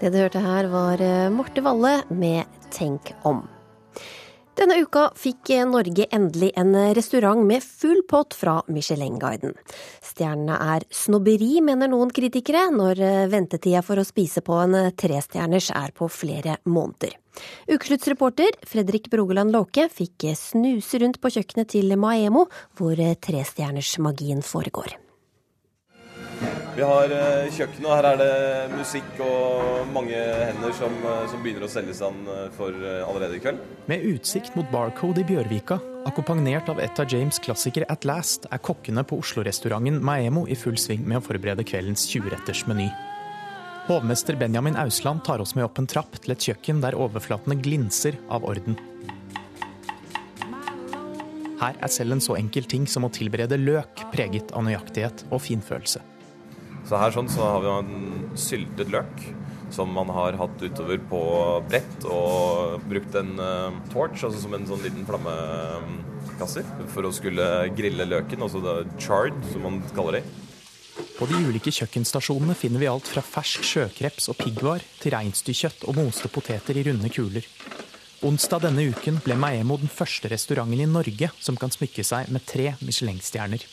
Det 0.00 0.12
du 0.12 0.18
hørte 0.20 0.40
her, 0.44 0.72
var 0.72 1.04
Marte 1.32 1.64
Valle 1.64 1.98
med 2.08 2.48
'Tenk 2.72 3.12
om'. 3.24 3.55
Denne 4.56 4.78
uka 4.80 5.10
fikk 5.20 5.50
Norge 5.68 6.06
endelig 6.16 6.48
en 6.56 6.72
restaurant 6.96 7.44
med 7.44 7.60
full 7.60 8.00
pott 8.08 8.32
fra 8.34 8.62
Michelin-guiden. 8.72 9.52
Stjernene 10.00 10.56
er 10.76 10.86
snobberi, 10.88 11.60
mener 11.60 11.92
noen 11.92 12.10
kritikere, 12.14 12.64
når 12.72 13.02
ventetida 13.32 13.84
for 13.84 14.00
å 14.00 14.06
spise 14.08 14.40
på 14.46 14.56
en 14.64 14.78
trestjerners 14.96 15.68
er 15.76 15.92
på 15.96 16.08
flere 16.08 16.56
måneder. 16.64 17.18
Ukesluttsreporter 17.68 18.56
Fredrik 18.64 19.10
Brogeland 19.12 19.52
Låke 19.52 19.90
fikk 19.92 20.30
snuse 20.40 21.04
rundt 21.04 21.20
på 21.20 21.36
kjøkkenet 21.36 21.74
til 21.76 21.92
Maemo, 22.00 22.48
hvor 22.80 22.96
trestjernersmagien 22.96 24.40
foregår. 24.40 24.96
Vi 26.76 26.84
har 26.84 27.08
kjøkkenet, 27.56 27.86
og 27.88 27.92
her 27.94 28.06
er 28.10 28.18
det 28.20 28.74
musikk 28.76 29.20
og 29.24 29.86
mange 29.94 30.12
hender 30.12 30.74
som, 30.76 30.92
eh, 31.08 31.22
som 31.32 31.40
begynner 31.40 31.64
å 31.64 31.70
selges 31.72 32.02
an 32.04 32.18
eh, 32.28 32.48
for 32.52 32.74
allerede 32.84 33.38
i 33.38 33.40
kveld. 33.40 33.62
Med 33.88 34.02
utsikt 34.10 34.52
mot 34.58 34.68
Barcode 34.68 35.22
i 35.22 35.24
Bjørvika, 35.24 35.78
akkompagnert 36.04 36.68
av 36.68 36.82
et 36.84 36.98
av 37.00 37.08
James' 37.08 37.40
klassikere 37.40 37.88
At 37.88 38.04
Last, 38.04 38.44
er 38.52 38.60
kokkene 38.60 39.06
på 39.08 39.16
Oslo-restauranten 39.22 40.02
Maemo 40.04 40.44
i 40.52 40.58
full 40.58 40.76
sving 40.76 41.06
med 41.08 41.22
å 41.22 41.24
forberede 41.24 41.64
kveldens 41.64 42.04
20-retters 42.10 42.66
meny. 42.68 42.90
Hovmester 43.86 44.36
Benjamin 44.36 44.76
Ausland 44.76 45.24
tar 45.24 45.40
oss 45.40 45.54
med 45.56 45.64
opp 45.64 45.78
en 45.80 45.88
trapp 45.88 46.18
til 46.20 46.34
et 46.34 46.44
kjøkken 46.44 46.82
der 46.84 46.98
overflatene 46.98 47.56
glinser 47.56 48.18
av 48.28 48.44
orden. 48.44 48.76
Her 51.56 51.80
er 51.80 51.88
selv 51.88 52.18
en 52.18 52.20
så 52.20 52.36
enkel 52.36 52.68
ting 52.68 52.84
som 52.84 53.08
å 53.08 53.12
tilberede 53.16 53.56
løk 53.62 54.04
preget 54.12 54.52
av 54.52 54.66
nøyaktighet 54.66 55.24
og 55.30 55.40
finfølelse. 55.46 56.04
Så 56.86 57.00
her 57.00 57.14
sånn 57.14 57.30
så 57.30 57.42
har 57.42 57.62
vi 57.64 57.72
en 57.72 58.36
syltet 58.38 58.92
løk 58.94 59.24
som 59.74 59.90
man 59.90 60.10
har 60.14 60.36
hatt 60.38 60.62
utover 60.62 61.00
på 61.10 61.20
brett 61.66 62.04
og 62.06 62.82
brukt 62.86 63.16
en 63.18 63.34
uh, 63.40 63.74
torch, 63.90 64.22
altså 64.22 64.38
som 64.44 64.54
en 64.54 64.66
sånn 64.68 64.84
liten 64.84 65.06
flammekasser, 65.08 66.66
for 66.94 67.08
å 67.08 67.14
skulle 67.14 67.46
grille 67.74 68.06
løken, 68.06 68.44
altså 68.46 68.62
det 68.62 68.76
chard, 69.02 69.34
som 69.50 69.66
man 69.66 69.80
kaller 69.96 70.20
det. 70.20 70.24
På 71.16 71.26
de 71.28 71.40
ulike 71.48 71.72
kjøkkenstasjonene 71.74 72.54
finner 72.56 72.80
vi 72.80 72.88
alt 72.88 73.08
fra 73.10 73.24
fersk 73.24 73.66
sjøkreps 73.66 74.30
og 74.32 74.38
piggvar 74.38 74.84
til 75.00 75.12
reinsdyrkjøtt 75.16 75.84
og 75.90 75.98
moste 75.98 76.30
poteter 76.32 76.78
i 76.78 76.86
runde 76.86 77.10
kuler. 77.12 77.44
Onsdag 78.24 78.64
denne 78.64 78.86
uken 78.94 79.18
ble 79.24 79.36
Maemo 79.36 79.76
den 79.80 79.92
første 79.92 80.30
restauranten 80.32 80.80
i 80.80 80.88
Norge 80.88 81.28
som 81.36 81.58
kan 81.60 81.74
smykke 81.74 82.04
seg 82.06 82.30
med 82.32 82.46
tre 82.48 82.72
Michelin-stjerner. 82.80 83.66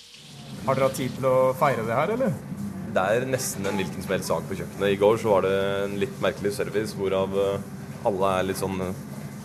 Har 0.65 0.76
dere 0.76 0.89
hatt 0.89 0.99
tid 0.99 1.15
til 1.15 1.30
å 1.30 1.38
feire 1.60 1.86
det 1.88 1.95
her, 1.95 2.15
eller? 2.17 2.73
Det 2.93 3.03
er 3.03 3.25
nesten 3.25 3.65
en 3.65 3.79
hvilken 3.79 4.03
som 4.06 4.13
helst 4.13 4.29
sak 4.29 4.45
på 4.49 4.58
kjøkkenet. 4.60 4.91
I 4.93 4.99
går 5.01 5.17
så 5.21 5.32
var 5.34 5.45
det 5.47 5.53
en 5.84 5.95
litt 6.01 6.19
merkelig 6.21 6.53
service 6.58 6.93
hvorav 6.97 7.38
eh, 7.41 7.67
alle 8.08 8.34
er 8.38 8.47
litt 8.49 8.60
sånn 8.60 8.82
eh, 8.86 8.99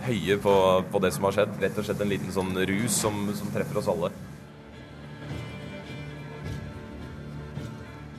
høye 0.05 0.39
på, 0.43 0.55
på, 0.93 1.01
det 1.05 1.13
som 1.17 1.29
har 1.29 1.37
skjedd. 1.37 1.55
Rett 1.63 1.79
og 1.81 1.87
slett 1.89 2.03
en 2.05 2.13
liten 2.13 2.35
sånn 2.35 2.53
rus 2.71 2.99
som, 3.05 3.29
som 3.39 3.53
treffer 3.55 3.81
oss 3.81 3.91
alle. 3.93 4.13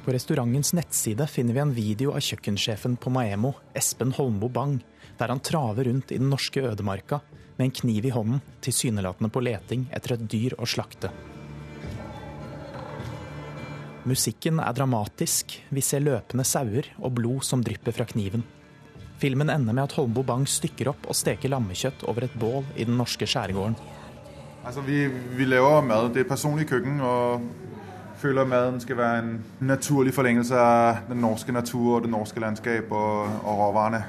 På 0.05 0.15
restaurantens 0.15 0.73
nettside 0.73 1.27
finner 1.29 1.53
vi 1.53 1.61
en 1.61 1.75
video 1.75 2.15
av 2.17 2.23
kjøkkensjefen 2.25 2.95
på 2.97 3.11
Maemo, 3.13 3.53
Espen 3.77 4.15
Holmbo 4.17 4.49
Bang, 4.49 4.79
der 5.19 5.29
han 5.29 5.43
traver 5.43 5.85
rundt 5.85 6.15
i 6.15 6.17
den 6.17 6.31
norske 6.33 6.63
ødemarka 6.65 7.19
med 7.59 7.67
en 7.67 7.75
kniv 7.83 8.07
i 8.07 8.15
hånden, 8.15 8.41
tilsynelatende 8.65 9.29
på 9.29 9.43
leting 9.45 9.89
etter 9.93 10.15
et 10.15 10.25
dyr 10.31 10.55
å 10.57 10.65
slakte. 10.69 11.11
Musikken 14.09 14.57
er 14.63 14.73
dramatisk, 14.73 15.53
vi 15.69 15.81
ser 15.85 16.01
løpende 16.01 16.45
sauer 16.47 16.87
og 16.97 17.13
blod 17.19 17.43
som 17.45 17.61
drypper 17.61 17.93
fra 17.93 18.07
kniven. 18.09 18.41
Filmen 19.21 19.51
ender 19.53 19.75
med 19.75 19.83
at 19.83 19.93
Holmbo 19.99 20.23
Bang 20.25 20.47
stykker 20.49 20.89
opp 20.89 21.05
og 21.11 21.17
steker 21.17 21.51
lammekjøtt 21.51 22.05
over 22.09 22.25
et 22.25 22.37
bål 22.39 22.63
i 22.79 22.87
den 22.87 22.97
norske 22.97 23.27
skjærgården. 23.29 23.75
Altså, 24.65 24.81
vi, 24.87 25.03
vi 25.37 25.45
lager 25.45 25.83
mad. 25.85 26.09
Det 26.15 26.23
er 26.23 26.31
personlig 26.31 26.65
kjøkken. 26.71 27.01
og 27.05 27.43
føler 28.19 28.47
maten 28.49 28.81
skal 28.83 28.97
være 28.99 29.19
en 29.21 29.31
naturlig 29.63 30.13
forlengelse 30.15 30.57
av 30.59 31.05
den 31.07 31.21
norske 31.23 31.53
natur 31.55 31.99
og 31.99 32.03
det 32.03 32.11
norske 32.11 32.41
landskap 32.43 32.91
og, 32.91 33.29
og 33.43 33.61
råvarene. 33.61 34.01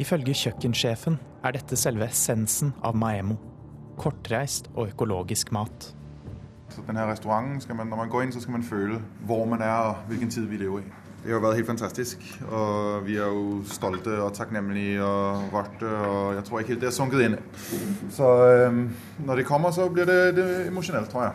Ifølge 0.00 0.36
kjøkkensjefen 0.44 1.18
er 1.44 1.56
dette 1.58 1.76
selve 1.76 2.06
essensen 2.06 2.72
av 2.86 2.96
Maemo. 2.96 3.36
Kortreist 3.98 4.70
og 4.76 4.92
økologisk 4.92 5.50
mat. 5.52 5.90
Så 6.70 6.82
her 6.92 7.10
restauranten, 7.12 7.60
skal 7.60 7.76
man, 7.76 7.86
når 7.86 7.96
man 7.96 8.08
går 8.08 8.22
inn, 8.22 8.32
så 8.32 8.40
skal 8.40 8.52
man 8.52 8.62
føle 8.62 9.00
hvor 9.26 9.44
man 9.44 9.62
er 9.62 9.76
og 9.90 9.94
hvilken 10.08 10.30
tid 10.30 10.46
vi 10.46 10.56
lever 10.56 10.78
i. 10.78 10.90
Det 11.24 11.34
har 11.34 11.42
vært 11.42 11.58
helt 11.58 11.66
fantastisk. 11.66 12.22
Og 12.48 13.06
vi 13.06 13.16
er 13.18 13.26
jo 13.26 13.58
stolte 13.66 14.14
og 14.22 14.32
takknemlige 14.38 15.02
og 15.02 15.52
rørte. 15.52 15.90
Og 16.08 16.34
jeg 16.34 16.44
tror 16.44 16.60
ikke 16.60 16.72
helt 16.72 16.84
det 16.84 16.90
er 16.90 16.98
sunket 16.98 17.24
inn. 17.26 17.36
Så 18.14 18.26
øhm, 18.46 18.84
når 19.26 19.40
det 19.40 19.46
kommer, 19.46 19.70
så 19.70 19.88
blir 19.92 20.06
det, 20.08 20.36
det 20.36 20.46
emosjonelt, 20.68 21.10
tror 21.10 21.22
jeg. 21.26 21.34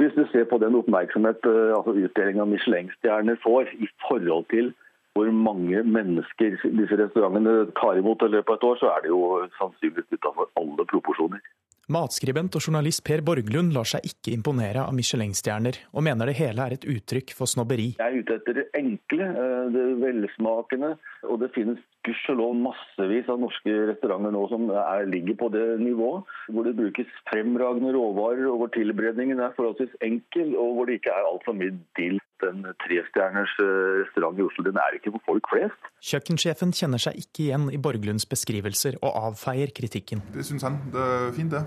Hvis 0.00 0.14
du 0.18 0.24
ser 0.32 0.44
på 0.50 0.58
den 0.58 0.74
oppmerksomhet 0.74 1.44
altså 1.76 1.92
utdeling 1.94 2.40
av 2.42 2.48
Michelin-stjerner 2.50 3.36
får 3.44 3.70
i 3.84 3.86
forhold 4.08 4.48
til 4.50 4.72
hvor 5.14 5.30
mange 5.30 5.82
mennesker 5.96 6.56
disse 6.80 6.96
restaurantene 7.02 7.66
tar 7.80 8.00
imot 8.00 8.24
i 8.24 8.32
løpet 8.34 8.50
av 8.50 8.56
et 8.56 8.68
år, 8.70 8.76
så 8.80 8.86
er 8.94 9.04
det 9.04 9.10
jo 9.12 9.20
sannsynligvis 9.58 10.16
utenfor 10.16 10.48
alle 10.60 10.86
proporsjoner. 10.92 11.42
Matskribent 11.90 12.54
og 12.54 12.62
journalist 12.62 13.02
Per 13.02 13.24
Borglund 13.26 13.72
lar 13.74 13.88
seg 13.88 14.04
ikke 14.06 14.30
imponere 14.30 14.84
av 14.86 14.94
Michelin-stjerner, 14.94 15.80
og 15.90 16.04
mener 16.06 16.30
det 16.30 16.36
hele 16.38 16.62
er 16.62 16.76
et 16.76 16.86
uttrykk 16.86 17.32
for 17.34 17.50
snobberi. 17.50 17.88
Jeg 17.98 18.06
er 18.06 18.20
ute 18.22 18.36
etter 18.38 18.58
det 18.60 18.66
enkle, 18.78 19.26
eh, 19.26 19.64
det 19.74 19.86
velsmakende, 19.98 20.92
og 21.26 21.40
det 21.42 21.50
finnes 21.56 21.82
gudskjelov 22.06 22.56
massevis 22.58 23.28
av 23.30 23.40
norske 23.42 23.74
restauranter 23.92 24.34
nå 24.34 24.42
som 24.50 24.66
er, 24.70 25.06
ligger 25.10 25.38
på 25.38 25.48
det 25.54 25.64
nivået, 25.82 26.28
hvor 26.50 26.66
det 26.66 26.74
brukes 26.78 27.10
fremragende 27.30 27.94
råvarer, 27.94 28.48
og 28.50 28.62
hvor 28.62 28.72
tilberedningen 28.74 29.42
er 29.42 29.54
forholdsvis 29.56 29.94
enkel, 30.02 30.56
og 30.58 30.76
hvor 30.76 30.90
det 30.90 30.98
ikke 31.00 31.14
er 31.14 31.30
altfor 31.30 31.58
mye 31.58 31.76
dill. 31.98 32.18
En 32.42 32.64
trestjerners 32.82 33.52
eh, 33.62 34.00
restaurant 34.00 34.34
i 34.34 34.42
Oslo 34.42 34.64
den 34.66 34.78
er 34.82 34.96
ikke 34.96 35.12
for 35.14 35.22
folk 35.28 35.46
flest. 35.52 35.84
Kjøkkensjefen 36.02 36.72
kjenner 36.74 36.98
seg 37.04 37.20
ikke 37.20 37.44
igjen 37.44 37.68
i 37.70 37.78
Borglunds 37.78 38.26
beskrivelser, 38.26 38.98
og 38.98 39.28
avfeier 39.28 39.70
kritikken. 39.70 40.24
Det 40.34 40.42
syns 40.48 40.66
han. 40.66 40.80
Det 40.90 41.04
er 41.06 41.30
fint, 41.38 41.54
det. 41.54 41.62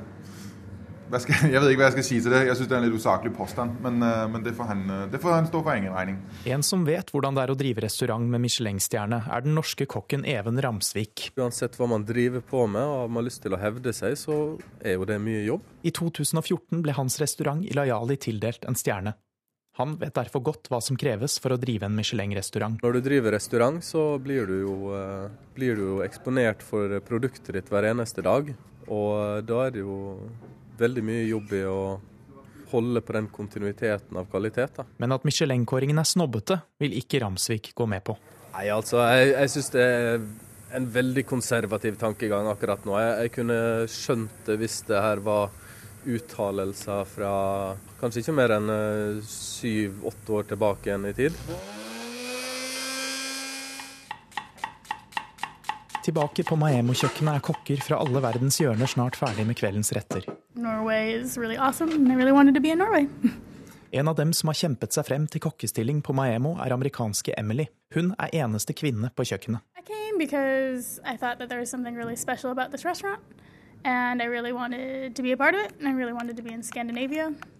Skal, 1.06 1.50
jeg 1.54 1.62
vet 1.62 1.72
ikke 1.72 1.82
hva 1.84 1.90
jeg 1.90 1.96
skal 2.00 2.08
si 2.08 2.18
til 2.24 2.34
det. 2.34 2.42
Jeg 2.50 2.58
syns 2.58 2.70
det 2.70 2.76
er 2.76 2.82
en 2.82 2.88
litt 2.88 2.98
usaklig 2.98 3.32
påstand. 3.38 3.78
Men, 3.84 4.00
eh, 4.04 4.24
men 4.32 4.46
det, 4.46 4.56
får 4.58 4.70
han, 4.72 4.84
eh, 4.90 5.04
det 5.14 5.22
får 5.22 5.36
han 5.36 5.50
stå 5.50 5.62
for 5.62 5.74
egen 5.76 5.94
regning. 5.94 6.22
En 6.50 6.66
som 6.66 6.86
vet 6.88 7.12
hvordan 7.14 7.38
det 7.38 7.44
er 7.46 7.54
å 7.54 7.58
drive 7.60 7.86
restaurant 7.86 8.32
med 8.32 8.44
Michelin-stjerne, 8.46 9.22
er 9.30 9.46
den 9.46 9.56
norske 9.58 9.88
kokken 9.90 10.26
Even 10.30 10.62
Ramsvik. 10.62 11.30
Uansett 11.38 11.78
hva 11.80 11.90
man 11.92 12.08
driver 12.08 12.44
på 12.46 12.66
med 12.72 12.82
og 12.86 13.12
man 13.12 13.22
har 13.22 13.30
lyst 13.30 13.44
til 13.46 13.56
å 13.56 13.62
hevde 13.62 13.94
seg, 13.96 14.18
så 14.20 14.40
er 14.82 14.98
jo 14.98 15.06
det 15.10 15.20
mye 15.22 15.46
jobb. 15.46 15.70
I 15.86 15.94
2014 15.96 16.82
ble 16.86 16.98
hans 16.98 17.20
restaurant 17.22 17.62
i 17.64 17.72
Ilayali 17.74 18.18
tildelt 18.22 18.66
en 18.66 18.78
stjerne. 18.80 19.16
Han 19.76 19.98
vet 20.00 20.16
derfor 20.16 20.40
godt 20.40 20.70
hva 20.72 20.80
som 20.80 20.96
kreves 20.96 21.36
for 21.44 21.52
å 21.52 21.60
drive 21.60 21.84
en 21.84 21.98
Michelin-restaurant. 21.98 22.80
Når 22.84 22.96
du 22.96 23.00
driver 23.04 23.36
restaurant, 23.36 23.84
så 23.84 24.16
blir 24.24 24.48
du, 24.48 24.56
jo, 24.64 24.76
eh, 24.96 25.34
blir 25.58 25.76
du 25.76 25.84
jo 25.84 25.98
eksponert 26.06 26.64
for 26.64 26.96
produktet 27.04 27.58
ditt 27.58 27.72
hver 27.72 27.90
eneste 27.92 28.24
dag. 28.24 28.54
Og 28.88 29.44
da 29.44 29.66
er 29.66 29.76
det 29.76 29.84
jo 29.84 29.98
veldig 30.80 31.04
mye 31.06 31.26
jobb 31.28 31.54
i 31.56 31.64
å 31.70 31.80
holde 32.72 33.02
på 33.06 33.14
den 33.16 33.28
kontinuiteten 33.32 34.18
av 34.18 34.28
kvalitet. 34.32 34.80
Da. 34.80 34.88
Men 35.02 35.16
at 35.16 35.26
Michelin-kåringen 35.28 36.02
er 36.02 36.08
snobbete, 36.10 36.60
vil 36.82 36.96
ikke 37.00 37.22
Ramsvik 37.24 37.72
gå 37.78 37.88
med 37.90 38.04
på. 38.08 38.18
Nei, 38.56 38.68
altså, 38.74 39.02
jeg, 39.12 39.34
jeg 39.36 39.54
syns 39.54 39.72
det 39.74 39.86
er 39.86 40.26
en 40.76 40.90
veldig 40.92 41.24
konservativ 41.28 42.00
tankegang 42.02 42.50
akkurat 42.52 42.88
nå. 42.88 42.98
Jeg, 43.00 43.16
jeg 43.26 43.36
kunne 43.38 43.60
skjønt 43.92 44.42
det 44.50 44.60
hvis 44.64 44.82
det 44.90 45.04
her 45.04 45.24
var 45.24 45.54
uttalelser 46.06 47.08
fra 47.10 47.32
kanskje 48.00 48.22
ikke 48.22 48.36
mer 48.38 48.54
enn 48.60 48.70
syv-åtte 49.26 50.38
år 50.38 50.52
tilbake 50.52 50.92
igjen 50.92 51.10
i 51.10 51.16
tid. 51.18 51.42
Tilbake 56.06 56.44
på 56.46 56.54
Maemo-kjøkkenet 56.62 57.40
er 57.40 57.42
kokker 57.42 57.80
fra 57.82 57.98
alle 58.04 58.22
verdens 58.22 58.60
hjørner 58.62 58.90
snart 58.90 59.16
ferdig 59.18 59.42
med 59.50 59.58
kveldens 59.58 59.90
retter. 59.96 60.22
Really 60.54 61.58
awesome, 61.58 61.98
really. 62.14 63.10
En 63.96 64.08
av 64.12 64.16
dem 64.16 64.34
som 64.34 64.50
har 64.52 64.58
kjempet 64.60 64.94
seg 64.94 65.06
frem 65.08 65.26
til 65.32 65.42
kokkestilling 65.42 66.02
på 66.04 66.14
Maemo, 66.14 66.58
er 66.60 66.74
amerikanske 66.76 67.34
Emily. 67.40 67.70
Hun 67.96 68.12
er 68.20 68.34
eneste 68.42 68.76
kvinne 68.76 69.08
på 69.16 69.24
kjøkkenet. 69.30 69.64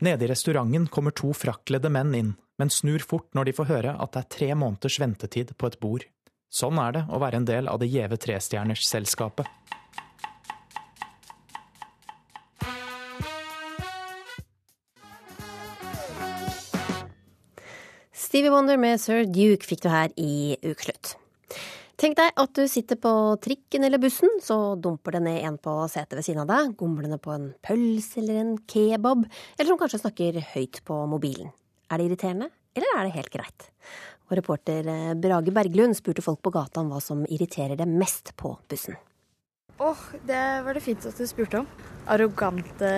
Nede 0.10 0.26
i 0.26 0.32
restauranten 0.34 0.90
kommer 0.92 1.16
to 1.16 1.32
frakledde 1.38 1.94
menn 1.94 2.18
inn, 2.20 2.34
men 2.60 2.74
snur 2.74 3.06
fort 3.06 3.30
når 3.38 3.50
de 3.50 3.56
får 3.62 3.72
høre 3.72 3.96
at 3.96 4.14
det 4.14 4.26
er 4.26 4.34
tre 4.38 4.52
måneders 4.60 5.00
ventetid 5.02 5.56
på 5.56 5.72
et 5.72 5.80
bord. 5.80 6.06
Sånn 6.56 6.80
er 6.80 6.94
det 6.96 7.04
å 7.12 7.20
være 7.20 7.42
en 7.42 7.48
del 7.48 7.68
av 7.68 7.82
det 7.82 7.90
gjeve 7.92 8.16
trestjerners 8.22 8.86
selskapet. 8.88 9.50
Stevie 18.16 18.52
Wonder 18.52 18.80
med 18.80 19.00
Sir 19.04 19.28
Duke 19.28 19.68
fikk 19.68 19.84
du 19.84 19.92
her 19.92 20.16
i 20.20 20.56
Ukeslutt. 20.64 21.18
Tenk 22.00 22.18
deg 22.20 22.34
at 22.40 22.52
du 22.56 22.66
sitter 22.68 23.00
på 23.00 23.12
trikken 23.44 23.86
eller 23.88 24.00
bussen, 24.04 24.32
så 24.44 24.76
dumper 24.80 25.16
det 25.16 25.22
ned 25.28 25.44
en 25.48 25.60
på 25.60 25.76
setet 25.92 26.18
ved 26.20 26.28
siden 26.28 26.44
av 26.44 26.50
deg, 26.52 26.74
gomlende 26.80 27.20
på 27.20 27.32
en 27.36 27.54
pølse 27.64 28.20
eller 28.20 28.42
en 28.42 28.58
kebab, 28.68 29.24
eller 29.56 29.72
som 29.72 29.80
kanskje 29.80 30.02
snakker 30.04 30.42
høyt 30.56 30.82
på 30.88 31.04
mobilen. 31.12 31.52
Er 31.88 32.00
det 32.00 32.10
irriterende, 32.10 32.50
eller 32.76 33.00
er 33.00 33.08
det 33.08 33.16
helt 33.18 33.34
greit? 33.34 33.68
Og 34.30 34.38
reporter 34.40 34.88
eh, 34.90 35.12
Brage 35.22 35.54
Berglund 35.54 35.98
spurte 35.98 36.24
folk 36.26 36.42
på 36.44 36.54
gata 36.54 36.82
om 36.82 36.94
hva 36.94 37.02
som 37.04 37.26
irriterer 37.30 37.78
dem 37.80 37.98
mest 38.00 38.34
på 38.40 38.56
bussen. 38.70 38.98
Åh, 39.76 39.92
oh, 39.92 40.04
det 40.24 40.42
var 40.64 40.78
det 40.78 40.86
fint 40.86 41.04
at 41.04 41.18
du 41.20 41.28
spurte 41.28 41.60
om. 41.60 41.70
Arrogante 42.08 42.92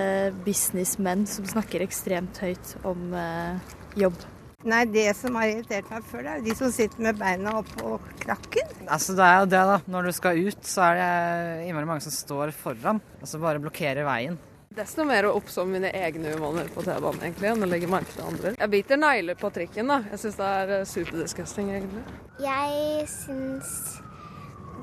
businessmenn 0.46 1.26
som 1.30 1.48
snakker 1.50 1.82
ekstremt 1.82 2.38
høyt 2.44 2.76
om 2.86 3.16
eh, 3.18 3.78
jobb. 3.98 4.20
Nei, 4.68 4.84
det 4.90 5.06
som 5.18 5.36
har 5.38 5.52
irritert 5.52 5.90
meg 5.94 6.06
før, 6.10 6.24
det 6.26 6.32
er 6.34 6.46
de 6.46 6.54
som 6.58 6.72
sitter 6.74 7.02
med 7.06 7.18
beina 7.20 7.60
oppå 7.60 7.98
krakken. 8.24 8.72
Altså, 8.86 9.14
det 9.18 9.26
er 9.26 9.40
jo 9.40 9.50
det, 9.54 9.64
da. 9.70 9.78
Når 9.94 10.08
du 10.08 10.14
skal 10.18 10.42
ut, 10.48 10.64
så 10.66 10.84
er 10.88 10.98
det 10.98 11.68
innmari 11.68 11.90
mange 11.90 12.06
som 12.06 12.14
står 12.14 12.54
foran. 12.58 13.02
Altså 13.22 13.42
bare 13.42 13.62
blokkerer 13.62 14.06
veien. 14.08 14.40
Desto 14.78 15.02
mer 15.10 15.26
å 15.26 15.32
oppsomme 15.40 15.80
mine 15.80 15.90
egne 15.98 16.36
uvaner 16.38 16.68
på 16.70 16.84
T-banen 16.86 17.24
egentlig, 17.24 17.50
enn 17.50 17.66
å 17.66 17.70
legge 17.70 17.88
merke 17.90 18.14
til 18.14 18.28
andre. 18.28 18.52
Jeg 18.60 18.70
biter 18.70 19.00
negler 19.02 19.38
på 19.40 19.50
trikken, 19.56 19.90
da. 19.90 20.04
Jeg 20.12 20.22
syns 20.22 20.38
det 20.38 20.50
er 20.60 20.74
eh, 20.76 20.84
superdisgusting, 20.86 21.72
egentlig. 21.74 22.04
Jeg 22.44 23.08
syns 23.10 23.72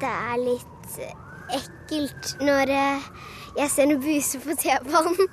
det 0.02 0.10
er 0.10 0.40
litt 0.42 0.96
ekkelt 1.54 2.32
når 2.42 2.72
eh, 2.74 3.06
jeg 3.60 3.70
ser 3.70 3.86
noen 3.90 4.02
buser 4.02 4.42
på 4.42 4.56
T-banen. 4.64 5.30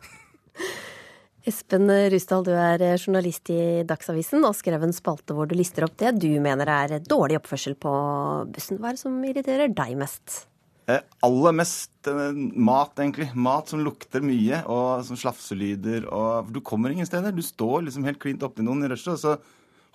Espen 1.50 1.90
Rusdal, 2.12 2.44
du 2.46 2.52
er 2.54 2.84
journalist 2.92 3.50
i 3.50 3.82
Dagsavisen 3.88 4.44
og 4.46 4.54
skrev 4.54 4.84
en 4.86 4.94
spalte 4.94 5.34
hvor 5.34 5.50
du 5.50 5.56
lister 5.58 5.88
opp 5.88 5.96
det 5.98 6.12
du 6.22 6.28
mener 6.38 6.70
er 6.70 7.00
dårlig 7.02 7.40
oppførsel 7.40 7.74
på 7.80 7.96
bussen. 8.54 8.78
Hva 8.78 8.92
er 8.92 9.00
det 9.00 9.02
som 9.02 9.18
irriterer 9.26 9.74
deg 9.74 9.98
mest? 9.98 10.44
Eh, 10.90 11.02
aller 11.26 11.54
mest 11.54 12.08
eh, 12.10 12.40
mat, 12.56 12.92
egentlig. 12.98 13.30
Mat 13.34 13.70
som 13.70 13.82
lukter 13.84 14.24
mye, 14.24 14.62
og 14.70 15.04
som 15.06 15.18
slafselyder. 15.18 16.08
Og 16.10 16.50
du 16.54 16.60
kommer 16.64 16.94
ingen 16.94 17.08
steder. 17.08 17.34
Du 17.36 17.44
står 17.44 17.86
liksom 17.86 18.06
helt 18.08 18.20
klint 18.22 18.44
opptil 18.46 18.66
noen 18.66 18.86
i 18.86 18.90
rushet, 18.90 19.14
og 19.14 19.22
så 19.22 19.36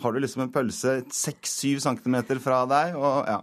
har 0.03 0.13
du 0.13 0.21
liksom 0.21 0.45
en 0.45 0.53
pølse 0.53 0.99
seks-syv 1.13 1.81
centimeter 1.83 2.39
fra 2.43 2.63
deg. 2.69 2.95
og 2.99 3.27
ja. 3.29 3.41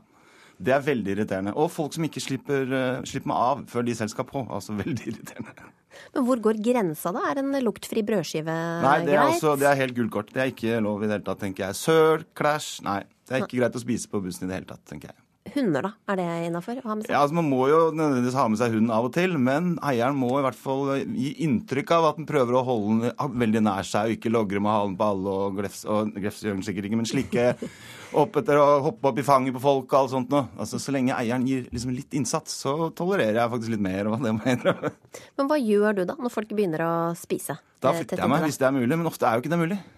Det 0.62 0.70
er 0.70 0.82
veldig 0.84 1.14
irriterende. 1.16 1.52
Og 1.58 1.70
folk 1.74 1.94
som 1.96 2.04
ikke 2.06 2.20
slipper, 2.22 2.68
uh, 2.70 3.06
slipper 3.08 3.32
meg 3.32 3.40
av 3.48 3.62
før 3.72 3.86
de 3.86 3.96
selv 3.98 4.12
skal 4.12 4.28
på. 4.28 4.44
Altså 4.46 4.76
veldig 4.82 5.08
irriterende. 5.10 5.70
Men 6.14 6.26
hvor 6.28 6.42
går 6.44 6.60
grensa, 6.62 7.10
da? 7.14 7.24
Er 7.30 7.40
en 7.42 7.56
luktfri 7.64 8.04
brødskive 8.06 8.52
Nei, 8.84 8.94
det 9.02 9.16
er, 9.16 9.24
greit? 9.24 9.34
også, 9.40 9.56
det 9.60 9.68
er 9.68 9.80
helt 9.80 9.96
gullkort. 9.96 10.30
Det 10.32 10.44
er 10.44 10.52
ikke 10.52 10.78
lov 10.84 11.02
i 11.02 11.08
det 11.08 11.18
hele 11.18 11.26
tatt, 11.26 11.42
tenker 11.42 11.66
jeg. 11.66 11.80
Søl, 11.80 12.24
klæsj 12.38 12.70
Nei. 12.86 13.00
Det 13.26 13.36
er 13.36 13.44
ikke 13.46 13.60
greit 13.62 13.76
å 13.78 13.82
spise 13.82 14.10
på 14.12 14.20
bussen 14.22 14.46
i 14.46 14.50
det 14.50 14.60
hele 14.60 14.68
tatt, 14.68 14.84
tenker 14.88 15.10
jeg. 15.10 15.18
Hunder, 15.52 15.82
da? 15.82 15.90
Er 16.12 16.18
det 16.20 16.26
innafor 16.46 16.78
å 16.78 16.84
ha 16.86 16.94
med 16.94 17.04
seg? 17.04 17.12
Ja, 17.12 17.20
altså 17.24 17.34
Man 17.34 17.48
må 17.50 17.64
jo 17.66 17.78
nødvendigvis 17.90 18.36
ha 18.38 18.44
med 18.48 18.60
seg 18.60 18.76
hunden 18.76 18.92
av 18.94 19.08
og 19.08 19.12
til, 19.16 19.34
men 19.42 19.72
eieren 19.84 20.14
må 20.16 20.30
i 20.38 20.44
hvert 20.44 20.58
fall 20.58 20.92
gi 21.02 21.32
inntrykk 21.44 21.90
av 21.96 22.06
at 22.12 22.20
den 22.20 22.28
prøver 22.28 22.56
å 22.56 22.62
holde 22.66 23.10
den 23.10 23.40
veldig 23.42 23.62
nær 23.66 23.88
seg 23.88 24.06
og 24.06 24.14
ikke 24.16 24.32
logre 24.32 24.62
med 24.62 24.72
halen 24.72 24.94
på 25.00 25.08
alle 25.12 25.34
og 25.42 25.58
glefse 25.58 25.90
og 25.90 26.14
glefse 26.14 26.46
gjør 26.46 26.56
den 26.60 26.64
sikkert 26.68 26.88
ikke, 26.88 27.00
men 27.00 27.10
slikke 27.10 27.48
opp 28.22 28.38
etter 28.38 28.60
å 28.62 28.68
hoppe 28.86 29.10
opp 29.10 29.18
i 29.18 29.26
fanget 29.26 29.56
på 29.56 29.64
folk 29.64 29.88
og 29.90 29.98
alt 29.98 30.14
sånt 30.14 30.32
noe. 30.32 30.46
Altså, 30.62 30.80
så 30.80 30.94
lenge 30.94 31.18
eieren 31.18 31.44
gir 31.48 31.66
liksom 31.74 31.92
litt 31.96 32.14
innsats, 32.16 32.54
så 32.62 32.76
tolererer 32.96 33.42
jeg 33.42 33.54
faktisk 33.56 33.74
litt 33.74 33.84
mer. 33.84 34.12
av 34.12 34.22
det 34.22 34.36
må 34.36 34.46
jeg 34.46 34.60
innrømme. 34.60 34.94
Men 35.40 35.50
hva 35.50 35.58
gjør 35.58 35.98
du 35.98 36.04
da, 36.12 36.16
når 36.22 36.36
folk 36.38 36.54
begynner 36.54 36.86
å 36.86 36.94
spise? 37.18 37.58
Da 37.82 37.90
eh, 37.90 38.00
flytter 38.00 38.22
jeg 38.22 38.30
meg 38.30 38.46
hvis 38.46 38.62
det 38.62 38.70
er 38.70 38.78
mulig, 38.78 38.94
men 38.94 39.10
ofte 39.10 39.26
er 39.26 39.36
jo 39.36 39.44
ikke 39.44 39.54
det 39.56 39.62
mulig. 39.66 39.82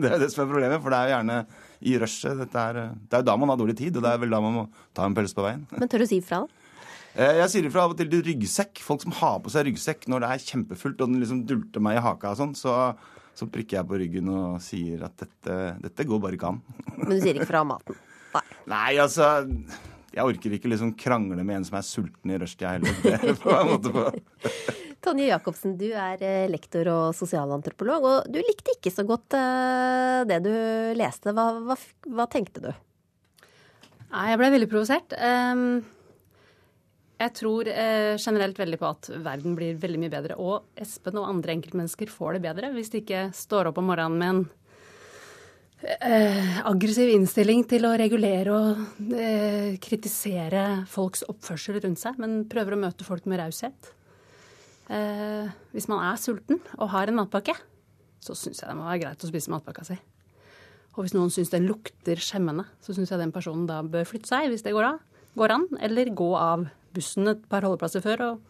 Det 0.00 0.06
er 0.06 0.12
jo 0.14 0.20
det 0.22 0.28
som 0.32 0.42
er 0.44 0.48
problemet, 0.52 0.80
for 0.84 0.92
det 0.92 0.98
er 0.98 1.08
jo 1.08 1.12
gjerne 1.16 1.36
i 1.80 1.94
rushet. 2.00 2.40
Er, 2.54 2.80
det 2.92 3.16
er 3.16 3.22
jo 3.22 3.28
da 3.30 3.36
man 3.40 3.48
har 3.52 3.60
dårlig 3.60 3.76
tid, 3.78 3.96
og 3.96 4.04
det 4.04 4.10
er 4.14 4.18
vel 4.22 4.32
da 4.34 4.40
man 4.44 4.56
må 4.58 4.64
ta 4.96 5.06
en 5.08 5.14
pølse 5.16 5.36
på 5.36 5.44
veien. 5.46 5.62
Men 5.76 5.88
tør 5.88 6.04
du 6.04 6.08
si 6.10 6.18
ifra, 6.20 6.42
da? 6.44 6.56
Eh, 7.14 7.38
Jeg 7.40 7.50
sier 7.50 7.66
ifra 7.66 7.86
av 7.88 7.94
og 7.94 7.98
til 7.98 8.10
til 8.12 8.22
ryggsekk. 8.28 8.82
Folk 8.86 9.02
som 9.02 9.14
har 9.18 9.40
på 9.42 9.50
seg 9.50 9.66
ryggsekk 9.70 10.04
når 10.12 10.22
det 10.22 10.28
er 10.34 10.44
kjempefullt 10.50 11.00
og 11.00 11.08
den 11.10 11.22
liksom 11.24 11.40
dulter 11.48 11.82
meg 11.82 11.98
i 11.98 12.04
haka 12.04 12.34
og 12.34 12.38
sånn, 12.38 12.52
så, 12.58 12.74
så 13.34 13.48
prikker 13.50 13.80
jeg 13.80 13.88
på 13.90 13.98
ryggen 14.04 14.28
og 14.30 14.60
sier 14.62 15.02
at 15.08 15.16
dette, 15.24 15.56
dette 15.82 16.06
går 16.06 16.20
bare 16.22 16.38
ikke 16.38 16.52
an. 16.52 16.60
Men 17.00 17.16
du 17.16 17.18
sier 17.24 17.34
ikke 17.40 17.50
fra 17.50 17.64
maten? 17.66 17.98
Nei, 18.70 18.92
altså 19.02 19.26
Jeg 20.14 20.22
orker 20.22 20.52
ikke 20.54 20.70
liksom 20.70 20.92
krangle 20.98 21.42
med 21.42 21.56
en 21.56 21.64
som 21.66 21.80
er 21.80 21.86
sulten 21.86 22.30
i 22.30 22.38
rushtida 22.38 22.76
heller. 22.76 22.94
Det 23.02 23.34
på 23.42 23.50
en 23.56 23.72
måte 23.72 23.90
på. 23.94 24.06
Tonje 25.00 25.30
Jacobsen, 25.30 25.78
du 25.80 25.88
er 25.96 26.20
eh, 26.20 26.50
lektor 26.52 26.88
og 26.92 27.16
sosialantropolog, 27.16 28.04
og 28.04 28.28
du 28.28 28.36
likte 28.44 28.74
ikke 28.76 28.92
så 28.92 29.06
godt 29.08 29.36
eh, 29.38 30.20
det 30.28 30.42
du 30.44 30.52
leste. 30.98 31.32
Hva, 31.32 31.46
hva, 31.64 31.78
hva 32.18 32.28
tenkte 32.28 32.66
du? 32.66 32.70
Nei, 34.10 34.26
jeg 34.32 34.40
ble 34.40 34.50
veldig 34.56 34.68
provosert. 34.68 35.14
Ehm, 35.22 35.82
jeg 37.20 37.34
tror 37.36 37.68
eh, 37.68 38.16
generelt 38.20 38.58
veldig 38.58 38.78
på 38.80 38.88
at 38.88 39.10
verden 39.24 39.54
blir 39.58 39.76
veldig 39.80 40.00
mye 40.02 40.12
bedre. 40.12 40.38
Og 40.40 40.80
Espen 40.80 41.20
og 41.20 41.28
andre 41.28 41.54
enkeltmennesker 41.56 42.10
får 42.12 42.36
det 42.36 42.46
bedre 42.48 42.72
hvis 42.74 42.90
de 42.92 43.04
ikke 43.04 43.28
står 43.36 43.70
opp 43.70 43.80
om 43.80 43.90
morgenen 43.92 44.18
med 44.20 44.32
en 44.32 44.42
eh, 46.10 46.58
aggressiv 46.68 47.12
innstilling 47.12 47.62
til 47.70 47.86
å 47.86 47.94
regulere 48.00 48.56
og 48.56 49.14
eh, 49.14 49.78
kritisere 49.84 50.66
folks 50.90 51.24
oppførsel 51.28 51.80
rundt 51.84 52.02
seg, 52.02 52.18
men 52.20 52.44
prøver 52.50 52.76
å 52.76 52.82
møte 52.88 53.06
folk 53.06 53.28
med 53.30 53.42
raushet. 53.44 53.94
Eh, 54.90 55.50
hvis 55.74 55.86
man 55.90 56.02
er 56.02 56.18
sulten 56.18 56.58
og 56.78 56.90
har 56.90 57.10
en 57.10 57.20
matpakke, 57.20 57.54
så 58.20 58.34
syns 58.36 58.60
jeg 58.60 58.68
det 58.68 58.76
må 58.76 58.88
være 58.88 59.04
greit 59.04 59.22
å 59.24 59.30
spise 59.30 59.52
matpakka 59.52 59.84
si. 59.86 59.96
Og 60.96 61.04
hvis 61.04 61.14
noen 61.14 61.30
syns 61.30 61.52
den 61.52 61.68
lukter 61.70 62.18
skjemmende, 62.18 62.66
så 62.82 62.92
syns 62.96 63.12
jeg 63.12 63.20
den 63.22 63.30
personen 63.32 63.68
da 63.70 63.80
bør 63.86 64.08
flytte 64.10 64.26
seg, 64.32 64.48
hvis 64.50 64.64
det 64.66 64.74
går, 64.74 64.88
av, 64.96 65.26
går 65.38 65.54
an, 65.54 65.68
eller 65.80 66.10
gå 66.18 66.32
av 66.36 66.66
bussen 66.96 67.30
et 67.30 67.44
par 67.48 67.62
holdeplasser 67.62 68.02
før 68.02 68.24
og 68.32 68.40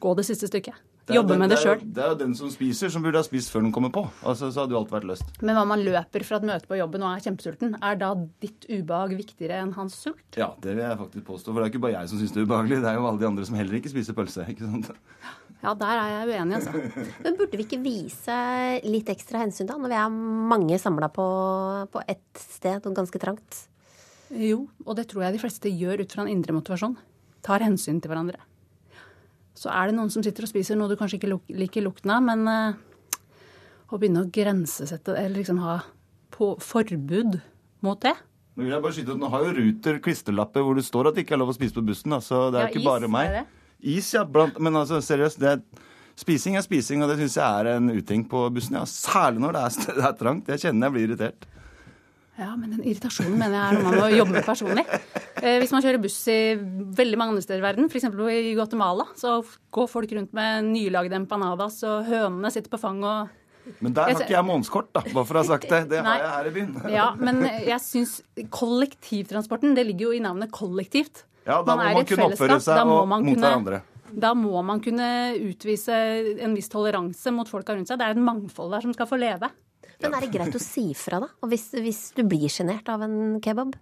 gå 0.00 0.14
det 0.20 0.28
siste 0.28 0.46
stykket. 0.46 0.84
Det 1.08 1.16
Jobbe 1.16 1.32
den- 1.32 1.38
med 1.40 1.50
det 1.50 1.56
sjøl. 1.58 1.80
Det 1.80 2.02
er 2.04 2.08
jo 2.12 2.16
den 2.20 2.34
som 2.36 2.50
spiser, 2.52 2.90
som 2.92 3.02
burde 3.02 3.16
ha 3.16 3.24
spist 3.24 3.48
før 3.50 3.62
den 3.64 3.72
kommer 3.72 3.88
på. 3.90 4.02
Altså, 4.22 4.52
Så 4.52 4.60
hadde 4.60 4.74
jo 4.76 4.78
alt 4.78 4.90
vært 4.92 5.06
løst. 5.08 5.24
Men 5.42 5.56
hva 5.56 5.66
man 5.66 5.80
løper 5.80 6.22
fra 6.22 6.36
et 6.36 6.42
møte 6.44 6.66
på 6.68 6.76
jobben 6.76 7.02
og 7.02 7.16
er 7.16 7.24
kjempesulten, 7.24 7.74
er 7.82 7.96
da 7.96 8.14
ditt 8.44 8.66
ubehag 8.68 9.16
viktigere 9.16 9.56
enn 9.62 9.72
hans 9.72 9.94
sult? 9.96 10.20
Ja, 10.36 10.52
det 10.60 10.76
vil 10.76 10.84
jeg 10.84 10.98
faktisk 10.98 11.24
påstå. 11.24 11.46
For 11.54 11.64
det 11.64 11.64
er 11.64 11.72
ikke 11.72 11.80
bare 11.80 11.96
jeg 12.02 12.08
som 12.10 12.18
syns 12.20 12.34
det 12.34 12.42
er 12.42 12.46
ubehagelig. 12.46 12.82
Det 12.84 12.90
er 12.92 12.94
jo 13.00 13.06
alle 13.08 13.18
de 13.18 13.26
andre 13.26 13.44
som 13.48 13.56
heller 13.56 13.80
ikke 13.80 13.88
spiser 13.90 14.12
pølse. 14.12 14.44
ikke 14.52 14.68
sant? 14.68 14.90
Ja, 15.58 15.72
der 15.74 15.98
er 15.98 16.12
jeg 16.12 16.28
uenig, 16.36 16.58
altså. 16.60 16.72
Men 17.24 17.36
burde 17.38 17.58
vi 17.58 17.64
ikke 17.66 17.80
vise 17.82 18.34
litt 18.86 19.08
ekstra 19.10 19.40
hensyn 19.42 19.66
da, 19.66 19.74
når 19.80 19.90
vi 19.90 19.96
er 19.98 20.18
mange 20.52 20.78
samla 20.78 21.08
på, 21.10 21.24
på 21.90 22.02
ett 22.06 22.38
sted 22.38 22.86
og 22.86 22.94
ganske 22.94 23.18
trangt? 23.22 23.64
Jo, 24.30 24.66
og 24.84 24.98
det 24.98 25.08
tror 25.10 25.24
jeg 25.26 25.34
de 25.34 25.40
fleste 25.42 25.72
gjør 25.72 26.04
ut 26.04 26.14
fra 26.14 26.22
en 26.26 26.30
indre 26.30 26.54
motivasjon. 26.54 26.94
Tar 27.42 27.64
hensyn 27.64 27.98
til 28.02 28.12
hverandre. 28.12 28.38
Så 29.58 29.72
er 29.74 29.88
det 29.90 29.96
noen 29.98 30.12
som 30.14 30.22
sitter 30.22 30.46
og 30.46 30.50
spiser 30.52 30.78
noe 30.78 30.90
du 30.92 30.98
kanskje 31.00 31.18
ikke 31.18 31.32
luk 31.32 31.48
liker 31.50 31.82
lukten 31.82 32.12
av, 32.14 32.22
men 32.22 32.44
eh, 32.52 33.18
å 33.90 33.98
begynne 33.98 34.22
å 34.26 34.30
grensesette 34.30 35.16
eller 35.16 35.40
liksom 35.40 35.58
ha 35.64 35.80
på 36.34 36.52
forbud 36.62 37.40
mot 37.82 37.98
det 38.04 38.12
Nå 38.58 38.66
vil 38.66 38.72
jeg 38.74 38.82
bare 38.82 38.94
skyte 38.96 39.14
at 39.14 39.20
nå 39.22 39.28
har 39.30 39.42
jo 39.46 39.50
Ruter 39.54 39.98
klisterlapper 40.02 40.64
hvor 40.66 40.74
det 40.78 40.82
står 40.82 41.08
at 41.08 41.14
det 41.14 41.22
ikke 41.22 41.36
er 41.36 41.40
lov 41.44 41.52
å 41.52 41.54
spise 41.54 41.76
på 41.76 41.84
bussen. 41.86 42.10
Da, 42.10 42.18
så 42.22 42.48
det 42.50 42.58
er 42.58 42.64
Ja, 42.66 42.70
ikke 42.72 42.80
is, 42.82 42.88
bare 42.88 43.10
meg. 43.14 43.28
er 43.30 43.36
det? 43.36 43.57
Is, 43.80 44.10
ja. 44.14 44.24
Blant, 44.26 44.58
men 44.58 44.76
altså, 44.76 45.00
seriøst. 45.04 45.38
Det 45.42 45.60
spising 46.18 46.58
er 46.58 46.64
spising, 46.66 47.04
og 47.04 47.12
det 47.12 47.20
syns 47.20 47.38
jeg 47.38 47.60
er 47.60 47.76
en 47.76 47.92
uting 47.94 48.24
på 48.30 48.48
bussen. 48.54 48.78
Ja. 48.78 48.84
Særlig 48.88 49.44
når 49.44 49.54
det 49.54 49.62
er, 49.62 49.78
det 50.00 50.10
er 50.10 50.18
trangt. 50.18 50.50
Jeg 50.54 50.66
kjenner 50.66 50.88
jeg 50.88 50.96
blir 50.96 51.08
irritert. 51.08 51.48
Ja, 52.38 52.52
men 52.54 52.70
den 52.70 52.84
irritasjonen 52.86 53.34
mener 53.34 53.56
jeg 53.56 53.62
er 53.66 53.74
noe 53.74 53.88
man 53.88 53.96
må 53.98 54.08
jobbe 54.14 54.36
med 54.36 54.44
personlig. 54.46 54.84
Eh, 55.42 55.56
hvis 55.58 55.72
man 55.74 55.82
kjører 55.82 55.98
buss 56.02 56.20
i 56.30 56.54
veldig 57.00 57.18
mange 57.18 57.34
andre 57.34 57.42
steder 57.42 57.58
i 57.58 57.64
verden, 57.64 57.88
f.eks. 57.90 58.06
i 58.06 58.52
Guatemala, 58.54 59.08
så 59.18 59.40
går 59.74 59.88
folk 59.90 60.14
rundt 60.14 60.36
med 60.38 60.68
nylagde 60.68 61.18
empanadas, 61.18 61.80
og 61.86 62.06
hønene 62.06 62.52
sitter 62.54 62.70
på 62.70 62.78
fanget 62.78 63.08
og 63.10 63.74
Men 63.82 63.96
der 63.96 64.06
har 64.06 64.22
ikke 64.22 64.36
jeg 64.36 64.46
månedskort, 64.46 64.92
da. 64.94 65.02
Bare 65.10 65.26
for 65.28 65.36
å 65.36 65.42
ha 65.42 65.48
sagt 65.50 65.66
det. 65.68 65.80
Det 65.90 65.98
har 66.06 66.22
jeg 66.22 66.30
her 66.36 66.46
i 66.48 66.52
byen. 66.54 66.76
Ja, 66.94 67.08
men 67.18 67.42
jeg 67.44 67.82
syns 67.84 68.14
kollektivtransporten, 68.54 69.74
det 69.76 69.84
ligger 69.90 70.08
jo 70.08 70.14
i 70.16 70.22
navnet 70.24 70.54
kollektivt. 70.54 71.26
Ja, 71.46 71.62
da 71.62 71.76
må 71.76 71.84
er 71.86 71.94
man 71.94 72.04
kunne 72.08 72.26
oppføre 72.32 72.58
seg 72.60 72.82
og 72.82 73.08
mot 73.08 73.22
kunne- 73.24 73.38
hverandre. 73.38 73.82
Da 74.08 74.32
må 74.34 74.62
man 74.64 74.80
kunne 74.80 75.36
utvise 75.36 75.92
en 76.40 76.54
viss 76.56 76.68
toleranse 76.72 77.30
mot 77.32 77.48
folka 77.48 77.74
rundt 77.76 77.88
seg. 77.88 77.98
Det 78.00 78.06
er 78.06 78.16
et 78.16 78.24
mangfold 78.24 78.72
der 78.72 78.80
som 78.80 78.92
skal 78.96 79.06
få 79.06 79.18
leve. 79.20 79.50
Men 80.00 80.14
er 80.14 80.20
det 80.24 80.32
greit 80.32 80.54
å 80.54 80.60
si 80.62 80.94
fra, 80.94 81.20
da? 81.20 81.28
Hvis, 81.46 81.70
hvis 81.76 82.00
du 82.16 82.22
blir 82.24 82.48
sjenert 82.48 82.88
av 82.88 83.02
en 83.02 83.38
kebab? 83.44 83.74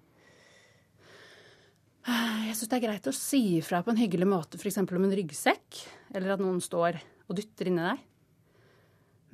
Jeg 2.06 2.54
syns 2.54 2.70
det 2.70 2.76
er 2.78 2.84
greit 2.86 3.06
å 3.10 3.14
si 3.14 3.40
ifra 3.58 3.80
på 3.84 3.90
en 3.90 3.98
hyggelig 3.98 4.26
måte, 4.30 4.58
f.eks. 4.60 4.78
om 4.78 5.04
en 5.04 5.14
ryggsekk, 5.18 5.80
eller 6.14 6.36
at 6.36 6.42
noen 6.42 6.60
står 6.62 7.00
og 7.26 7.36
dytter 7.36 7.66
inni 7.70 7.82
deg. 7.82 8.04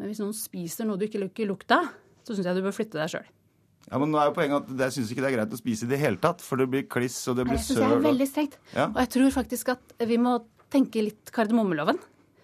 Men 0.00 0.08
hvis 0.08 0.22
noen 0.22 0.32
spiser 0.36 0.88
noe 0.88 0.96
du 0.98 1.04
ikke 1.06 1.20
liker 1.20 1.46
lukta, 1.50 1.82
så 2.24 2.32
syns 2.34 2.48
jeg 2.48 2.56
du 2.56 2.62
bør 2.64 2.74
flytte 2.74 2.96
deg 3.00 3.12
sjøl. 3.12 3.28
Ja, 3.90 3.98
men 4.00 4.12
nå 4.12 4.20
er 4.20 4.30
jo 4.30 4.36
poenget 4.36 4.62
at 4.62 4.84
Jeg 4.86 4.94
syns 4.96 5.10
ikke 5.12 5.24
det 5.24 5.30
er 5.32 5.36
greit 5.36 5.56
å 5.56 5.58
spise 5.58 5.86
i 5.86 5.90
det 5.90 5.98
hele 6.00 6.20
tatt. 6.22 6.44
For 6.44 6.60
det 6.60 6.68
blir 6.72 6.86
kliss, 6.90 7.18
og 7.28 7.40
det 7.40 7.48
blir 7.48 7.58
Jeg 7.58 7.66
syns 7.66 7.82
det 7.82 7.88
er 7.88 8.06
veldig 8.06 8.28
strengt. 8.30 8.56
Ja. 8.72 8.86
Og 8.88 9.02
jeg 9.02 9.12
tror 9.16 9.34
faktisk 9.40 9.74
at 9.74 9.96
vi 10.08 10.20
må 10.22 10.38
tenke 10.72 11.04
litt 11.04 11.32
kardemommeloven. 11.34 11.98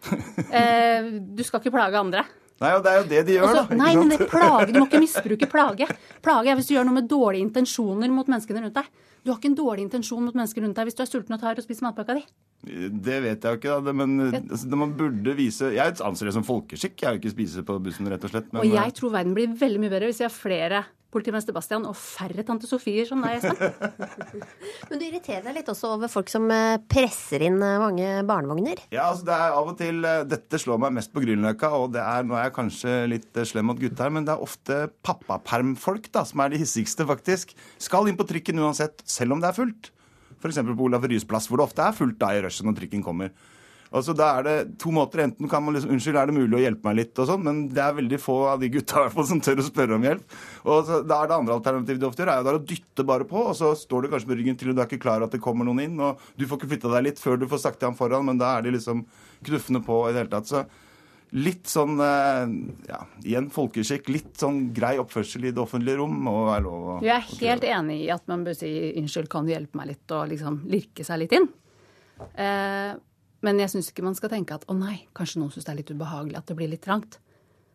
eh, 0.58 1.14
du 1.20 1.42
skal 1.46 1.62
ikke 1.62 1.74
plage 1.74 1.98
andre. 2.00 2.26
Nei, 2.58 2.72
og 2.74 2.82
det 2.82 2.90
er 2.90 2.96
jo 2.98 3.06
det 3.06 3.20
de 3.28 3.34
gjør, 3.36 3.44
Også, 3.46 3.60
da. 3.68 3.76
nei, 3.78 3.90
men 3.94 4.08
det 4.10 4.16
det 4.18 4.26
plage, 4.32 4.72
Du 4.72 4.80
må 4.80 4.88
ikke 4.88 5.02
misbruke 5.06 5.48
plage. 5.50 5.86
Plage 6.24 6.50
er 6.50 6.58
hvis 6.58 6.70
du 6.70 6.74
gjør 6.74 6.88
noe 6.88 6.96
med 6.96 7.06
dårlige 7.10 7.46
intensjoner 7.46 8.10
mot 8.10 8.26
menneskene 8.26 8.64
rundt 8.64 8.80
deg. 8.80 8.88
Du 9.22 9.30
har 9.30 9.38
ikke 9.38 9.50
en 9.52 9.58
dårlig 9.58 9.84
intensjon 9.86 10.24
mot 10.24 10.34
mennesker 10.34 10.64
rundt 10.64 10.78
deg 10.78 10.88
hvis 10.88 10.98
du 10.98 11.02
er 11.04 11.10
sulten 11.10 11.36
og 11.36 11.42
tar 11.42 11.58
og 11.58 11.66
spiser 11.66 11.86
matpakka 11.86 12.18
di. 12.18 12.24
Det 12.90 13.18
vet 13.22 13.44
jeg 13.46 13.54
jo 13.54 13.58
ikke, 13.60 13.78
da. 13.86 13.94
Men 13.94 14.16
altså, 14.26 14.68
man 14.74 14.96
burde 14.98 15.34
vise 15.38 15.70
Jeg 15.76 15.94
anser 16.02 16.26
det 16.26 16.34
som 16.34 16.46
folkeskikk. 16.46 16.96
Jeg 16.98 17.14
vil 17.14 17.20
ikke 17.22 17.34
spise 17.36 17.62
på 17.66 17.78
bussen, 17.84 18.10
rett 18.10 18.26
og 18.26 18.32
slett. 18.34 18.50
Men, 18.50 18.64
og 18.64 18.74
jeg 18.74 18.94
tror 18.98 19.14
verden 19.14 19.36
blir 19.38 19.54
veldig 19.60 19.82
mye 19.84 19.92
bedre 19.94 20.10
hvis 20.10 20.22
vi 20.24 20.26
har 20.26 20.34
flere 20.34 20.82
politimester 21.12 21.54
Bastian 21.56 21.86
og 21.88 21.96
færre 21.96 22.44
tante 22.46 22.68
Sofier 22.68 23.06
som 23.08 23.22
deg, 23.24 23.40
Espen. 23.40 24.28
Men 24.90 25.00
du 25.00 25.04
irriterer 25.06 25.46
deg 25.46 25.56
litt 25.60 25.70
også 25.72 25.94
over 25.94 26.10
folk 26.12 26.28
som 26.32 26.48
eh, 26.52 26.76
presser 26.90 27.46
inn 27.46 27.56
eh, 27.64 27.78
mange 27.80 28.10
barnevogner. 28.28 28.82
Ja, 28.92 29.08
altså 29.08 29.28
det 29.30 29.36
er 29.38 29.56
av 29.56 29.72
og 29.72 29.78
til 29.80 30.04
eh, 30.04 30.24
Dette 30.28 30.60
slår 30.60 30.82
meg 30.84 30.96
mest 30.98 31.12
på 31.14 31.24
Grünerløkka, 31.24 31.72
og 31.78 31.94
det 31.96 32.04
er, 32.04 32.26
nå 32.28 32.36
er 32.36 32.48
jeg 32.48 32.56
kanskje 32.58 32.96
litt 33.14 33.42
slem 33.48 33.70
mot 33.70 33.80
gutta 33.80 34.06
her, 34.06 34.14
men 34.18 34.28
det 34.28 34.34
er 34.34 34.44
ofte 34.44 34.80
pappapermfolk 35.06 36.10
da, 36.14 36.26
som 36.28 36.44
er 36.44 36.52
de 36.52 36.60
hissigste, 36.60 37.08
faktisk. 37.08 37.56
Skal 37.80 38.10
inn 38.10 38.18
på 38.18 38.28
trikken 38.28 38.60
uansett, 38.60 39.00
selv 39.08 39.36
om 39.36 39.44
det 39.44 39.52
er 39.52 39.56
fullt. 39.56 39.92
F.eks. 40.38 40.60
på 40.60 40.84
Olav 40.86 41.06
Ryes 41.08 41.26
plass, 41.26 41.48
hvor 41.48 41.60
det 41.60 41.70
ofte 41.70 41.88
er 41.88 41.96
fullt 41.96 42.20
da 42.20 42.34
i 42.36 42.42
rushet 42.44 42.68
når 42.68 42.76
trikken 42.82 43.02
kommer. 43.06 43.32
Altså, 43.88 44.14
Da 44.16 44.28
er 44.38 44.42
det 44.44 44.78
to 44.82 44.90
måter. 44.92 45.22
Enten 45.24 45.48
kan 45.48 45.64
man 45.64 45.74
liksom 45.74 45.92
Unnskyld, 45.94 46.18
er 46.20 46.26
det 46.28 46.36
mulig 46.36 46.58
å 46.58 46.62
hjelpe 46.62 46.84
meg 46.84 46.96
litt? 47.00 47.18
og 47.18 47.28
sånn, 47.30 47.42
Men 47.42 47.68
det 47.68 47.82
er 47.82 47.96
veldig 47.96 48.20
få 48.20 48.36
av 48.52 48.60
de 48.60 48.68
gutta 48.68 48.98
i 48.98 49.02
hvert 49.06 49.16
fall 49.16 49.28
som 49.30 49.40
tør 49.40 49.62
å 49.62 49.68
spørre 49.68 49.96
om 49.96 50.04
hjelp. 50.04 50.34
Og 50.64 50.82
så, 50.86 51.00
da 51.06 51.22
er 51.22 51.30
det 51.30 51.38
andre 51.38 51.56
alternativet 51.56 52.00
de 52.02 52.08
ofte 52.10 52.22
gjør, 52.24 52.32
er 52.32 52.42
jo 52.42 52.48
da 52.48 52.56
å 52.58 52.66
dytte 52.72 53.06
bare 53.08 53.28
på, 53.28 53.46
og 53.52 53.56
så 53.56 53.72
står 53.78 54.02
du 54.04 54.10
kanskje 54.12 54.28
med 54.28 54.42
ryggen 54.42 54.58
til, 54.60 54.72
og 54.72 54.76
du 54.76 54.82
er 54.82 54.90
ikke 54.90 55.04
klar 55.06 55.24
at 55.24 55.32
det 55.32 55.40
kommer 55.44 55.64
noen 55.64 55.80
inn, 55.86 55.96
og 56.00 56.20
du 56.36 56.44
får 56.46 56.60
ikke 56.60 56.72
flytta 56.74 56.92
deg 56.96 57.08
litt 57.08 57.22
før 57.22 57.40
du 57.40 57.48
får 57.48 57.64
sagt 57.64 57.80
til 57.80 57.88
ham 57.88 57.96
foran, 57.96 58.28
men 58.28 58.38
da 58.40 58.56
er 58.58 58.66
de 58.66 58.76
liksom 58.76 59.06
knuffende 59.48 59.80
på 59.84 60.02
i 60.08 60.12
det 60.12 60.24
hele 60.24 60.34
tatt. 60.36 60.50
Så 60.50 60.64
litt 61.36 61.68
sånn 61.68 61.98
eh, 62.00 62.44
ja, 62.88 63.00
igjen 63.24 63.50
folkeskikk, 63.52 64.08
litt 64.12 64.30
sånn 64.40 64.70
grei 64.76 64.94
oppførsel 65.00 65.44
i 65.44 65.52
det 65.52 65.60
offentlige 65.60 66.00
rom 66.00 66.14
må 66.24 66.38
være 66.46 66.64
lov 66.64 66.86
å 66.94 66.94
Jeg 67.04 67.16
er 67.16 67.42
helt 67.42 67.66
enig 67.68 67.98
i 68.06 68.12
at 68.14 68.24
man 68.30 68.46
bør 68.46 68.56
si 68.56 68.70
unnskyld, 68.96 69.28
kan 69.32 69.48
du 69.48 69.52
hjelpe 69.52 69.76
meg 69.80 69.90
litt, 69.92 70.06
og 70.16 70.30
liksom 70.32 70.62
lirke 70.72 71.04
seg 71.04 71.20
litt 71.24 71.36
inn. 71.36 71.48
Eh, 72.32 72.94
men 73.42 73.58
jeg 73.62 73.70
syns 73.70 73.90
ikke 73.92 74.02
man 74.04 74.14
skal 74.18 74.30
tenke 74.32 74.54
at 74.56 74.64
å 74.68 74.74
nei, 74.76 75.06
kanskje 75.14 75.38
noen 75.42 75.52
syns 75.54 75.64
det 75.68 75.72
er 75.74 75.80
litt 75.82 75.90
ubehagelig 75.94 76.36
at 76.40 76.46
det 76.50 76.56
blir 76.58 76.68
litt 76.72 76.82
trangt. 76.84 77.18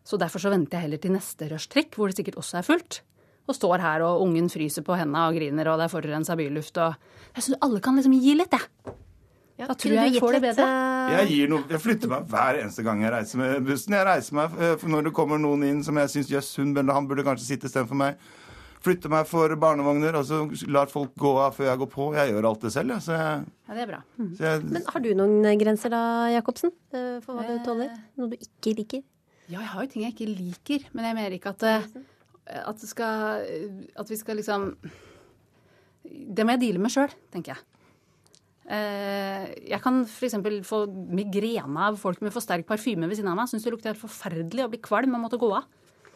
Så 0.03 0.17
derfor 0.19 0.39
så 0.43 0.49
venter 0.51 0.77
jeg 0.77 0.87
heller 0.89 0.99
til 0.99 1.13
neste 1.15 1.47
rushtrikk, 1.51 1.93
hvor 1.95 2.11
det 2.11 2.17
sikkert 2.19 2.35
også 2.41 2.57
er 2.59 2.65
fullt. 2.67 3.01
Og 3.47 3.55
står 3.55 3.79
her, 3.83 4.03
og 4.07 4.21
ungen 4.25 4.49
fryser 4.51 4.83
på 4.87 4.95
henda 4.99 5.25
og 5.29 5.35
griner, 5.35 5.67
og 5.71 5.79
det 5.79 5.85
er 5.87 5.91
forurensa 5.91 6.35
byluft, 6.39 6.77
og 6.83 6.95
Jeg 7.35 7.43
syns 7.47 7.57
alle 7.63 7.79
kan 7.83 7.95
liksom 7.95 8.13
gi 8.19 8.35
litt, 8.35 8.51
jeg. 8.51 8.93
da 9.67 9.73
tror 9.73 9.93
jeg 9.95 10.13
jeg 10.13 10.21
får 10.21 10.33
det 10.37 10.41
bedre. 10.43 10.67
Jeg, 11.13 11.27
gir 11.31 11.49
noe, 11.51 11.63
jeg 11.69 11.79
flytter 11.83 12.11
meg 12.11 12.27
hver 12.31 12.59
eneste 12.61 12.83
gang 12.83 13.01
jeg 13.03 13.11
reiser 13.13 13.37
med 13.41 13.65
bussen. 13.67 13.93
Jeg 13.97 14.05
reiser 14.07 14.33
meg 14.39 14.55
eh, 14.59 14.85
Når 14.87 15.03
det 15.07 15.13
kommer 15.13 15.37
noen 15.39 15.63
inn 15.67 15.83
som 15.83 15.97
jeg 15.99 16.09
syns 16.13 16.29
jøss, 16.31 16.55
hun 16.59 16.73
burde- 16.75 16.93
han 16.95 17.07
burde 17.07 17.23
kanskje 17.23 17.45
sitte 17.53 17.67
istedenfor 17.67 17.95
meg. 17.95 18.15
Flytter 18.83 19.11
meg 19.13 19.27
for 19.29 19.53
barnevogner, 19.55 20.15
og 20.19 20.25
så 20.27 20.41
lar 20.67 20.89
folk 20.91 21.13
gå 21.15 21.29
av 21.39 21.53
før 21.55 21.69
jeg 21.69 21.79
går 21.79 21.89
på. 21.93 22.07
Jeg 22.17 22.33
gjør 22.33 22.47
alt 22.49 22.65
det 22.65 22.71
selv, 22.75 22.91
jeg. 22.97 23.05
Så 23.05 23.13
jeg, 23.15 23.45
Ja, 23.69 23.73
det 23.77 23.83
er 23.85 23.91
bra. 23.93 23.99
så 24.35 24.43
jeg 24.49 24.63
Men 24.73 24.83
har 24.91 24.99
du 25.05 25.09
noen 25.15 25.59
grenser 25.61 25.89
da, 25.93 26.01
Jacobsen? 26.33 26.71
eh, 26.91 27.19
For 27.23 27.33
hva 27.37 27.45
du 27.47 27.63
tåler? 27.63 27.93
Noe 28.19 28.33
du 28.33 28.35
ikke 28.35 28.73
liker? 28.81 29.03
Ja, 29.47 29.59
jeg 29.59 29.69
har 29.71 29.83
jo 29.85 29.91
ting 29.93 30.03
jeg 30.03 30.13
ikke 30.15 30.27
liker, 30.35 30.85
men 30.93 31.05
jeg 31.05 31.15
mener 31.15 31.31
ikke 31.37 31.51
at, 31.55 31.63
at, 31.63 32.79
det 32.79 32.89
skal, 32.89 33.45
at 33.95 34.09
vi 34.09 34.15
skal 34.19 34.35
liksom 34.39 34.75
Det 36.03 36.43
må 36.45 36.51
jeg 36.55 36.61
deale 36.65 36.79
med 36.83 36.91
sjøl, 36.91 37.11
tenker 37.31 37.53
jeg. 37.55 37.63
Eh, 38.67 39.47
Jeg 39.69 39.79
kan 39.83 40.01
f.eks. 40.07 40.35
få 40.67 40.83
migrene 41.11 41.87
av 41.89 41.97
folk 41.99 42.21
med 42.23 42.31
for 42.35 42.43
sterk 42.43 42.65
parfyme 42.67 43.07
ved 43.07 43.15
siden 43.19 43.31
av 43.31 43.39
meg. 43.39 43.47
Syns 43.51 43.63
det 43.63 43.71
lukter 43.73 43.91
helt 43.93 44.03
forferdelig 44.03 44.65
å 44.65 44.69
bli 44.71 44.79
kvalm 44.83 45.15
og 45.15 45.23
måtte 45.25 45.39
gå 45.39 45.49
av. 45.55 45.67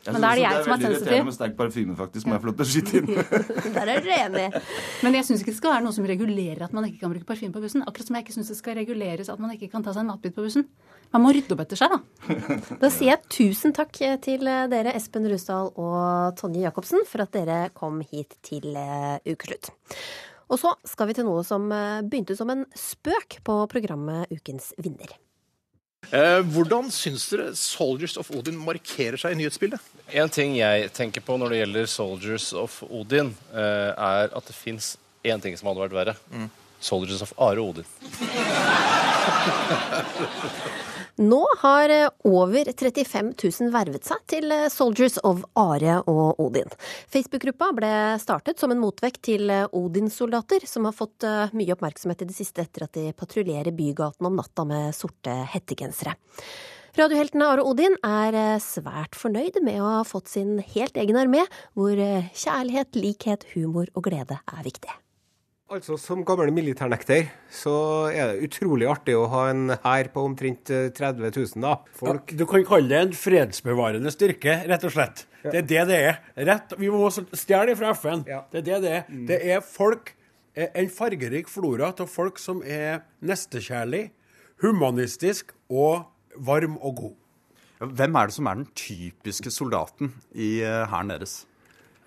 jeg 0.07 0.15
Men 0.15 0.23
da 0.23 0.29
er 0.31 0.39
det 0.39 0.43
jeg 0.45 0.63
som 0.63 0.73
er 0.73 0.81
veldig 0.81 0.89
irriterende 0.97 1.27
med 1.27 1.35
sterk 1.35 1.55
parfyme, 1.57 1.95
faktisk, 1.99 2.27
må 2.27 2.35
jeg 2.35 2.43
få 2.43 2.49
lov 2.49 2.57
til 2.57 2.65
å 2.65 2.69
skyte 2.71 2.97
inn. 3.01 3.73
Der 3.75 3.91
er 3.93 4.03
dere 4.05 4.19
enig. 4.25 4.45
Men 5.03 5.17
jeg 5.19 5.27
syns 5.27 5.43
ikke 5.43 5.53
det 5.53 5.59
skal 5.59 5.73
være 5.75 5.85
noe 5.87 5.97
som 5.97 6.07
regulerer 6.09 6.63
at 6.67 6.75
man 6.77 6.87
ikke 6.87 7.01
kan 7.03 7.13
bruke 7.13 7.27
parfyme 7.27 7.55
på 7.55 7.63
bussen. 7.63 7.83
Akkurat 7.83 8.09
som 8.09 8.17
jeg 8.17 8.25
ikke 8.25 8.37
syns 8.37 8.53
det 8.53 8.59
skal 8.59 8.79
reguleres 8.79 9.31
at 9.33 9.43
man 9.43 9.53
ikke 9.55 9.69
kan 9.73 9.85
ta 9.85 9.93
seg 9.95 10.05
en 10.05 10.13
matbit 10.13 10.37
på 10.37 10.45
bussen. 10.47 10.67
Man 11.13 11.23
må 11.23 11.33
rydde 11.35 11.55
opp 11.55 11.63
etter 11.63 11.79
seg, 11.79 11.93
da. 11.93 12.39
Da 12.83 12.91
sier 12.91 13.13
jeg 13.13 13.31
tusen 13.31 13.75
takk 13.75 13.93
til 14.23 14.47
dere, 14.47 14.95
Espen 14.97 15.27
Rusdal 15.31 15.71
og 15.75 16.39
Tonje 16.39 16.65
Jacobsen, 16.65 17.05
for 17.07 17.23
at 17.23 17.35
dere 17.35 17.61
kom 17.75 18.01
hit 18.03 18.39
til 18.47 18.75
eh, 18.75 19.19
ukeslutt. 19.27 19.71
Og 20.47 20.59
så 20.61 20.73
skal 20.87 21.09
vi 21.09 21.15
til 21.17 21.27
noe 21.27 21.43
som 21.47 21.67
eh, 21.75 22.03
begynte 22.07 22.35
som 22.39 22.51
en 22.53 22.65
spøk 22.75 23.41
på 23.47 23.61
programmet 23.71 24.31
Ukens 24.31 24.71
vinner. 24.79 25.15
Eh, 26.11 26.41
hvordan 26.53 26.91
syns 26.93 27.25
dere 27.27 27.49
Soldiers 27.59 28.13
of 28.21 28.29
Odin 28.31 28.55
markerer 28.63 29.19
seg 29.19 29.33
i 29.33 29.37
nyhetsbildet? 29.41 29.81
En 30.15 30.29
ting 30.31 30.53
jeg 30.55 30.87
tenker 30.95 31.19
på 31.25 31.35
når 31.35 31.51
det 31.51 31.57
gjelder 31.59 31.89
Soldiers 31.91 32.45
of 32.55 32.77
Odin, 32.87 33.33
eh, 33.51 33.91
er 33.91 34.31
at 34.31 34.47
det 34.47 34.55
fins 34.55 34.95
én 35.27 35.41
ting 35.43 35.51
som 35.59 35.67
hadde 35.67 35.83
vært 35.83 35.97
verre. 35.97 36.15
Soldiers 36.79 37.19
of 37.25 37.33
Are 37.41 37.59
Odin. 37.59 37.83
Nå 41.17 41.39
har 41.59 41.89
eh, 41.89 42.09
over 42.23 42.67
35 42.77 43.33
000 43.59 43.71
vervet 43.73 44.05
seg 44.05 44.21
til 44.29 44.51
eh, 44.53 44.67
Soldiers 44.69 45.17
of 45.25 45.41
Are 45.57 45.95
og 46.05 46.37
Odin. 46.43 46.69
Facebook-gruppa 47.09 47.71
ble 47.73 47.89
startet 48.21 48.61
som 48.61 48.69
en 48.73 48.81
motvekt 48.83 49.23
til 49.25 49.49
eh, 49.49 49.65
Odin-soldater, 49.73 50.67
som 50.69 50.85
har 50.85 50.93
fått 50.93 51.25
mye 51.57 51.73
oppmerksomhet 51.73 52.21
i 52.21 52.27
det 52.29 52.37
siste 52.37 52.61
etter 52.61 52.85
at 52.85 52.93
de 52.99 53.15
patruljerer 53.17 53.73
bygaten 53.73 54.29
om 54.29 54.37
natta 54.37 54.67
med 54.69 54.93
sorte 54.93 55.33
hettegensere. 55.55 56.13
Radioheltene 56.97 57.49
Are 57.49 57.65
og 57.65 57.73
Odin 57.73 57.97
er 58.05 58.61
svært 58.61 59.17
fornøyd 59.17 59.57
med 59.65 59.81
å 59.81 59.89
ha 59.99 60.05
fått 60.05 60.29
sin 60.33 60.57
helt 60.75 60.97
egen 61.01 61.17
armé, 61.17 61.43
hvor 61.77 61.97
kjærlighet, 61.97 62.93
likhet, 62.97 63.49
humor 63.57 63.89
og 63.97 64.05
glede 64.09 64.37
er 64.37 64.65
viktig. 64.65 64.93
Altså, 65.67 65.97
Som 65.99 66.21
gammel 66.23 66.47
militærnekter 66.55 67.25
så 67.51 67.73
er 68.07 68.29
det 68.31 68.45
utrolig 68.47 68.87
artig 68.87 69.17
å 69.19 69.25
ha 69.33 69.41
en 69.51 69.73
hær 69.83 70.07
på 70.13 70.23
omtrent 70.23 70.69
30 70.95 71.25
eh, 71.27 71.33
000. 71.35 71.63
da, 71.65 71.73
folk. 71.99 72.31
Ja, 72.31 72.37
du 72.39 72.45
kan 72.47 72.63
kalle 72.69 72.87
det 72.87 73.01
en 73.03 73.11
fredsbevarende 73.19 74.13
styrke, 74.15 74.61
rett 74.69 74.85
og 74.87 74.93
slett. 74.95 75.25
Ja. 75.43 75.51
Det 75.51 75.59
er 75.59 75.67
det 75.67 75.83
det 75.89 75.97
er. 76.05 76.21
Rett, 76.47 76.77
vi 76.79 76.91
må 76.93 77.09
stjele 77.11 77.75
fra 77.75 77.91
FN. 77.99 78.23
Ja. 78.31 78.45
Det 78.53 78.61
er 78.61 78.67
det 78.69 78.79
det 78.85 78.93
er. 79.01 79.03
Mm. 79.11 79.25
Det 79.27 79.41
er 79.57 79.65
folk, 79.65 80.13
eh, 80.55 80.71
en 80.71 80.87
fargerik 80.87 81.51
flora 81.51 81.91
av 81.91 82.07
folk 82.07 82.39
som 82.39 82.63
er 82.63 83.03
nestekjærlig, 83.19 84.05
humanistisk 84.63 85.51
og 85.67 86.07
varm 86.47 86.79
og 86.79 87.01
god. 87.03 87.15
Hvem 87.91 88.15
er 88.17 88.31
det 88.31 88.39
som 88.39 88.47
er 88.47 88.61
den 88.61 88.71
typiske 88.71 89.51
soldaten 89.51 90.15
i 90.31 90.61
eh, 90.63 90.87
hæren 90.87 91.11
deres? 91.11 91.41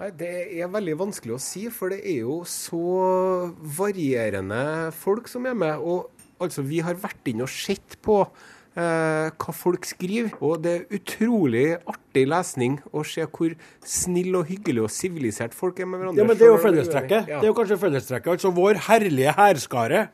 Nei, 0.01 0.11
Det 0.17 0.33
er 0.57 0.71
veldig 0.73 0.95
vanskelig 0.97 1.35
å 1.37 1.43
si, 1.45 1.67
for 1.69 1.93
det 1.93 2.01
er 2.09 2.23
jo 2.23 2.41
så 2.49 3.53
varierende 3.77 4.89
folk 4.97 5.29
som 5.29 5.45
er 5.45 5.59
med. 5.59 5.77
Og 5.77 6.09
altså, 6.41 6.65
vi 6.65 6.81
har 6.81 6.97
vært 7.03 7.29
inne 7.29 7.45
og 7.45 7.53
sett 7.53 7.99
på 8.01 8.23
eh, 8.25 9.29
hva 9.29 9.55
folk 9.57 9.85
skriver. 9.85 10.33
Og 10.41 10.63
det 10.65 10.73
er 10.73 10.97
utrolig 10.97 11.67
artig 11.85 12.25
lesning 12.33 12.79
å 12.97 13.05
se 13.05 13.29
hvor 13.29 13.53
snill 13.85 14.41
og 14.41 14.49
hyggelig 14.49 14.87
og 14.87 14.95
sivilisert 14.95 15.59
folk 15.59 15.85
er 15.85 15.93
med 15.93 16.01
hverandre. 16.01 16.25
Ja, 16.25 16.31
men 16.33 16.41
Det 16.41 16.49
er 16.49 16.55
jo 16.55 16.65
fellestrekket. 16.65 17.21
Ja. 17.21 17.37
Det 17.37 17.51
er 17.51 17.53
jo 17.53 17.61
kanskje 17.61 17.81
fellestrekket. 17.85 18.33
Altså 18.39 18.57
vår 18.57 18.81
herlige 18.89 19.37
hærskare. 19.37 20.07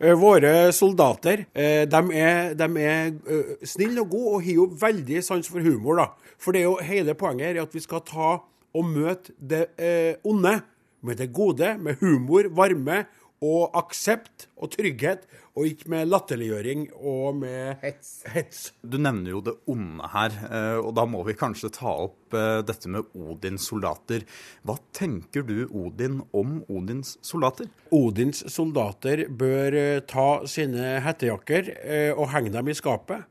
Eh, 0.00 0.16
våre 0.16 0.72
soldater 0.76 1.46
eh, 1.52 1.84
de 1.88 2.02
er, 2.12 2.50
de 2.52 2.66
er 2.84 3.14
uh, 3.28 3.54
snille 3.64 4.02
og 4.02 4.10
gode 4.12 4.34
og 4.34 4.42
har 4.44 4.58
jo 4.58 4.66
veldig 4.80 5.22
sans 5.24 5.48
for 5.48 5.60
humor. 5.60 6.00
da. 6.00 6.34
For 6.40 6.56
det 6.56 6.64
er 6.64 6.70
jo 6.70 6.76
hele 6.84 7.14
poenget 7.16 7.50
her 7.52 7.58
er 7.60 7.66
at 7.68 7.76
vi 7.76 7.84
skal 7.84 8.04
ta 8.04 8.38
å 8.76 8.84
møte 8.84 9.32
det 9.40 9.68
eh, 9.80 10.20
onde 10.26 10.58
med 11.06 11.20
det 11.20 11.30
gode, 11.34 11.76
med 11.78 12.00
humor, 12.02 12.50
varme 12.56 13.04
og 13.44 13.74
aksept 13.76 14.46
og 14.56 14.70
trygghet, 14.72 15.26
og 15.56 15.68
ikke 15.68 15.90
med 15.92 16.08
latterliggjøring 16.08 16.86
og 16.96 17.38
med 17.42 17.82
hets. 17.82 18.10
hets. 18.32 18.60
Du 18.80 18.96
nevner 19.00 19.34
jo 19.34 19.42
det 19.44 19.54
onde 19.68 20.08
her, 20.12 20.36
eh, 20.48 20.78
og 20.80 20.94
da 20.96 21.04
må 21.08 21.22
vi 21.26 21.36
kanskje 21.36 21.70
ta 21.76 21.92
opp 22.06 22.36
eh, 22.36 22.62
dette 22.66 22.90
med 22.92 23.08
Odins 23.16 23.68
soldater. 23.68 24.24
Hva 24.64 24.78
tenker 24.96 25.44
du, 25.46 25.68
Odin, 25.68 26.22
om 26.36 26.58
Odins 26.68 27.16
soldater? 27.24 27.68
Odins 27.94 28.44
soldater 28.52 29.26
bør 29.28 29.76
eh, 29.80 30.02
ta 30.08 30.46
sine 30.48 30.96
hettejakker 31.04 31.72
og 32.16 32.30
henge 32.32 32.52
dem 32.52 32.72
i 32.72 32.76
skapet, 32.76 33.24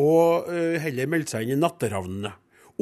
og 0.00 0.48
heller 0.80 1.08
melde 1.10 1.30
seg 1.30 1.46
inn 1.46 1.58
i 1.58 1.62
natteravnene. 1.62 2.32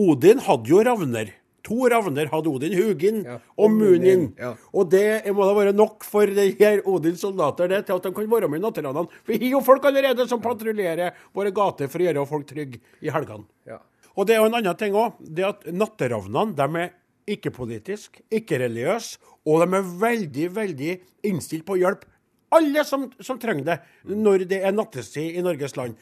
Odin 0.01 0.41
hadde 0.47 0.71
jo 0.71 0.83
ravner. 0.87 1.33
To 1.67 1.89
ravner 1.93 2.31
hadde 2.33 2.51
Odin, 2.51 2.75
Hugin 2.77 3.23
ja, 3.27 3.37
og 3.61 3.73
Munin. 3.75 4.29
Ja. 4.39 4.55
Og 4.73 4.91
det 4.93 5.33
må 5.37 5.47
da 5.47 5.57
være 5.57 5.75
nok 5.77 6.07
for 6.07 6.31
de 6.31 6.47
her 6.59 6.83
Odins 6.89 7.23
soldater 7.25 7.71
det, 7.71 7.83
til 7.87 7.99
at 7.99 8.07
de 8.07 8.13
kan 8.17 8.31
være 8.31 8.49
med 8.51 8.63
i 8.63 8.65
natteravnene. 8.65 9.21
For 9.25 9.35
vi 9.35 9.41
har 9.47 9.57
jo 9.59 9.65
folk 9.67 9.89
allerede 9.91 10.29
som 10.31 10.43
patruljerer 10.45 11.19
våre 11.37 11.53
gater 11.55 11.91
for 11.93 12.01
å 12.01 12.09
gjøre 12.09 12.29
folk 12.31 12.47
trygge 12.49 12.81
i 13.05 13.13
helgene. 13.13 13.49
Ja. 13.69 13.81
Og 14.17 14.27
det 14.27 14.37
er 14.37 14.43
jo 14.43 14.49
en 14.51 14.57
annen 14.59 14.79
ting 14.79 14.97
òg. 14.99 15.21
Det 15.21 15.47
at 15.47 15.69
natteravnene 15.73 16.57
de 16.59 16.85
er 16.85 16.97
ikke-politisk, 17.31 18.23
ikke-religiøse, 18.33 19.21
og 19.47 19.63
de 19.63 19.77
er 19.79 19.93
veldig, 20.01 20.49
veldig 20.57 20.95
innstilt 21.29 21.67
på 21.69 21.77
å 21.77 21.83
hjelpe 21.83 22.09
alle 22.51 22.83
som, 22.87 23.07
som 23.23 23.39
trenger 23.39 23.67
det, 23.69 23.77
når 24.11 24.45
det 24.51 24.59
er 24.67 24.75
nattestid 24.75 25.39
i 25.39 25.45
Norges 25.45 25.77
land. 25.79 25.95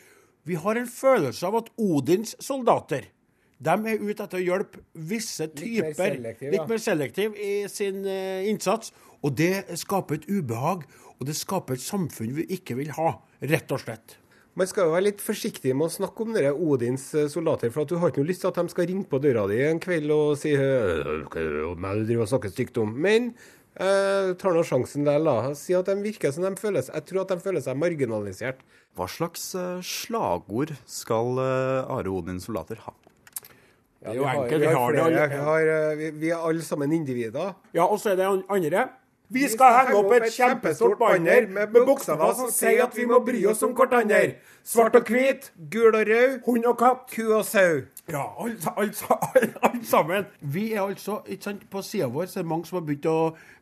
Vi 0.49 0.57
har 0.57 0.79
en 0.81 0.89
følelse 0.89 1.45
av 1.45 1.59
at 1.61 1.71
Odins 1.77 2.33
soldater 2.41 3.11
de 3.59 3.75
er 3.91 3.99
ute 4.03 4.23
etter 4.23 4.39
å 4.39 4.45
hjelpe 4.45 4.85
visse 5.11 5.49
typer 5.51 5.65
litt 5.65 5.99
mer 5.99 6.15
selektiv, 6.15 6.53
litt 6.55 6.71
mer 6.71 6.83
selektiv 6.83 7.37
i 7.43 7.53
sin 7.73 8.05
uh, 8.07 8.47
innsats. 8.47 8.95
Og 9.27 9.35
det 9.35 9.67
skaper 9.81 10.21
et 10.21 10.29
ubehag, 10.31 10.85
og 11.19 11.27
det 11.27 11.35
skaper 11.35 11.75
et 11.75 11.83
samfunn 11.83 12.37
vi 12.37 12.47
ikke 12.55 12.79
vil 12.79 12.93
ha, 12.95 13.17
rett 13.43 13.75
og 13.75 13.83
slett. 13.83 14.15
Man 14.59 14.67
skal 14.67 14.89
jo 14.89 14.95
være 14.95 15.07
litt 15.09 15.21
forsiktig 15.23 15.71
med 15.77 15.87
å 15.87 15.93
snakke 15.93 16.25
om 16.25 16.33
dere 16.35 16.51
Odins 16.51 17.05
eh, 17.15 17.29
soldater, 17.31 17.71
for 17.71 17.85
at 17.85 17.93
du 17.93 17.99
har 18.01 18.11
ikke 18.11 18.25
noe 18.25 18.31
lyst 18.31 18.43
til 18.43 18.51
at 18.51 18.59
de 18.59 18.73
skal 18.73 18.89
ringe 18.91 19.07
på 19.07 19.21
døra 19.23 19.45
di 19.51 19.61
en 19.63 19.79
kveld 19.83 20.11
og 20.11 20.33
si 20.41 20.55
hva 20.59 21.93
du 21.95 22.03
driver 22.09 22.25
og 22.25 22.31
snakker 22.33 22.51
stygt 22.51 22.81
om. 22.83 22.91
Men 23.07 23.29
eh, 23.79 24.33
tar 24.41 24.57
nå 24.57 24.65
sjansen 24.67 25.07
der, 25.07 25.23
da. 25.23 25.53
Si 25.59 25.77
at 25.79 25.87
de 25.91 25.99
virker 26.03 26.35
som 26.35 26.47
de 26.47 26.55
føler 26.59 26.83
seg 26.83 26.99
Jeg 26.99 27.07
tror 27.11 27.23
at 27.23 27.35
de 27.37 27.45
føler 27.45 27.63
seg 27.63 27.79
marginalisert. 27.79 28.67
Hva 28.99 29.07
slags 29.07 29.53
uh, 29.55 29.79
slagord 29.85 30.75
skal 30.91 31.39
Are 31.39 32.11
Odins 32.11 32.51
soldater 32.51 32.83
ha? 32.83 32.97
Ja. 34.05 34.12
Vi 34.12 34.18
har, 34.18 34.46
vi, 34.46 34.66
har, 34.66 34.92
vi, 35.28 35.36
har, 35.36 35.90
eh, 35.90 35.96
vi, 35.99 36.11
vi 36.11 36.30
er 36.30 36.49
alle 36.49 36.62
sammen 36.62 36.92
individer. 36.92 37.55
Ja, 37.74 37.84
og 37.84 37.99
så 38.01 38.12
er 38.12 38.20
det 38.20 38.28
andre. 38.49 38.88
Vi 39.28 39.42
skal 39.53 39.74
henge 39.74 39.96
opp 39.99 40.12
et 40.16 40.30
kjempestort 40.32 40.94
banner 41.01 41.49
med 41.53 41.74
bokstaver 41.74 42.30
som 42.38 42.49
sier 42.53 42.86
at 42.86 42.94
vi 42.96 43.05
må 43.11 43.18
bry 43.26 43.42
oss 43.51 43.61
om 43.66 43.74
hverandre. 43.76 44.38
Svart 44.64 44.96
og 44.96 45.11
hvit. 45.11 45.51
Gul 45.68 45.90
og 45.90 46.07
rød. 46.09 46.38
Hund 46.46 46.68
og 46.70 46.78
katt. 46.80 47.03
Ku 47.12 47.34
og 47.36 47.44
sau. 47.44 47.82
Ja, 48.09 48.24
alt, 48.40 48.64
alt, 48.72 49.03
alt, 49.11 49.59
alt, 49.68 49.84
sammen. 49.84 50.30
Vi 50.40 50.70
er 50.72 50.86
altså, 50.86 51.20
ikke 51.26 51.51
sant, 51.51 51.68
På 51.68 51.82
sida 51.84 52.09
vår 52.09 52.30
så 52.30 52.40
er 52.40 52.46
det 52.46 52.53
mange 52.55 52.70
som 52.70 52.78
har 52.78 52.86
begynt 52.88 53.11
å 53.11 53.18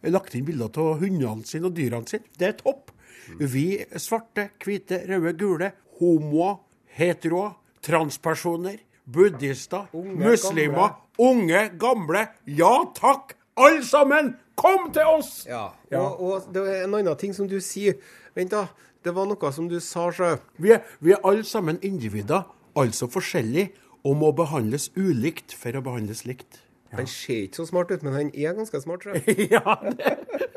lagt 0.06 0.36
inn 0.38 0.46
bilder 0.46 0.70
av 0.84 1.00
hundene 1.02 1.48
sine 1.48 1.66
og 1.66 1.74
dyrene 1.74 2.06
sine. 2.06 2.30
Det 2.38 2.52
er 2.52 2.58
topp. 2.60 2.92
Vi 3.40 3.66
svarte, 3.98 4.52
hvite, 4.62 5.02
røde, 5.08 5.34
gule, 5.40 5.72
homoer, 5.98 6.60
heteroer, 6.94 7.56
transpersoner 7.82 8.78
buddhister, 9.12 9.86
unge, 9.92 10.16
muslimer, 10.16 10.88
gamle. 10.88 10.96
unge, 11.18 11.62
gamle. 11.78 12.26
Ja 12.46 12.74
takk, 12.94 13.36
alle 13.56 13.84
sammen! 13.84 14.34
Kom 14.56 14.90
til 14.92 15.04
oss! 15.04 15.44
Ja, 15.48 15.68
ja. 15.90 16.00
Og, 16.00 16.20
og, 16.20 16.44
det 16.54 16.62
er 16.64 16.84
en 16.86 16.94
annen 16.96 17.16
ting 17.20 17.34
som 17.36 17.48
du 17.48 17.58
sier. 17.60 17.98
Vent, 18.36 18.54
da. 18.54 18.66
Det 19.04 19.12
var 19.14 19.28
noe 19.28 19.50
som 19.54 19.68
du 19.70 19.76
sa 19.84 20.08
sjøl. 20.10 20.40
Vi, 20.58 20.72
vi, 21.04 21.12
er 21.14 21.20
alle 21.28 21.44
sammen 21.46 21.76
individer, 21.84 22.48
altså 22.74 23.06
forskjellige, 23.06 23.70
og 24.06 24.16
må 24.18 24.32
behandles 24.34 24.88
ulikt 24.96 25.54
for 25.54 25.76
å 25.76 25.82
behandles 25.84 26.24
likt. 26.26 26.62
Ja. 26.90 27.02
Han 27.02 27.10
ser 27.10 27.44
ikke 27.44 27.60
så 27.60 27.68
smart 27.68 27.92
ut, 27.92 28.02
men 28.06 28.16
han 28.16 28.32
er 28.34 28.56
ganske 28.56 28.80
smart. 28.82 29.04
sjøl. 29.04 29.20
ja, 29.54 29.76
det. 29.84 30.16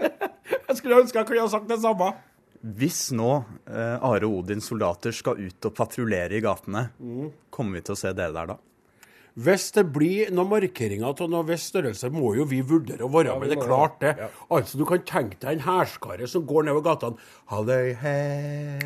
jeg 0.70 0.80
skulle 0.80 1.04
ønske 1.04 1.20
jeg 1.20 1.30
kunne 1.30 1.46
ha 1.46 1.52
sagt 1.52 1.70
det 1.70 1.82
samme. 1.84 2.14
Hvis 2.60 3.12
nå 3.16 3.30
eh, 3.72 4.04
Are 4.04 4.28
Odins 4.28 4.68
soldater 4.68 5.16
skal 5.16 5.40
ut 5.40 5.68
og 5.70 5.76
patruljere 5.78 6.36
i 6.36 6.44
gatene, 6.44 6.90
mm. 7.00 7.30
kommer 7.54 7.80
vi 7.80 7.86
til 7.88 7.96
å 7.96 8.02
se 8.02 8.12
dere 8.12 8.36
der 8.36 8.52
da? 8.52 8.58
Hvis 9.40 9.70
det 9.72 9.86
blir 9.96 10.32
noen 10.36 10.50
markeringer 10.52 11.14
av 11.14 11.30
noen 11.32 11.48
viss 11.48 11.70
størrelse, 11.70 12.10
må 12.12 12.34
jo 12.36 12.44
vi 12.50 12.60
vurdere 12.66 13.06
å 13.06 13.12
være 13.14 13.38
med. 13.40 13.54
Det 13.54 13.60
er 13.60 13.64
klart, 13.64 13.96
det. 14.02 14.12
Ja. 14.20 14.28
Altså, 14.52 14.78
Du 14.78 14.84
kan 14.90 15.06
tenke 15.08 15.40
deg 15.40 15.54
en 15.54 15.64
hærskare 15.64 16.28
som 16.28 16.44
går 16.50 16.68
nedover 16.68 16.84
gatene. 16.90 17.16
Halløy, 17.48 17.94
hei, 18.02 18.80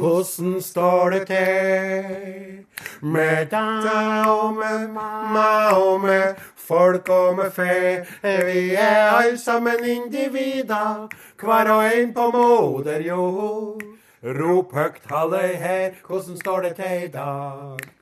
hvordan 0.00 0.56
står 0.64 1.10
det 1.16 1.20
til 1.28 2.64
med 3.02 3.52
deg 3.52 4.30
og 4.30 4.56
med 4.56 4.88
meg 4.96 5.76
og 5.76 6.00
med 6.06 6.40
folk 6.56 7.12
og 7.12 7.36
med 7.42 7.52
fe? 7.52 8.06
Vi 8.24 8.72
er 8.72 9.12
alle 9.12 9.36
sammen 9.36 9.84
individer, 9.84 11.08
hver 11.36 11.76
og 11.76 11.84
en 11.92 12.16
på 12.16 12.30
moder 12.32 13.04
jord. 13.04 13.84
Rop 14.24 14.72
høgt, 14.76 15.08
halløy 15.12 15.56
her, 15.60 15.96
hvordan 16.06 16.40
står 16.40 16.70
det 16.70 16.76
til 16.80 17.02
i 17.04 17.08
dag? 17.20 17.99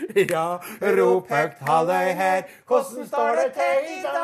Ja, 0.32 0.46
rop 0.96 1.30
høgt, 1.30 1.58
halløy 1.66 2.08
her, 2.18 2.40
hvordan 2.68 3.08
står 3.08 3.30
det 3.40 3.48
til 3.58 3.78
i 3.94 3.96
dag? 4.04 4.20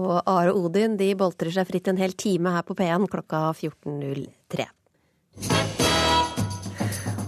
Og 0.00 0.14
Are 0.22 0.52
og 0.54 0.58
Odin 0.68 0.92
de 1.00 1.08
boltrer 1.18 1.52
seg 1.54 1.64
fritt 1.68 1.86
en 1.90 2.00
hel 2.00 2.14
time 2.14 2.48
her 2.54 2.64
på 2.66 2.76
P1 2.78 3.08
klokka 3.10 3.38
14.03. 3.58 5.79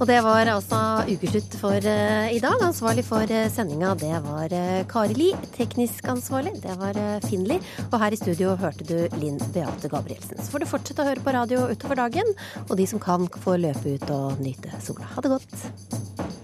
Og 0.03 0.09
det 0.11 0.17
var 0.27 0.49
altså 0.51 0.79
ukeslutt 1.07 1.53
for 1.61 1.79
uh, 1.79 2.27
i 2.27 2.41
dag. 2.43 2.59
Ansvarlig 2.67 3.05
for 3.07 3.23
uh, 3.23 3.45
sendinga, 3.55 3.93
det 4.01 4.17
var 4.25 4.51
uh, 4.51 4.81
Kari 4.91 5.15
Li. 5.15 5.29
Teknisk 5.55 6.09
ansvarlig, 6.11 6.57
det 6.65 6.75
var 6.81 6.99
Finli. 7.29 7.61
Og 7.87 7.97
her 8.03 8.17
i 8.17 8.19
studio 8.19 8.57
hørte 8.59 8.83
du 8.89 8.97
Linn 9.23 9.39
Beate 9.55 9.93
Gabrielsen. 9.93 10.43
Så 10.43 10.51
får 10.51 10.65
du 10.65 10.71
fortsette 10.73 11.07
å 11.07 11.11
høre 11.13 11.23
på 11.23 11.39
radio 11.39 11.69
utover 11.71 12.03
dagen. 12.03 12.35
Og 12.67 12.75
de 12.83 12.91
som 12.91 13.03
kan, 13.03 13.31
får 13.47 13.63
løpe 13.63 13.95
ut 13.95 14.11
og 14.11 14.43
nyte 14.43 14.75
sola. 14.83 15.07
Ha 15.15 15.23
det 15.23 15.37
godt. 15.37 16.42